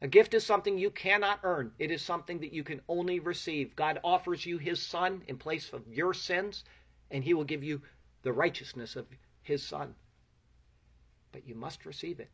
A 0.00 0.08
gift 0.08 0.34
is 0.34 0.44
something 0.44 0.78
you 0.78 0.90
cannot 0.90 1.40
earn. 1.42 1.72
It 1.78 1.90
is 1.90 2.02
something 2.02 2.40
that 2.40 2.52
you 2.52 2.62
can 2.62 2.80
only 2.88 3.18
receive. 3.18 3.74
God 3.74 3.98
offers 4.04 4.46
you 4.46 4.58
his 4.58 4.80
son 4.80 5.22
in 5.26 5.38
place 5.38 5.72
of 5.72 5.88
your 5.88 6.14
sins, 6.14 6.64
and 7.10 7.24
he 7.24 7.34
will 7.34 7.44
give 7.44 7.64
you 7.64 7.82
the 8.22 8.32
righteousness 8.32 8.94
of 8.94 9.06
his 9.42 9.62
son. 9.62 9.94
But 11.32 11.46
you 11.46 11.54
must 11.54 11.84
receive 11.84 12.20
it. 12.20 12.30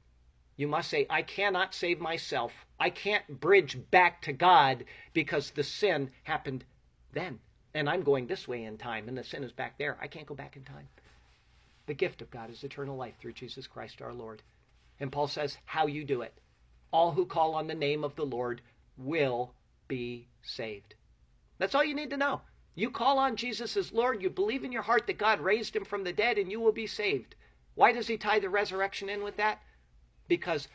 You 0.57 0.69
must 0.69 0.89
say, 0.89 1.07
I 1.11 1.23
cannot 1.23 1.75
save 1.75 2.01
myself. 2.01 2.53
I 2.79 2.91
can't 2.91 3.41
bridge 3.41 3.79
back 3.91 4.23
to 4.23 4.33
God 4.33 4.85
because 5.13 5.51
the 5.51 5.65
sin 5.65 6.11
happened 6.23 6.65
then. 7.13 7.41
And 7.75 7.89
I'm 7.89 8.03
going 8.03 8.27
this 8.27 8.47
way 8.47 8.63
in 8.65 8.79
time, 8.79 9.09
and 9.09 9.19
the 9.19 9.25
sin 9.25 9.43
is 9.43 9.51
back 9.51 9.79
there. 9.79 9.99
I 10.01 10.07
can't 10.07 10.27
go 10.27 10.35
back 10.35 10.57
in 10.57 10.63
time. 10.63 10.89
The 11.87 11.95
gift 11.95 12.23
of 12.23 12.31
God 12.31 12.51
is 12.51 12.63
eternal 12.63 12.97
life 12.97 13.15
through 13.19 13.33
Jesus 13.33 13.67
Christ 13.67 14.01
our 14.01 14.15
Lord. 14.15 14.43
And 15.01 15.11
Paul 15.11 15.27
says, 15.27 15.59
How 15.65 15.87
you 15.87 16.05
do 16.05 16.23
it. 16.23 16.33
All 16.93 17.11
who 17.11 17.27
call 17.27 17.57
on 17.57 17.67
the 17.67 17.75
name 17.75 18.05
of 18.05 18.15
the 18.15 18.25
Lord 18.25 18.61
will 18.97 19.53
be 19.89 20.29
saved. 20.43 20.95
That's 21.59 21.75
all 21.75 21.85
you 21.85 21.95
need 21.95 22.11
to 22.11 22.17
know. 22.17 22.43
You 22.77 22.91
call 22.91 23.19
on 23.19 23.37
Jesus 23.37 23.77
as 23.77 23.93
Lord, 23.93 24.23
you 24.23 24.31
believe 24.31 24.65
in 24.65 24.73
your 24.73 24.83
heart 24.83 25.07
that 25.09 25.19
God 25.19 25.41
raised 25.41 25.75
him 25.75 25.85
from 25.85 26.05
the 26.05 26.13
dead, 26.13 26.39
and 26.39 26.51
you 26.51 26.61
will 26.61 26.73
be 26.73 26.87
saved. 26.87 27.35
Why 27.75 27.93
does 27.93 28.07
he 28.07 28.17
tie 28.17 28.39
the 28.39 28.49
resurrection 28.49 29.09
in 29.09 29.25
with 29.25 29.37
that? 29.37 29.61
Because 30.29 30.69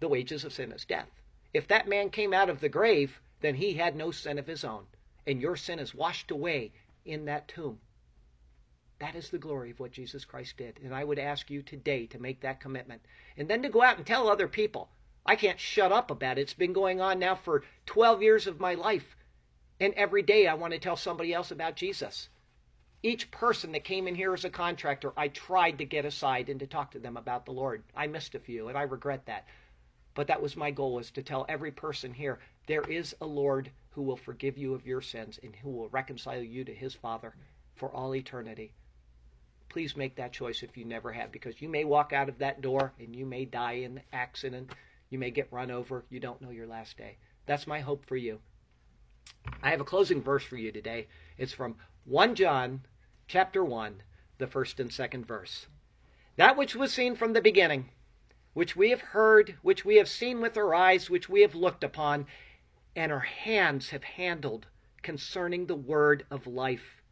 the 0.00 0.08
wages 0.08 0.44
of 0.44 0.52
sin 0.52 0.72
is 0.72 0.84
death. 0.84 1.08
If 1.52 1.68
that 1.68 1.88
man 1.88 2.10
came 2.10 2.32
out 2.32 2.48
of 2.48 2.60
the 2.60 2.68
grave, 2.68 3.20
then 3.40 3.54
he 3.54 3.74
had 3.74 3.96
no 3.96 4.10
sin 4.10 4.38
of 4.38 4.46
his 4.46 4.64
own, 4.64 4.86
and 5.26 5.40
your 5.40 5.56
sin 5.56 5.78
is 5.78 5.94
washed 5.94 6.30
away 6.30 6.72
in 7.04 7.24
that 7.26 7.48
tomb. 7.48 7.80
That 9.02 9.16
is 9.16 9.30
the 9.30 9.38
glory 9.38 9.72
of 9.72 9.80
what 9.80 9.90
Jesus 9.90 10.24
Christ 10.24 10.56
did. 10.56 10.78
And 10.80 10.94
I 10.94 11.02
would 11.02 11.18
ask 11.18 11.50
you 11.50 11.60
today 11.60 12.06
to 12.06 12.22
make 12.22 12.40
that 12.40 12.60
commitment. 12.60 13.02
And 13.36 13.48
then 13.48 13.62
to 13.62 13.68
go 13.68 13.82
out 13.82 13.96
and 13.96 14.06
tell 14.06 14.28
other 14.28 14.46
people. 14.46 14.90
I 15.26 15.34
can't 15.34 15.58
shut 15.58 15.90
up 15.90 16.12
about 16.12 16.38
it. 16.38 16.42
It's 16.42 16.54
been 16.54 16.72
going 16.72 17.00
on 17.00 17.18
now 17.18 17.34
for 17.34 17.64
12 17.86 18.22
years 18.22 18.46
of 18.46 18.60
my 18.60 18.74
life. 18.74 19.16
And 19.80 19.92
every 19.94 20.22
day 20.22 20.46
I 20.46 20.54
want 20.54 20.72
to 20.72 20.78
tell 20.78 20.96
somebody 20.96 21.34
else 21.34 21.50
about 21.50 21.74
Jesus. 21.74 22.28
Each 23.04 23.30
person 23.32 23.72
that 23.72 23.82
came 23.82 24.06
in 24.06 24.14
here 24.14 24.32
as 24.32 24.44
a 24.44 24.50
contractor, 24.50 25.12
I 25.16 25.26
tried 25.28 25.78
to 25.78 25.84
get 25.84 26.04
aside 26.04 26.48
and 26.48 26.60
to 26.60 26.68
talk 26.68 26.92
to 26.92 27.00
them 27.00 27.16
about 27.16 27.44
the 27.44 27.52
Lord. 27.52 27.82
I 27.96 28.06
missed 28.06 28.36
a 28.36 28.38
few, 28.38 28.68
and 28.68 28.78
I 28.78 28.82
regret 28.82 29.26
that. 29.26 29.46
But 30.14 30.28
that 30.28 30.40
was 30.40 30.56
my 30.56 30.70
goal, 30.70 30.94
was 30.94 31.10
to 31.12 31.22
tell 31.22 31.44
every 31.48 31.72
person 31.72 32.14
here, 32.14 32.38
there 32.68 32.82
is 32.82 33.16
a 33.20 33.26
Lord 33.26 33.72
who 33.90 34.02
will 34.02 34.16
forgive 34.16 34.56
you 34.56 34.74
of 34.74 34.86
your 34.86 35.00
sins 35.00 35.40
and 35.42 35.56
who 35.56 35.70
will 35.70 35.88
reconcile 35.88 36.42
you 36.42 36.64
to 36.64 36.72
his 36.72 36.94
Father 36.94 37.34
for 37.74 37.90
all 37.90 38.14
eternity. 38.14 38.72
Please 39.68 39.96
make 39.96 40.14
that 40.16 40.32
choice 40.32 40.62
if 40.62 40.76
you 40.76 40.84
never 40.84 41.10
have, 41.10 41.32
because 41.32 41.60
you 41.60 41.68
may 41.68 41.84
walk 41.84 42.12
out 42.12 42.28
of 42.28 42.38
that 42.38 42.60
door 42.60 42.92
and 43.00 43.16
you 43.16 43.26
may 43.26 43.44
die 43.44 43.72
in 43.72 43.98
an 43.98 44.04
accident. 44.12 44.70
You 45.10 45.18
may 45.18 45.32
get 45.32 45.52
run 45.52 45.72
over. 45.72 46.04
You 46.08 46.20
don't 46.20 46.40
know 46.40 46.50
your 46.50 46.68
last 46.68 46.96
day. 46.96 47.16
That's 47.46 47.66
my 47.66 47.80
hope 47.80 48.06
for 48.06 48.16
you. 48.16 48.38
I 49.60 49.70
have 49.70 49.80
a 49.80 49.84
closing 49.84 50.22
verse 50.22 50.44
for 50.44 50.56
you 50.56 50.70
today. 50.70 51.08
It's 51.36 51.52
from 51.52 51.76
1 52.04 52.34
John 52.36 52.82
chapter 53.26 53.64
1, 53.64 54.02
the 54.38 54.46
first 54.46 54.80
and 54.80 54.92
second 54.92 55.26
verse. 55.26 55.66
That 56.36 56.56
which 56.56 56.74
was 56.74 56.92
seen 56.92 57.14
from 57.14 57.32
the 57.32 57.40
beginning, 57.40 57.90
which 58.54 58.76
we 58.76 58.90
have 58.90 59.00
heard, 59.00 59.56
which 59.62 59.84
we 59.84 59.96
have 59.96 60.08
seen 60.08 60.40
with 60.40 60.56
our 60.56 60.74
eyes, 60.74 61.08
which 61.08 61.28
we 61.28 61.42
have 61.42 61.54
looked 61.54 61.84
upon, 61.84 62.26
and 62.94 63.12
our 63.12 63.20
hands 63.20 63.90
have 63.90 64.04
handled 64.04 64.66
concerning 65.02 65.66
the 65.66 65.74
word 65.74 66.24
of 66.30 66.46
life. 66.46 67.02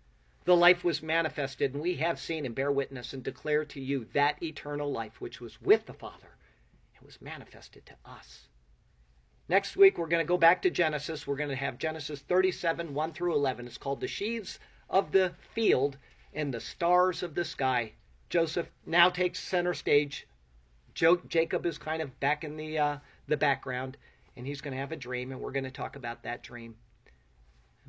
The 0.44 0.56
life 0.56 0.84
was 0.84 1.02
manifested, 1.02 1.74
and 1.74 1.82
we 1.82 1.96
have 1.96 2.18
seen 2.18 2.46
and 2.46 2.54
bear 2.54 2.72
witness 2.72 3.12
and 3.12 3.22
declare 3.22 3.64
to 3.66 3.80
you 3.80 4.06
that 4.12 4.42
eternal 4.42 4.90
life 4.90 5.20
which 5.20 5.40
was 5.40 5.60
with 5.60 5.86
the 5.86 5.92
Father 5.92 6.36
and 6.96 7.06
was 7.06 7.20
manifested 7.20 7.86
to 7.86 7.94
us. 8.04 8.48
Next 9.48 9.76
week, 9.76 9.98
we're 9.98 10.06
going 10.06 10.24
to 10.24 10.28
go 10.28 10.38
back 10.38 10.62
to 10.62 10.70
Genesis. 10.70 11.26
We're 11.26 11.36
going 11.36 11.50
to 11.50 11.56
have 11.56 11.78
Genesis 11.78 12.20
37, 12.20 12.94
1 12.94 13.12
through 13.12 13.34
11. 13.34 13.66
It's 13.66 13.78
called 13.78 14.00
The 14.00 14.06
Sheaves 14.06 14.58
of 14.90 15.12
the 15.12 15.32
Field 15.54 15.96
and 16.34 16.52
the 16.52 16.60
stars 16.60 17.22
of 17.22 17.34
the 17.34 17.44
sky. 17.44 17.92
Joseph 18.28 18.70
now 18.84 19.08
takes 19.08 19.38
center 19.40 19.72
stage. 19.72 20.26
Jo- 20.94 21.22
Jacob 21.28 21.64
is 21.64 21.78
kind 21.78 22.02
of 22.02 22.18
back 22.20 22.44
in 22.44 22.56
the 22.56 22.78
uh, 22.78 22.98
the 23.26 23.36
background, 23.36 23.96
and 24.36 24.46
he's 24.46 24.60
going 24.60 24.72
to 24.72 24.80
have 24.80 24.92
a 24.92 24.96
dream, 24.96 25.30
and 25.30 25.40
we're 25.40 25.52
going 25.52 25.64
to 25.64 25.70
talk 25.70 25.96
about 25.96 26.22
that 26.24 26.42
dream. 26.42 26.76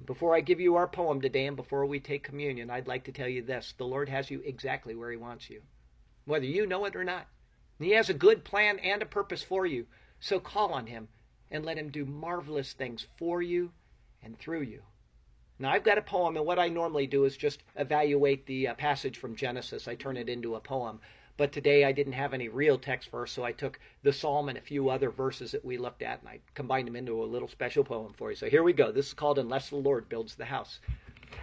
Before 0.06 0.36
I 0.36 0.41
give 0.41 0.60
you 0.60 0.76
our 0.76 0.88
poem 0.88 1.22
today, 1.22 1.47
and 1.47 1.56
before 1.56 1.86
we 1.86 1.99
take 1.99 2.24
communion, 2.24 2.70
I'd 2.70 2.88
like 2.88 3.04
to 3.06 3.12
tell 3.12 3.28
you 3.28 3.41
this: 3.41 3.74
the 3.78 3.86
Lord 3.86 4.10
has 4.10 4.30
you 4.30 4.41
exactly 4.45 4.95
where 4.95 5.12
He 5.12 5.18
wants 5.18 5.49
you, 5.49 5.62
whether 6.26 6.45
you 6.45 6.66
know 6.66 6.86
it 6.86 6.95
or 6.95 7.04
not. 7.04 7.28
He 7.80 7.91
has 7.91 8.10
a 8.10 8.14
good 8.14 8.43
plan 8.43 8.78
and 8.80 9.02
a 9.02 9.08
purpose 9.08 9.41
for 9.41 9.66
you. 9.66 9.88
So 10.20 10.39
call 10.39 10.72
on 10.72 10.86
Him 10.86 11.08
and 11.49 11.66
let 11.66 11.78
Him 11.78 11.89
do 11.89 12.06
marvelous 12.06 12.74
things 12.74 13.08
for 13.18 13.41
you 13.41 13.72
and 14.22 14.38
through 14.38 14.62
you. 14.62 14.84
Now, 15.62 15.70
I've 15.70 15.84
got 15.84 15.99
a 15.99 16.01
poem, 16.01 16.38
and 16.38 16.45
what 16.45 16.57
I 16.57 16.70
normally 16.70 17.05
do 17.05 17.24
is 17.26 17.38
just 17.38 17.62
evaluate 17.76 18.47
the 18.47 18.70
uh, 18.70 18.74
passage 18.74 19.20
from 19.20 19.36
Genesis. 19.36 19.88
I 19.88 19.93
turn 19.93 20.18
it 20.18 20.28
into 20.28 20.55
a 20.55 20.59
poem. 20.59 20.99
But 21.38 21.51
today 21.51 21.86
I 21.86 21.91
didn't 21.91 22.14
have 22.14 22.34
any 22.34 22.49
real 22.49 22.80
text 22.80 23.12
verse, 23.12 23.32
so 23.32 23.43
I 23.43 23.51
took 23.51 23.80
the 24.01 24.12
psalm 24.12 24.49
and 24.49 24.57
a 24.57 24.62
few 24.62 24.89
other 24.89 25.12
verses 25.12 25.51
that 25.51 25.64
we 25.64 25.78
looked 25.78 26.01
at, 26.01 26.20
and 26.20 26.30
I 26.30 26.39
combined 26.55 26.88
them 26.88 26.95
into 26.95 27.22
a 27.22 27.26
little 27.26 27.47
special 27.47 27.84
poem 27.84 28.14
for 28.18 28.32
you. 28.32 28.36
So 28.36 28.49
here 28.49 28.64
we 28.64 28.74
go. 28.74 28.91
This 28.91 29.07
is 29.07 29.14
called 29.14 29.38
Unless 29.38 29.70
the 29.70 29.76
Lord 29.76 30.09
Builds 30.09 30.34
the 30.34 30.45
House. 30.45 30.80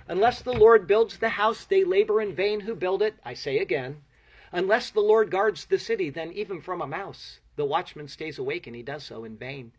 Unless 0.09 0.43
the 0.43 0.53
Lord 0.53 0.89
builds 0.89 1.19
the 1.19 1.29
house, 1.29 1.65
they 1.65 1.85
labor 1.85 2.21
in 2.21 2.35
vain 2.35 2.61
who 2.61 2.75
build 2.75 3.03
it. 3.03 3.15
I 3.25 3.35
say 3.35 3.59
again. 3.59 4.03
Unless 4.51 4.91
the 4.91 5.01
Lord 5.01 5.31
guards 5.31 5.65
the 5.67 5.79
city, 5.79 6.11
then 6.11 6.33
even 6.33 6.61
from 6.61 6.83
a 6.83 6.89
mouse, 6.89 7.39
the 7.55 7.65
watchman 7.65 8.09
stays 8.09 8.39
awake, 8.39 8.67
and 8.67 8.75
he 8.75 8.83
does 8.83 9.05
so 9.05 9.23
in 9.23 9.37
vain. 9.37 9.71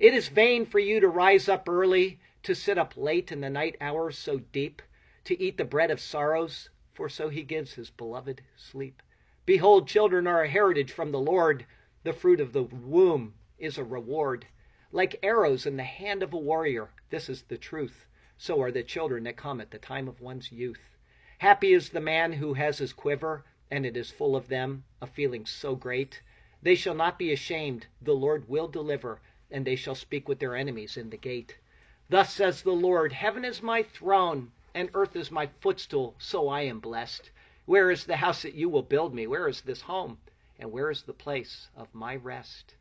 It 0.00 0.14
is 0.14 0.26
vain 0.28 0.66
for 0.66 0.80
you 0.80 0.98
to 0.98 1.08
rise 1.08 1.48
up 1.48 1.68
early 1.68 2.18
to 2.44 2.54
sit 2.54 2.78
up 2.78 2.96
late 2.96 3.32
in 3.32 3.40
the 3.40 3.50
night 3.50 3.76
hours 3.80 4.16
so 4.16 4.38
deep, 4.38 4.82
to 5.24 5.42
eat 5.42 5.56
the 5.56 5.64
bread 5.64 5.90
of 5.90 5.98
sorrows, 6.00 6.68
for 6.92 7.08
so 7.08 7.28
he 7.28 7.42
gives 7.42 7.72
his 7.72 7.90
beloved 7.90 8.42
sleep. 8.56 9.02
Behold, 9.46 9.88
children 9.88 10.26
are 10.26 10.42
a 10.42 10.48
heritage 10.48 10.92
from 10.92 11.10
the 11.10 11.18
Lord, 11.18 11.66
the 12.02 12.12
fruit 12.12 12.40
of 12.40 12.52
the 12.52 12.62
womb 12.62 13.34
is 13.58 13.78
a 13.78 13.84
reward. 13.84 14.46
Like 14.92 15.18
arrows 15.22 15.64
in 15.64 15.76
the 15.76 15.84
hand 15.84 16.22
of 16.22 16.32
a 16.32 16.38
warrior, 16.38 16.90
this 17.10 17.28
is 17.28 17.42
the 17.42 17.56
truth. 17.56 18.06
So 18.36 18.60
are 18.60 18.70
the 18.70 18.82
children 18.82 19.24
that 19.24 19.36
come 19.36 19.60
at 19.60 19.70
the 19.70 19.78
time 19.78 20.06
of 20.06 20.20
one's 20.20 20.52
youth. 20.52 20.98
Happy 21.38 21.72
is 21.72 21.88
the 21.88 22.00
man 22.00 22.34
who 22.34 22.54
has 22.54 22.78
his 22.78 22.92
quiver, 22.92 23.44
and 23.70 23.86
it 23.86 23.96
is 23.96 24.10
full 24.10 24.36
of 24.36 24.48
them, 24.48 24.84
a 25.00 25.06
feeling 25.06 25.46
so 25.46 25.74
great. 25.74 26.20
They 26.62 26.74
shall 26.74 26.94
not 26.94 27.18
be 27.18 27.32
ashamed, 27.32 27.86
the 28.02 28.12
Lord 28.12 28.48
will 28.48 28.68
deliver, 28.68 29.20
and 29.50 29.66
they 29.66 29.76
shall 29.76 29.94
speak 29.94 30.28
with 30.28 30.40
their 30.40 30.54
enemies 30.54 30.96
in 30.96 31.10
the 31.10 31.16
gate. 31.16 31.58
Thus 32.10 32.34
says 32.34 32.62
the 32.62 32.72
Lord 32.72 33.14
Heaven 33.14 33.46
is 33.46 33.62
my 33.62 33.82
throne, 33.82 34.52
and 34.74 34.90
earth 34.92 35.16
is 35.16 35.30
my 35.30 35.46
footstool, 35.46 36.14
so 36.18 36.48
I 36.48 36.60
am 36.60 36.78
blessed. 36.78 37.30
Where 37.64 37.90
is 37.90 38.04
the 38.04 38.16
house 38.16 38.42
that 38.42 38.52
you 38.52 38.68
will 38.68 38.82
build 38.82 39.14
me? 39.14 39.26
Where 39.26 39.48
is 39.48 39.62
this 39.62 39.80
home? 39.80 40.18
And 40.58 40.70
where 40.70 40.90
is 40.90 41.02
the 41.02 41.14
place 41.14 41.68
of 41.74 41.94
my 41.94 42.14
rest? 42.14 42.74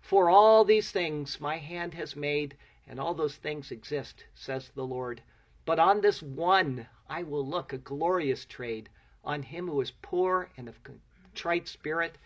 For 0.00 0.30
all 0.30 0.64
these 0.64 0.90
things 0.90 1.40
my 1.40 1.58
hand 1.58 1.92
has 1.92 2.16
made, 2.16 2.56
and 2.88 2.98
all 2.98 3.12
those 3.12 3.36
things 3.36 3.70
exist, 3.70 4.24
says 4.34 4.70
the 4.70 4.86
Lord. 4.86 5.22
But 5.66 5.78
on 5.78 6.00
this 6.00 6.22
one 6.22 6.88
I 7.06 7.22
will 7.22 7.46
look, 7.46 7.74
a 7.74 7.78
glorious 7.78 8.46
trade, 8.46 8.88
on 9.22 9.42
him 9.42 9.68
who 9.68 9.82
is 9.82 9.92
poor 10.02 10.48
and 10.56 10.68
of 10.68 10.82
contrite 10.82 11.68
spirit, 11.68 12.16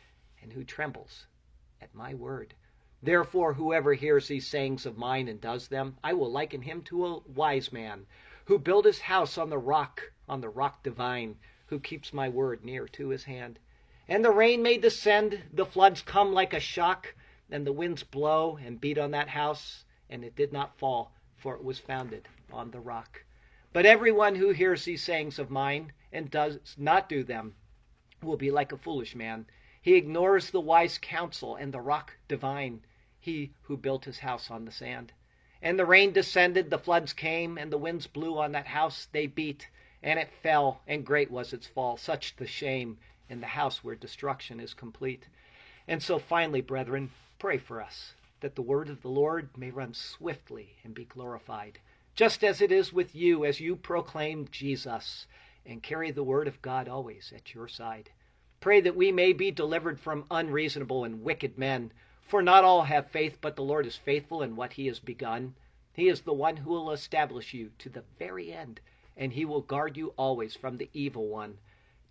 and 0.41 0.53
who 0.53 0.63
trembles 0.63 1.27
at 1.81 1.93
my 1.95 2.15
word. 2.15 2.55
Therefore, 3.05 3.53
whoever 3.53 3.93
hears 3.93 4.29
these 4.29 4.47
sayings 4.47 4.87
of 4.87 4.97
mine 4.97 5.29
and 5.29 5.39
does 5.39 5.69
them, 5.69 5.99
I 6.03 6.15
will 6.15 6.33
liken 6.33 6.63
him 6.63 6.81
to 6.85 7.05
a 7.05 7.19
wise 7.19 7.71
man 7.71 8.07
who 8.47 8.59
built 8.59 8.87
his 8.87 9.01
house 9.01 9.37
on 9.37 9.51
the 9.51 9.59
rock. 9.59 10.11
on 10.27 10.41
the 10.41 10.49
rock 10.49 10.83
divine, 10.83 11.37
who 11.67 11.79
keeps 11.79 12.15
my 12.15 12.31
word 12.31 12.65
near 12.65 12.89
to 12.89 13.11
his 13.11 13.25
hand. 13.25 13.59
And 14.09 14.25
the 14.25 14.31
rain 14.31 14.63
may 14.63 14.79
descend, 14.79 15.43
the 15.53 15.67
floods 15.67 16.01
come 16.01 16.33
like 16.33 16.55
a 16.55 16.61
shock, 16.61 17.15
and 17.51 17.67
the 17.67 17.75
winds 17.75 18.03
blow 18.03 18.57
and 18.57 18.81
beat 18.81 18.97
on 18.97 19.11
that 19.11 19.29
house, 19.29 19.85
and 20.09 20.25
it 20.25 20.35
did 20.35 20.51
not 20.51 20.79
fall, 20.79 21.13
for 21.37 21.55
it 21.55 21.63
was 21.63 21.79
founded 21.79 22.27
on 22.51 22.71
the 22.71 22.81
rock. 22.81 23.25
But 23.75 23.85
everyone 23.85 24.37
who 24.37 24.53
hears 24.53 24.87
these 24.87 25.03
sayings 25.03 25.39
of 25.39 25.51
mine 25.51 25.93
and 26.11 26.31
does 26.31 26.75
not 26.79 27.11
do 27.11 27.23
them 27.23 27.55
will 28.23 28.39
be 28.39 28.51
like 28.51 28.73
a 28.73 28.79
foolish 28.79 29.15
man. 29.15 29.45
He 29.83 29.97
ignores 29.97 30.51
the 30.51 30.61
wise 30.63 30.97
counsel 30.97 31.55
and 31.55 31.75
the 31.75 31.83
rock 31.83 32.17
divine, 32.29 32.81
he 33.25 33.53
who 33.63 33.77
built 33.77 34.05
his 34.05 34.19
house 34.19 34.51
on 34.51 34.65
the 34.65 34.71
sand. 34.71 35.13
And 35.63 35.79
the 35.79 35.87
rain 35.87 36.13
descended, 36.13 36.69
the 36.69 36.79
floods 36.79 37.15
came, 37.15 37.57
and 37.57 37.73
the 37.73 37.79
winds 37.79 38.07
blew 38.07 38.39
on 38.39 38.53
that 38.53 38.67
house 38.67 39.09
they 39.13 39.27
beat, 39.27 39.69
and 40.03 40.19
it 40.19 40.31
fell, 40.43 40.83
and 40.87 41.07
great 41.07 41.31
was 41.31 41.55
its 41.55 41.67
fall, 41.67 41.97
such 41.97 42.37
the 42.37 42.47
shame 42.47 42.99
in 43.31 43.41
the 43.41 43.47
house 43.47 43.83
where 43.83 43.95
destruction 43.95 44.61
is 44.61 44.75
complete. 44.75 45.27
And 45.89 46.03
so 46.03 46.19
finally, 46.19 46.61
brethren, 46.61 47.11
pray 47.39 47.57
for 47.57 47.81
us, 47.81 48.13
that 48.41 48.57
the 48.57 48.63
word 48.63 48.91
of 48.91 49.01
the 49.01 49.09
Lord 49.09 49.49
may 49.57 49.71
run 49.71 49.95
swiftly 49.95 50.77
and 50.85 50.95
be 50.95 51.07
glorified, 51.07 51.79
just 52.15 52.45
as 52.45 52.61
it 52.61 52.71
is 52.71 52.93
with 52.93 53.15
you 53.15 53.47
as 53.47 53.59
you 53.59 53.75
proclaim 53.75 54.49
Jesus 54.51 55.27
and 55.65 55.83
carry 55.83 56.11
the 56.11 56.23
word 56.23 56.47
of 56.47 56.61
God 56.61 56.89
always 56.89 57.33
at 57.35 57.55
your 57.55 57.69
side. 57.69 58.11
Pray 58.61 58.83
that 58.83 58.97
we 58.97 59.11
may 59.11 59.33
be 59.33 59.51
delivered 59.51 59.99
from 59.99 60.27
unreasonable 60.31 61.05
and 61.05 61.23
wicked 61.23 61.57
men, 61.57 61.91
for 62.27 62.43
not 62.43 62.65
all 62.65 62.83
have 62.83 63.11
faith, 63.11 63.39
but 63.41 63.57
the 63.57 63.63
Lord 63.63 63.87
is 63.87 63.97
faithful 63.97 64.43
in 64.43 64.57
what 64.57 64.73
he 64.73 64.87
has 64.87 64.99
begun. 64.99 65.55
He 65.93 66.09
is 66.09 66.23
the 66.23 66.33
one 66.33 66.57
who 66.57 66.71
will 66.71 66.91
establish 66.91 67.55
you 67.55 67.71
to 67.79 67.89
the 67.89 68.05
very 68.19 68.53
end, 68.53 68.81
and 69.17 69.33
he 69.33 69.45
will 69.45 69.61
guard 69.61 69.97
you 69.97 70.13
always 70.17 70.57
from 70.57 70.79
the 70.79 70.91
evil 70.93 71.29
one. 71.29 71.59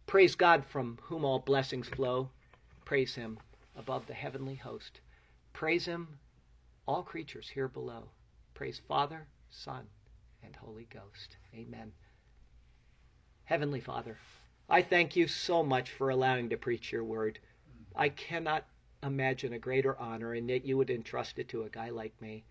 Praise 0.05 0.35
God 0.35 0.65
from 0.65 0.99
whom 1.03 1.25
all 1.25 1.39
blessings 1.39 1.89
flow. 1.89 2.29
Praise 2.85 3.15
him 3.15 3.39
above 3.75 4.07
the 4.07 4.13
heavenly 4.13 4.55
host. 4.55 5.01
Praise 5.51 5.85
him, 5.85 6.19
all 6.85 7.03
creatures 7.03 7.49
here 7.49 7.67
below. 7.67 8.09
Praise 8.53 8.81
Father, 8.87 9.27
Son, 9.49 9.87
and 10.43 10.55
Holy 10.55 10.87
Ghost. 10.93 11.37
Amen. 11.55 11.91
Heavenly 13.45 13.79
Father, 13.79 14.17
I 14.69 14.81
thank 14.81 15.15
you 15.15 15.27
so 15.27 15.63
much 15.63 15.91
for 15.91 16.09
allowing 16.09 16.49
to 16.49 16.57
preach 16.57 16.91
your 16.91 17.03
word. 17.03 17.39
I 17.95 18.09
cannot 18.09 18.65
imagine 19.03 19.53
a 19.53 19.59
greater 19.59 19.97
honor, 19.99 20.33
and 20.33 20.49
yet 20.49 20.65
you 20.65 20.77
would 20.77 20.89
entrust 20.89 21.37
it 21.37 21.49
to 21.49 21.63
a 21.63 21.69
guy 21.69 21.89
like 21.89 22.19
me. 22.21 22.43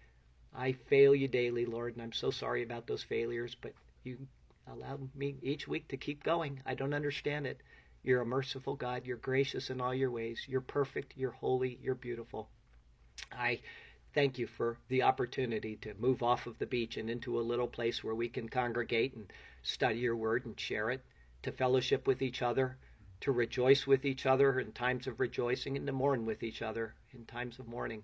I 0.55 0.73
fail 0.73 1.15
you 1.15 1.29
daily, 1.29 1.65
Lord, 1.65 1.95
and 1.95 2.03
I'm 2.03 2.13
so 2.13 2.31
sorry 2.31 2.63
about 2.63 2.87
those 2.87 3.03
failures, 3.03 3.57
but 3.61 3.73
you 4.05 4.19
allow 4.67 4.99
me 5.15 5.37
each 5.43 5.67
week 5.67 5.89
to 5.89 5.97
keep 5.97 6.23
going. 6.23 6.61
I 6.67 6.75
don't 6.75 6.95
understand 6.95 7.47
it. 7.47 7.61
You're 8.03 8.21
a 8.21 8.27
merciful 8.27 8.75
God. 8.75 9.07
You're 9.07 9.17
gracious 9.17 9.71
in 9.71 9.81
all 9.81 9.95
your 9.95 10.11
ways. 10.11 10.45
You're 10.47 10.61
perfect. 10.61 11.15
You're 11.17 11.31
holy. 11.31 11.79
You're 11.83 11.95
beautiful. 11.95 12.49
I 13.33 13.61
thank 14.15 14.39
you 14.39 14.47
for 14.47 14.77
the 14.89 15.03
opportunity 15.03 15.77
to 15.77 15.95
move 15.95 16.23
off 16.23 16.47
of 16.47 16.59
the 16.59 16.67
beach 16.67 16.97
and 16.97 17.09
into 17.09 17.41
a 17.41 17.43
little 17.43 17.69
place 17.69 18.05
where 18.05 18.15
we 18.15 18.29
can 18.29 18.49
congregate 18.49 19.15
and 19.15 19.33
study 19.63 20.01
your 20.01 20.17
word 20.17 20.45
and 20.45 20.59
share 20.59 20.91
it, 20.91 21.03
to 21.43 21.53
fellowship 21.53 22.07
with 22.07 22.21
each 22.21 22.43
other, 22.43 22.77
to 23.23 23.33
rejoice 23.33 23.87
with 23.87 24.05
each 24.05 24.27
other 24.27 24.59
in 24.59 24.73
times 24.73 25.07
of 25.07 25.21
rejoicing, 25.21 25.77
and 25.77 25.87
to 25.87 25.93
mourn 25.93 26.27
with 26.27 26.43
each 26.43 26.61
other 26.61 26.95
in 27.13 27.25
times 27.25 27.59
of 27.59 27.69
mourning. 27.69 28.03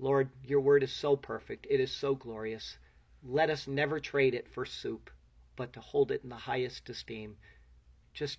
Lord, 0.00 0.28
your 0.44 0.60
word 0.60 0.82
is 0.82 0.92
so 0.92 1.16
perfect. 1.16 1.68
It 1.70 1.78
is 1.78 1.92
so 1.92 2.16
glorious. 2.16 2.76
Let 3.22 3.48
us 3.48 3.68
never 3.68 4.00
trade 4.00 4.34
it 4.34 4.48
for 4.48 4.64
soup, 4.64 5.08
but 5.54 5.72
to 5.74 5.80
hold 5.80 6.10
it 6.10 6.22
in 6.24 6.30
the 6.30 6.36
highest 6.36 6.88
esteem. 6.90 7.36
Just 8.12 8.38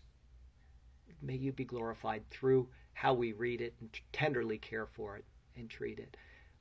may 1.22 1.36
you 1.36 1.54
be 1.54 1.64
glorified 1.64 2.30
through 2.30 2.68
how 2.94 3.14
we 3.14 3.32
read 3.32 3.62
it 3.62 3.76
and 3.80 3.90
tenderly 4.12 4.58
care 4.58 4.88
for 4.88 5.16
it 5.16 5.26
and 5.56 5.70
treat 5.70 5.98
it. 5.98 6.18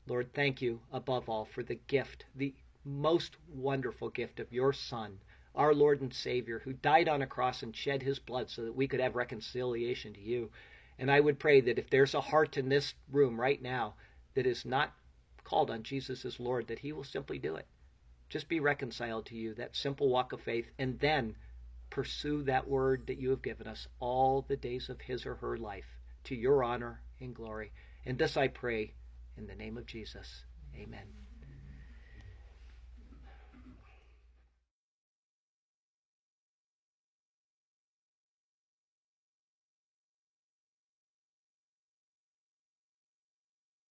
Lord, 0.07 0.33
thank 0.33 0.63
you 0.63 0.81
above 0.93 1.29
all 1.29 1.45
for 1.45 1.65
the 1.65 1.81
gift, 1.89 2.25
the 2.37 2.55
most 2.85 3.37
wonderful 3.49 4.11
gift 4.11 4.39
of 4.39 4.53
your 4.53 4.73
Son 4.73 5.19
our 5.55 5.75
Lord 5.75 6.01
and 6.01 6.13
Savior, 6.13 6.61
who 6.61 6.73
died 6.73 7.09
on 7.09 7.23
a 7.23 7.27
cross 7.27 7.63
and 7.63 7.75
shed 7.75 8.03
his 8.03 8.19
blood 8.19 8.51
so 8.51 8.65
that 8.65 8.77
we 8.77 8.89
could 8.89 9.01
have 9.01 9.17
reconciliation 9.17 10.15
to 10.15 10.21
you. 10.21 10.51
And 10.99 11.11
I 11.11 11.21
would 11.21 11.39
pray 11.39 11.61
that 11.63 11.79
if 11.79 11.91
there's 11.91 12.15
a 12.15 12.21
heart 12.21 12.57
in 12.57 12.69
this 12.69 12.95
room 13.11 13.41
right 13.41 13.61
now 13.61 13.95
that 14.35 14.47
is 14.47 14.65
not 14.65 14.93
called 15.45 15.71
on 15.71 15.83
Jesus 15.83 16.25
as 16.25 16.39
Lord, 16.39 16.69
that 16.69 16.79
he 16.79 16.93
will 16.93 17.05
simply 17.05 17.39
do 17.39 17.57
it. 17.57 17.67
Just 18.29 18.49
be 18.49 18.61
reconciled 18.61 19.27
to 19.27 19.35
you, 19.35 19.55
that 19.55 19.75
simple 19.75 20.09
walk 20.09 20.33
of 20.33 20.41
faith, 20.41 20.71
and 20.79 21.01
then 21.01 21.35
pursue 21.91 22.45
that 22.45 22.69
word 22.69 23.09
that 23.09 23.19
you 23.19 23.31
have 23.31 23.43
given 23.43 23.67
us 23.67 23.89
all 23.99 24.43
the 24.47 24.57
days 24.57 24.89
of 24.89 25.01
his 25.01 25.27
or 25.27 25.35
her 25.37 25.57
life 25.57 25.97
to 26.25 26.37
your 26.37 26.63
honor 26.63 27.03
and 27.21 27.35
glory. 27.35 27.73
And 28.07 28.17
this 28.17 28.37
I 28.37 28.47
pray 28.49 28.95
in 29.37 29.47
the 29.47 29.57
name 29.57 29.77
of 29.77 29.87
Jesus. 29.87 30.45
Amen. 30.77 31.30